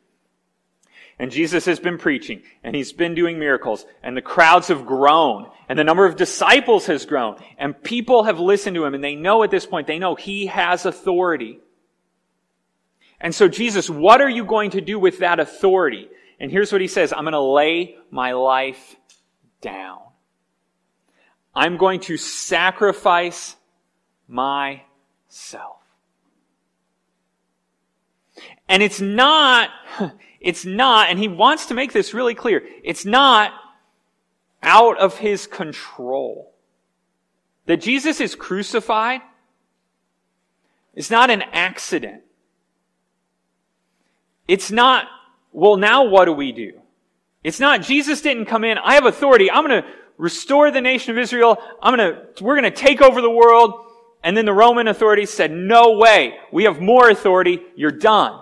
And 1.18 1.30
Jesus 1.30 1.64
has 1.66 1.78
been 1.78 1.98
preaching 1.98 2.42
and 2.64 2.74
he's 2.74 2.92
been 2.92 3.14
doing 3.14 3.38
miracles 3.38 3.86
and 4.02 4.16
the 4.16 4.22
crowds 4.22 4.68
have 4.68 4.84
grown 4.84 5.48
and 5.68 5.78
the 5.78 5.84
number 5.84 6.06
of 6.06 6.16
disciples 6.16 6.86
has 6.86 7.06
grown 7.06 7.36
and 7.56 7.80
people 7.82 8.24
have 8.24 8.40
listened 8.40 8.74
to 8.74 8.84
him 8.84 8.94
and 8.94 9.04
they 9.04 9.14
know 9.14 9.42
at 9.42 9.50
this 9.50 9.66
point, 9.66 9.86
they 9.86 9.98
know 9.98 10.16
he 10.16 10.46
has 10.46 10.86
authority. 10.86 11.60
And 13.20 13.34
so 13.34 13.46
Jesus, 13.48 13.88
what 13.88 14.20
are 14.20 14.28
you 14.28 14.44
going 14.44 14.72
to 14.72 14.80
do 14.80 14.98
with 14.98 15.20
that 15.20 15.38
authority? 15.38 16.08
And 16.40 16.50
here's 16.50 16.72
what 16.72 16.80
he 16.80 16.88
says. 16.88 17.12
I'm 17.12 17.24
going 17.24 17.32
to 17.32 17.40
lay 17.40 17.96
my 18.10 18.32
life 18.32 18.96
down. 19.60 20.00
I'm 21.54 21.76
going 21.76 22.00
to 22.00 22.16
sacrifice 22.16 23.54
myself. 24.26 25.83
And 28.68 28.82
it's 28.82 29.00
not, 29.00 29.70
it's 30.40 30.64
not, 30.64 31.10
and 31.10 31.18
he 31.18 31.28
wants 31.28 31.66
to 31.66 31.74
make 31.74 31.92
this 31.92 32.14
really 32.14 32.34
clear, 32.34 32.62
it's 32.82 33.04
not 33.04 33.52
out 34.62 34.98
of 34.98 35.18
his 35.18 35.46
control. 35.46 36.52
That 37.66 37.80
Jesus 37.80 38.20
is 38.20 38.34
crucified 38.34 39.22
is 40.94 41.10
not 41.10 41.30
an 41.30 41.42
accident. 41.52 42.22
It's 44.46 44.70
not, 44.70 45.06
well, 45.52 45.76
now 45.76 46.04
what 46.04 46.26
do 46.26 46.32
we 46.32 46.52
do? 46.52 46.80
It's 47.42 47.60
not, 47.60 47.82
Jesus 47.82 48.20
didn't 48.20 48.46
come 48.46 48.64
in, 48.64 48.78
I 48.78 48.94
have 48.94 49.06
authority, 49.06 49.50
I'm 49.50 49.64
gonna 49.64 49.86
restore 50.16 50.70
the 50.70 50.80
nation 50.80 51.12
of 51.12 51.18
Israel, 51.18 51.58
I'm 51.82 51.92
gonna, 51.92 52.22
we're 52.40 52.54
gonna 52.54 52.70
take 52.70 53.02
over 53.02 53.20
the 53.20 53.30
world, 53.30 53.83
and 54.24 54.34
then 54.34 54.46
the 54.46 54.54
Roman 54.54 54.88
authorities 54.88 55.28
said, 55.28 55.50
no 55.52 55.98
way, 55.98 56.38
we 56.50 56.64
have 56.64 56.80
more 56.80 57.10
authority, 57.10 57.60
you're 57.76 57.90
done. 57.90 58.40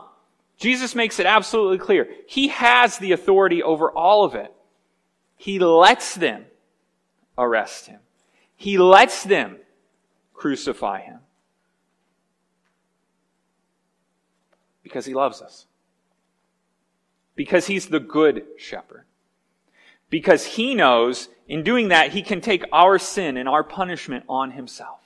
Jesus 0.57 0.95
makes 0.95 1.19
it 1.19 1.27
absolutely 1.27 1.79
clear. 1.79 2.09
He 2.29 2.49
has 2.49 2.99
the 2.99 3.11
authority 3.11 3.65
over 3.65 3.91
all 3.91 4.25
of 4.25 4.37
it. 4.37 4.55
He 5.37 5.59
lets 5.59 6.15
them 6.15 6.45
arrest 7.37 7.87
him. 7.87 7.99
He 8.55 8.79
lets 8.79 9.25
them 9.25 9.57
crucify 10.35 11.01
him. 11.01 11.19
Because 14.85 15.05
he 15.05 15.15
loves 15.15 15.43
us. 15.43 15.67
Because 17.35 17.67
he's 17.67 17.89
the 17.89 17.99
good 17.99 18.45
shepherd. 18.57 19.05
Because 20.11 20.45
he 20.45 20.77
knows 20.77 21.29
in 21.49 21.65
doing 21.65 21.89
that, 21.89 22.13
he 22.13 22.23
can 22.23 22.41
take 22.41 22.63
our 22.73 23.01
sin 23.01 23.37
and 23.37 23.49
our 23.49 23.65
punishment 23.65 24.25
on 24.29 24.53
himself. 24.53 25.01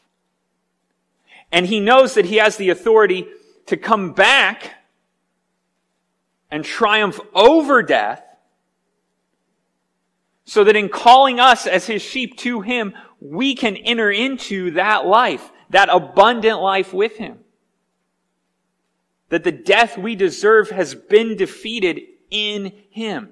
And 1.53 1.67
he 1.67 1.81
knows 1.81 2.15
that 2.15 2.27
he 2.27 2.37
has 2.37 2.57
the 2.57 2.71
authority 2.71 3.27
to 3.67 3.77
come 3.77 4.13
back 4.13 4.73
and 6.51 6.65
triumph 6.65 7.21
over 7.35 7.83
death 7.83 8.23
so 10.45 10.63
that 10.65 10.77
in 10.77 10.89
calling 10.89 11.41
us 11.41 11.67
as 11.67 11.87
his 11.87 12.03
sheep 12.03 12.37
to 12.39 12.61
him, 12.61 12.95
we 13.21 13.55
can 13.55 13.77
enter 13.77 14.11
into 14.11 14.71
that 14.73 15.07
life, 15.07 15.51
that 15.71 15.89
abundant 15.91 16.61
life 16.61 16.93
with 16.93 17.17
him. 17.17 17.41
That 19.29 19.43
the 19.43 19.53
death 19.53 19.99
we 19.99 20.15
deserve 20.15 20.71
has 20.71 20.95
been 20.95 21.37
defeated 21.37 22.01
in 22.31 22.73
him. 22.91 23.31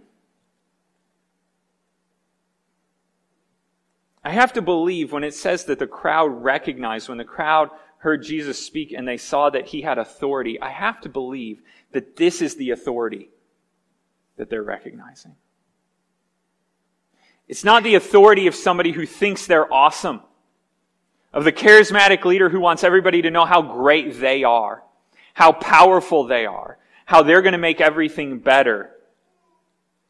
I 4.24 4.30
have 4.30 4.54
to 4.54 4.62
believe 4.62 5.12
when 5.12 5.22
it 5.22 5.34
says 5.34 5.66
that 5.66 5.78
the 5.78 5.86
crowd 5.86 6.42
recognized, 6.42 7.08
when 7.08 7.18
the 7.18 7.24
crowd 7.24 7.70
heard 8.04 8.22
Jesus 8.22 8.64
speak 8.64 8.92
and 8.92 9.08
they 9.08 9.16
saw 9.16 9.48
that 9.48 9.66
he 9.66 9.80
had 9.80 9.96
authority, 9.96 10.60
I 10.60 10.68
have 10.68 11.00
to 11.00 11.08
believe 11.08 11.62
that 11.92 12.16
this 12.16 12.42
is 12.42 12.54
the 12.56 12.70
authority 12.70 13.30
that 14.36 14.50
they're 14.50 14.62
recognizing. 14.62 15.36
It's 17.48 17.64
not 17.64 17.82
the 17.82 17.94
authority 17.94 18.46
of 18.46 18.54
somebody 18.54 18.92
who 18.92 19.06
thinks 19.06 19.46
they're 19.46 19.72
awesome, 19.72 20.20
of 21.32 21.44
the 21.44 21.52
charismatic 21.52 22.26
leader 22.26 22.50
who 22.50 22.60
wants 22.60 22.84
everybody 22.84 23.22
to 23.22 23.30
know 23.30 23.46
how 23.46 23.62
great 23.62 24.20
they 24.20 24.44
are, 24.44 24.82
how 25.32 25.52
powerful 25.52 26.24
they 26.24 26.44
are, 26.44 26.76
how 27.06 27.22
they're 27.22 27.42
going 27.42 27.52
to 27.52 27.58
make 27.58 27.80
everything 27.80 28.38
better 28.38 28.90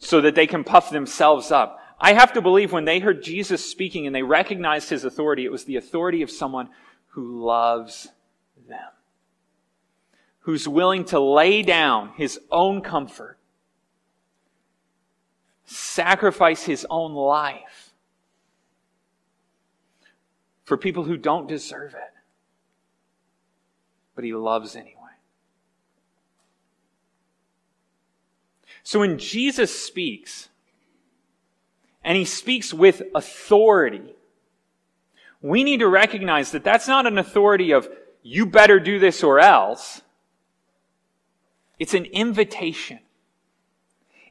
so 0.00 0.20
that 0.20 0.34
they 0.34 0.48
can 0.48 0.64
puff 0.64 0.90
themselves 0.90 1.52
up. 1.52 1.78
I 2.00 2.14
have 2.14 2.32
to 2.32 2.42
believe 2.42 2.72
when 2.72 2.86
they 2.86 2.98
heard 2.98 3.22
Jesus 3.22 3.64
speaking 3.64 4.04
and 4.08 4.14
they 4.14 4.24
recognized 4.24 4.90
his 4.90 5.04
authority, 5.04 5.44
it 5.44 5.52
was 5.52 5.64
the 5.64 5.76
authority 5.76 6.22
of 6.22 6.30
someone 6.30 6.70
who 7.14 7.44
loves 7.44 8.08
them, 8.68 8.90
who's 10.40 10.66
willing 10.66 11.04
to 11.04 11.20
lay 11.20 11.62
down 11.62 12.10
his 12.16 12.40
own 12.50 12.80
comfort 12.80 13.38
sacrifice 15.64 16.64
his 16.64 16.86
own 16.90 17.14
life 17.14 17.92
for 20.64 20.76
people 20.76 21.04
who 21.04 21.16
don't 21.16 21.48
deserve 21.48 21.94
it. 21.94 22.12
But 24.14 24.24
he 24.24 24.34
loves 24.34 24.76
anyway. 24.76 24.92
So 28.82 29.00
when 29.00 29.18
Jesus 29.18 29.76
speaks, 29.78 30.48
and 32.02 32.18
he 32.18 32.24
speaks 32.24 32.74
with 32.74 33.02
authority, 33.14 34.14
we 35.44 35.62
need 35.62 35.80
to 35.80 35.88
recognize 35.88 36.52
that 36.52 36.64
that's 36.64 36.88
not 36.88 37.06
an 37.06 37.18
authority 37.18 37.72
of, 37.72 37.86
you 38.22 38.46
better 38.46 38.80
do 38.80 38.98
this 38.98 39.22
or 39.22 39.40
else. 39.40 40.00
It's 41.78 41.92
an 41.92 42.06
invitation. 42.06 43.00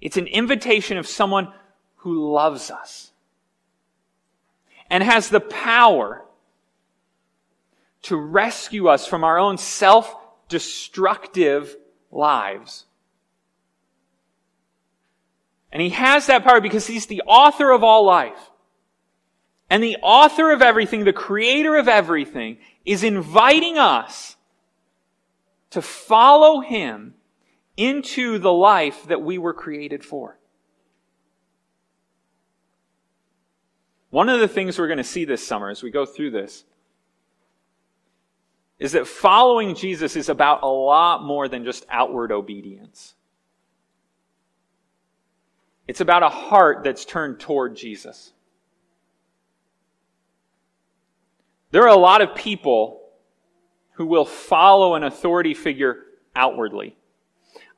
It's 0.01 0.18
an 0.18 0.26
invitation 0.26 0.97
of 0.97 1.05
someone 1.05 1.53
who 1.97 2.34
loves 2.34 2.72
us. 2.72 3.11
and 4.89 5.03
has 5.03 5.30
the 5.30 5.39
power 5.39 6.24
to 8.03 8.16
rescue 8.18 8.88
us 8.88 9.05
from 9.07 9.24
our 9.24 9.38
own 9.38 9.59
self 9.59 10.16
destructive 10.49 11.76
lives. 12.11 12.86
And 15.72 15.80
he 15.80 15.89
has 15.89 16.26
that 16.26 16.43
power 16.43 16.59
because 16.59 16.88
he's 16.88 17.05
the 17.05 17.22
author 17.28 17.70
of 17.70 17.84
all 17.84 18.03
life. 18.03 18.49
And 19.70 19.84
the 19.84 19.97
author 20.01 20.51
of 20.51 20.61
everything, 20.61 21.03
the 21.03 21.14
creator 21.14 21.76
of 21.76 21.88
everything, 21.88 22.57
is 22.86 23.03
inviting 23.03 23.78
us 23.78 24.36
to 25.72 25.82
follow 25.82 26.61
him 26.61 27.16
into 27.76 28.38
the 28.38 28.53
life 28.53 29.07
that 29.07 29.22
we 29.22 29.38
were 29.38 29.53
created 29.53 30.03
for. 30.03 30.38
One 34.11 34.30
of 34.30 34.39
the 34.39 34.47
things 34.47 34.78
we're 34.78 34.88
going 34.88 34.97
to 34.97 35.03
see 35.03 35.26
this 35.26 35.45
summer 35.45 35.72
as 35.72 35.82
we 35.82 35.89
go 35.89 36.05
through 36.05 36.32
this 36.32 36.66
is 38.78 38.91
that 38.91 39.07
following 39.07 39.74
Jesus 39.74 40.16
is 40.16 40.30
about 40.30 40.61
a 40.61 40.68
lot 40.68 41.24
more 41.24 41.47
than 41.47 41.64
just 41.64 41.86
outward 41.89 42.32
obedience. 42.32 43.16
It's 45.88 46.01
about 46.01 46.22
a 46.22 46.30
heart 46.30 46.84
that's 46.84 47.05
turned 47.05 47.39
toward 47.39 47.76
Jesus. 47.76 48.32
There 51.74 51.82
are 51.82 51.88
a 51.88 51.95
lot 51.95 52.21
of 52.21 52.36
people 52.36 53.01
who 53.93 54.05
will 54.05 54.26
follow 54.26 54.93
an 54.93 55.03
authority 55.03 55.55
figure 55.55 56.03
outwardly. 56.36 56.95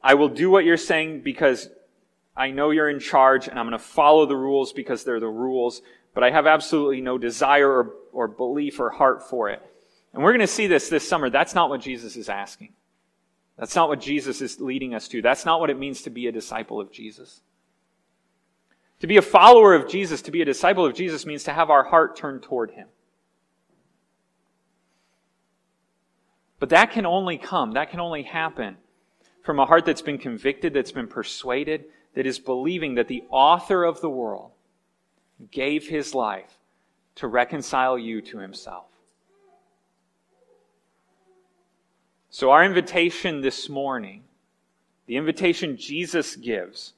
I 0.03 0.15
will 0.15 0.27
do 0.27 0.49
what 0.49 0.65
you're 0.65 0.75
saying 0.75 1.21
because 1.21 1.69
I 2.35 2.51
know 2.51 2.71
you're 2.71 2.89
in 2.89 2.99
charge 2.99 3.47
and 3.47 3.57
I'm 3.57 3.65
going 3.65 3.79
to 3.79 3.79
follow 3.79 4.25
the 4.25 4.35
rules 4.35 4.73
because 4.73 5.05
they're 5.05 5.21
the 5.21 5.29
rules, 5.29 5.81
but 6.13 6.25
I 6.25 6.31
have 6.31 6.45
absolutely 6.45 6.99
no 6.99 7.17
desire 7.17 7.69
or, 7.69 7.93
or 8.11 8.27
belief 8.27 8.81
or 8.81 8.89
heart 8.89 9.29
for 9.29 9.49
it. 9.49 9.61
And 10.13 10.21
we're 10.21 10.33
going 10.33 10.41
to 10.41 10.47
see 10.47 10.67
this 10.67 10.89
this 10.89 11.07
summer. 11.07 11.29
That's 11.29 11.55
not 11.55 11.69
what 11.69 11.79
Jesus 11.79 12.17
is 12.17 12.27
asking. 12.27 12.73
That's 13.57 13.77
not 13.77 13.87
what 13.87 14.01
Jesus 14.01 14.41
is 14.41 14.59
leading 14.59 14.93
us 14.93 15.07
to. 15.07 15.21
That's 15.21 15.45
not 15.45 15.61
what 15.61 15.69
it 15.69 15.79
means 15.79 16.01
to 16.01 16.09
be 16.09 16.27
a 16.27 16.33
disciple 16.33 16.81
of 16.81 16.91
Jesus. 16.91 17.39
To 18.99 19.07
be 19.07 19.15
a 19.15 19.21
follower 19.21 19.73
of 19.73 19.87
Jesus, 19.87 20.21
to 20.23 20.31
be 20.31 20.41
a 20.41 20.45
disciple 20.45 20.85
of 20.85 20.95
Jesus 20.95 21.25
means 21.25 21.45
to 21.45 21.53
have 21.53 21.69
our 21.69 21.85
heart 21.85 22.17
turned 22.17 22.43
toward 22.43 22.71
Him. 22.71 22.89
But 26.65 26.71
that 26.71 26.89
can 26.89 27.05
only 27.05 27.37
come, 27.37 27.73
that 27.73 27.91
can 27.91 27.99
only 27.99 28.23
happen 28.23 28.77
from 29.43 29.59
a 29.59 29.67
heart 29.67 29.85
that's 29.85 30.01
been 30.01 30.17
convicted, 30.17 30.73
that's 30.73 30.91
been 30.91 31.07
persuaded, 31.07 31.85
that 32.15 32.25
is 32.25 32.39
believing 32.39 32.95
that 32.95 33.07
the 33.07 33.23
author 33.29 33.83
of 33.83 34.01
the 34.01 34.09
world 34.09 34.49
gave 35.51 35.87
his 35.87 36.15
life 36.15 36.57
to 37.17 37.27
reconcile 37.27 37.99
you 37.99 38.19
to 38.19 38.39
himself. 38.39 38.87
So, 42.31 42.49
our 42.49 42.65
invitation 42.65 43.41
this 43.41 43.69
morning, 43.69 44.23
the 45.05 45.17
invitation 45.17 45.77
Jesus 45.77 46.35
gives, 46.35 46.93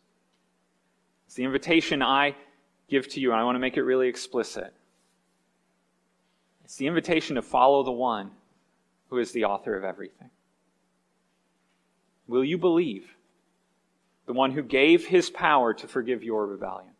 it's 1.26 1.36
the 1.36 1.44
invitation 1.44 2.02
I 2.02 2.38
give 2.88 3.10
to 3.10 3.20
you, 3.20 3.34
and 3.34 3.42
I 3.42 3.44
want 3.44 3.56
to 3.56 3.60
make 3.60 3.76
it 3.76 3.84
really 3.84 4.08
explicit. 4.08 4.74
It's 6.64 6.78
the 6.78 6.88
invitation 6.88 7.36
to 7.36 7.42
follow 7.42 7.84
the 7.84 7.92
one 7.92 8.32
who 9.10 9.18
is 9.18 9.32
the 9.32 9.46
author 9.46 9.76
of 9.76 9.84
everything. 9.84 10.30
Will 12.28 12.44
you 12.44 12.58
believe 12.58 13.16
the 14.26 14.34
one 14.34 14.52
who 14.52 14.62
gave 14.62 15.08
his 15.08 15.30
power 15.30 15.74
to 15.74 15.88
forgive 15.88 16.24
your 16.24 16.46
rebellion? 16.46 16.92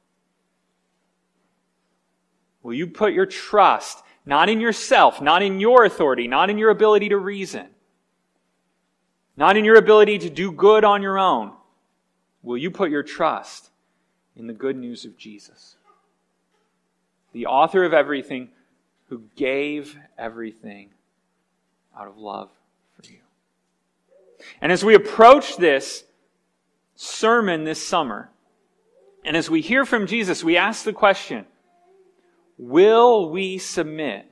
Will 2.64 2.74
you 2.74 2.88
put 2.88 3.14
your 3.14 3.26
trust 3.26 4.04
not 4.26 4.50
in 4.50 4.60
yourself, 4.60 5.22
not 5.22 5.42
in 5.42 5.60
your 5.60 5.86
authority, 5.86 6.28
not 6.28 6.50
in 6.50 6.58
your 6.58 6.70
ability 6.70 7.10
to 7.10 7.18
reason, 7.18 7.68
not 9.38 9.56
in 9.56 9.64
your 9.64 9.78
ability 9.78 10.18
to 10.20 10.30
do 10.30 10.52
good 10.52 10.84
on 10.84 11.02
your 11.02 11.18
own? 11.18 11.54
Will 12.44 12.58
you 12.58 12.72
put 12.72 12.92
your 12.92 13.04
trust 13.04 13.70
in 14.36 14.48
the 14.48 14.54
good 14.54 14.78
news 14.78 15.06
of 15.06 15.18
Jesus? 15.18 15.76
The 17.34 17.46
author 17.46 17.84
of 17.84 17.94
everything 17.94 18.50
who 19.10 19.24
gave 19.36 19.98
everything 20.18 20.90
out 21.98 22.08
of 22.08 22.18
love 22.18 22.50
for 22.96 23.10
you. 23.12 23.20
And 24.62 24.72
as 24.72 24.84
we 24.84 24.96
approach 24.96 25.58
this 25.58 26.04
sermon 26.96 27.64
this 27.64 27.86
summer, 27.86 28.30
and 29.26 29.36
as 29.36 29.50
we 29.50 29.62
hear 29.62 29.86
from 29.86 30.08
Jesus, 30.08 30.44
we 30.44 30.58
ask 30.58 30.84
the 30.84 30.94
question 30.94 31.46
Will 32.58 33.30
we 33.30 33.58
submit 33.58 34.32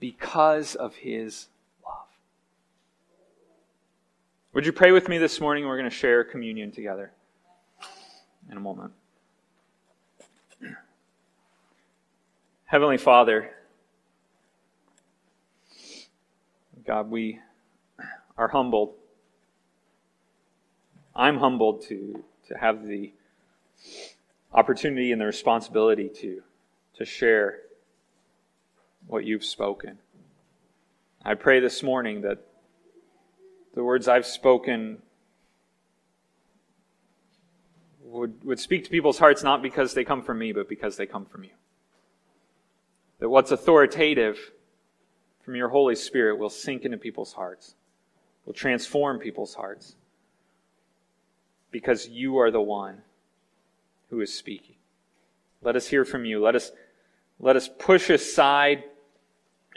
because 0.00 0.74
of 0.74 0.94
his 0.96 1.46
love? 1.84 2.06
Would 4.52 4.66
you 4.66 4.72
pray 4.72 4.92
with 4.92 5.08
me 5.08 5.18
this 5.18 5.40
morning? 5.40 5.66
We're 5.66 5.78
going 5.78 5.90
to 5.90 5.96
share 5.96 6.24
communion 6.24 6.70
together 6.70 7.12
in 8.50 8.56
a 8.56 8.60
moment. 8.60 8.92
Heavenly 12.64 12.98
Father, 12.98 13.50
God, 16.86 17.10
we 17.10 17.40
are 18.38 18.46
humbled. 18.46 18.94
I'm 21.16 21.38
humbled 21.38 21.82
to, 21.88 22.22
to 22.46 22.56
have 22.56 22.86
the 22.86 23.12
opportunity 24.52 25.10
and 25.10 25.20
the 25.20 25.26
responsibility 25.26 26.08
to, 26.20 26.42
to 26.98 27.04
share 27.04 27.58
what 29.08 29.24
you've 29.24 29.44
spoken. 29.44 29.98
I 31.24 31.34
pray 31.34 31.58
this 31.58 31.82
morning 31.82 32.20
that 32.20 32.46
the 33.74 33.82
words 33.82 34.06
I've 34.06 34.26
spoken 34.26 35.02
would, 38.04 38.44
would 38.44 38.60
speak 38.60 38.84
to 38.84 38.90
people's 38.90 39.18
hearts 39.18 39.42
not 39.42 39.60
because 39.60 39.92
they 39.94 40.04
come 40.04 40.22
from 40.22 40.38
me, 40.38 40.52
but 40.52 40.68
because 40.68 40.96
they 40.96 41.06
come 41.06 41.24
from 41.24 41.42
you. 41.42 41.50
That 43.18 43.28
what's 43.28 43.50
authoritative 43.50 44.52
from 45.46 45.54
your 45.54 45.68
Holy 45.68 45.94
Spirit 45.94 46.40
will 46.40 46.50
sink 46.50 46.84
into 46.84 46.98
people's 46.98 47.32
hearts, 47.32 47.76
will 48.44 48.52
transform 48.52 49.20
people's 49.20 49.54
hearts, 49.54 49.94
because 51.70 52.08
you 52.08 52.38
are 52.38 52.50
the 52.50 52.60
one 52.60 53.02
who 54.10 54.20
is 54.20 54.34
speaking. 54.34 54.74
Let 55.62 55.76
us 55.76 55.86
hear 55.86 56.04
from 56.04 56.24
you. 56.24 56.42
Let 56.42 56.56
us, 56.56 56.72
let 57.38 57.54
us 57.54 57.70
push 57.78 58.10
aside 58.10 58.82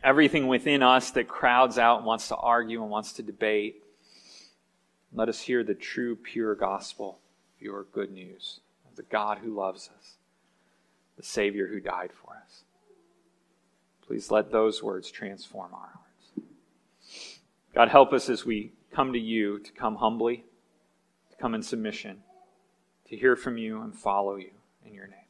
everything 0.04 0.48
within 0.48 0.82
us 0.82 1.12
that 1.12 1.28
crowds 1.28 1.78
out 1.78 1.98
and 1.98 2.06
wants 2.08 2.30
to 2.30 2.36
argue 2.36 2.82
and 2.82 2.90
wants 2.90 3.14
to 3.14 3.22
debate. 3.22 3.84
Let 5.14 5.30
us 5.30 5.40
hear 5.40 5.64
the 5.64 5.76
true, 5.76 6.16
pure 6.16 6.56
gospel, 6.56 7.20
your 7.60 7.84
good 7.94 8.12
news 8.12 8.62
of 8.90 8.96
the 8.96 9.04
God 9.04 9.38
who 9.44 9.54
loves 9.54 9.92
us, 9.96 10.14
the 11.16 11.22
Savior 11.22 11.68
who 11.68 11.80
died 11.80 12.10
for 12.12 12.34
us. 12.44 12.64
Please 14.10 14.32
let 14.32 14.52
those 14.52 14.82
words 14.82 15.12
transform 15.12 15.72
our 15.72 15.92
hearts. 15.94 16.50
God, 17.76 17.90
help 17.90 18.12
us 18.12 18.28
as 18.28 18.44
we 18.44 18.72
come 18.92 19.14
to 19.14 19.20
you 19.20 19.60
to 19.60 19.72
come 19.72 19.98
humbly, 19.98 20.46
to 21.30 21.38
come 21.38 21.54
in 21.54 21.62
submission, 21.62 22.24
to 23.08 23.16
hear 23.16 23.36
from 23.36 23.60
you 23.60 23.84
and 23.84 23.94
follow 23.94 24.38
you 24.38 24.50
in 24.84 24.96
your 24.96 25.06
name. 25.06 25.29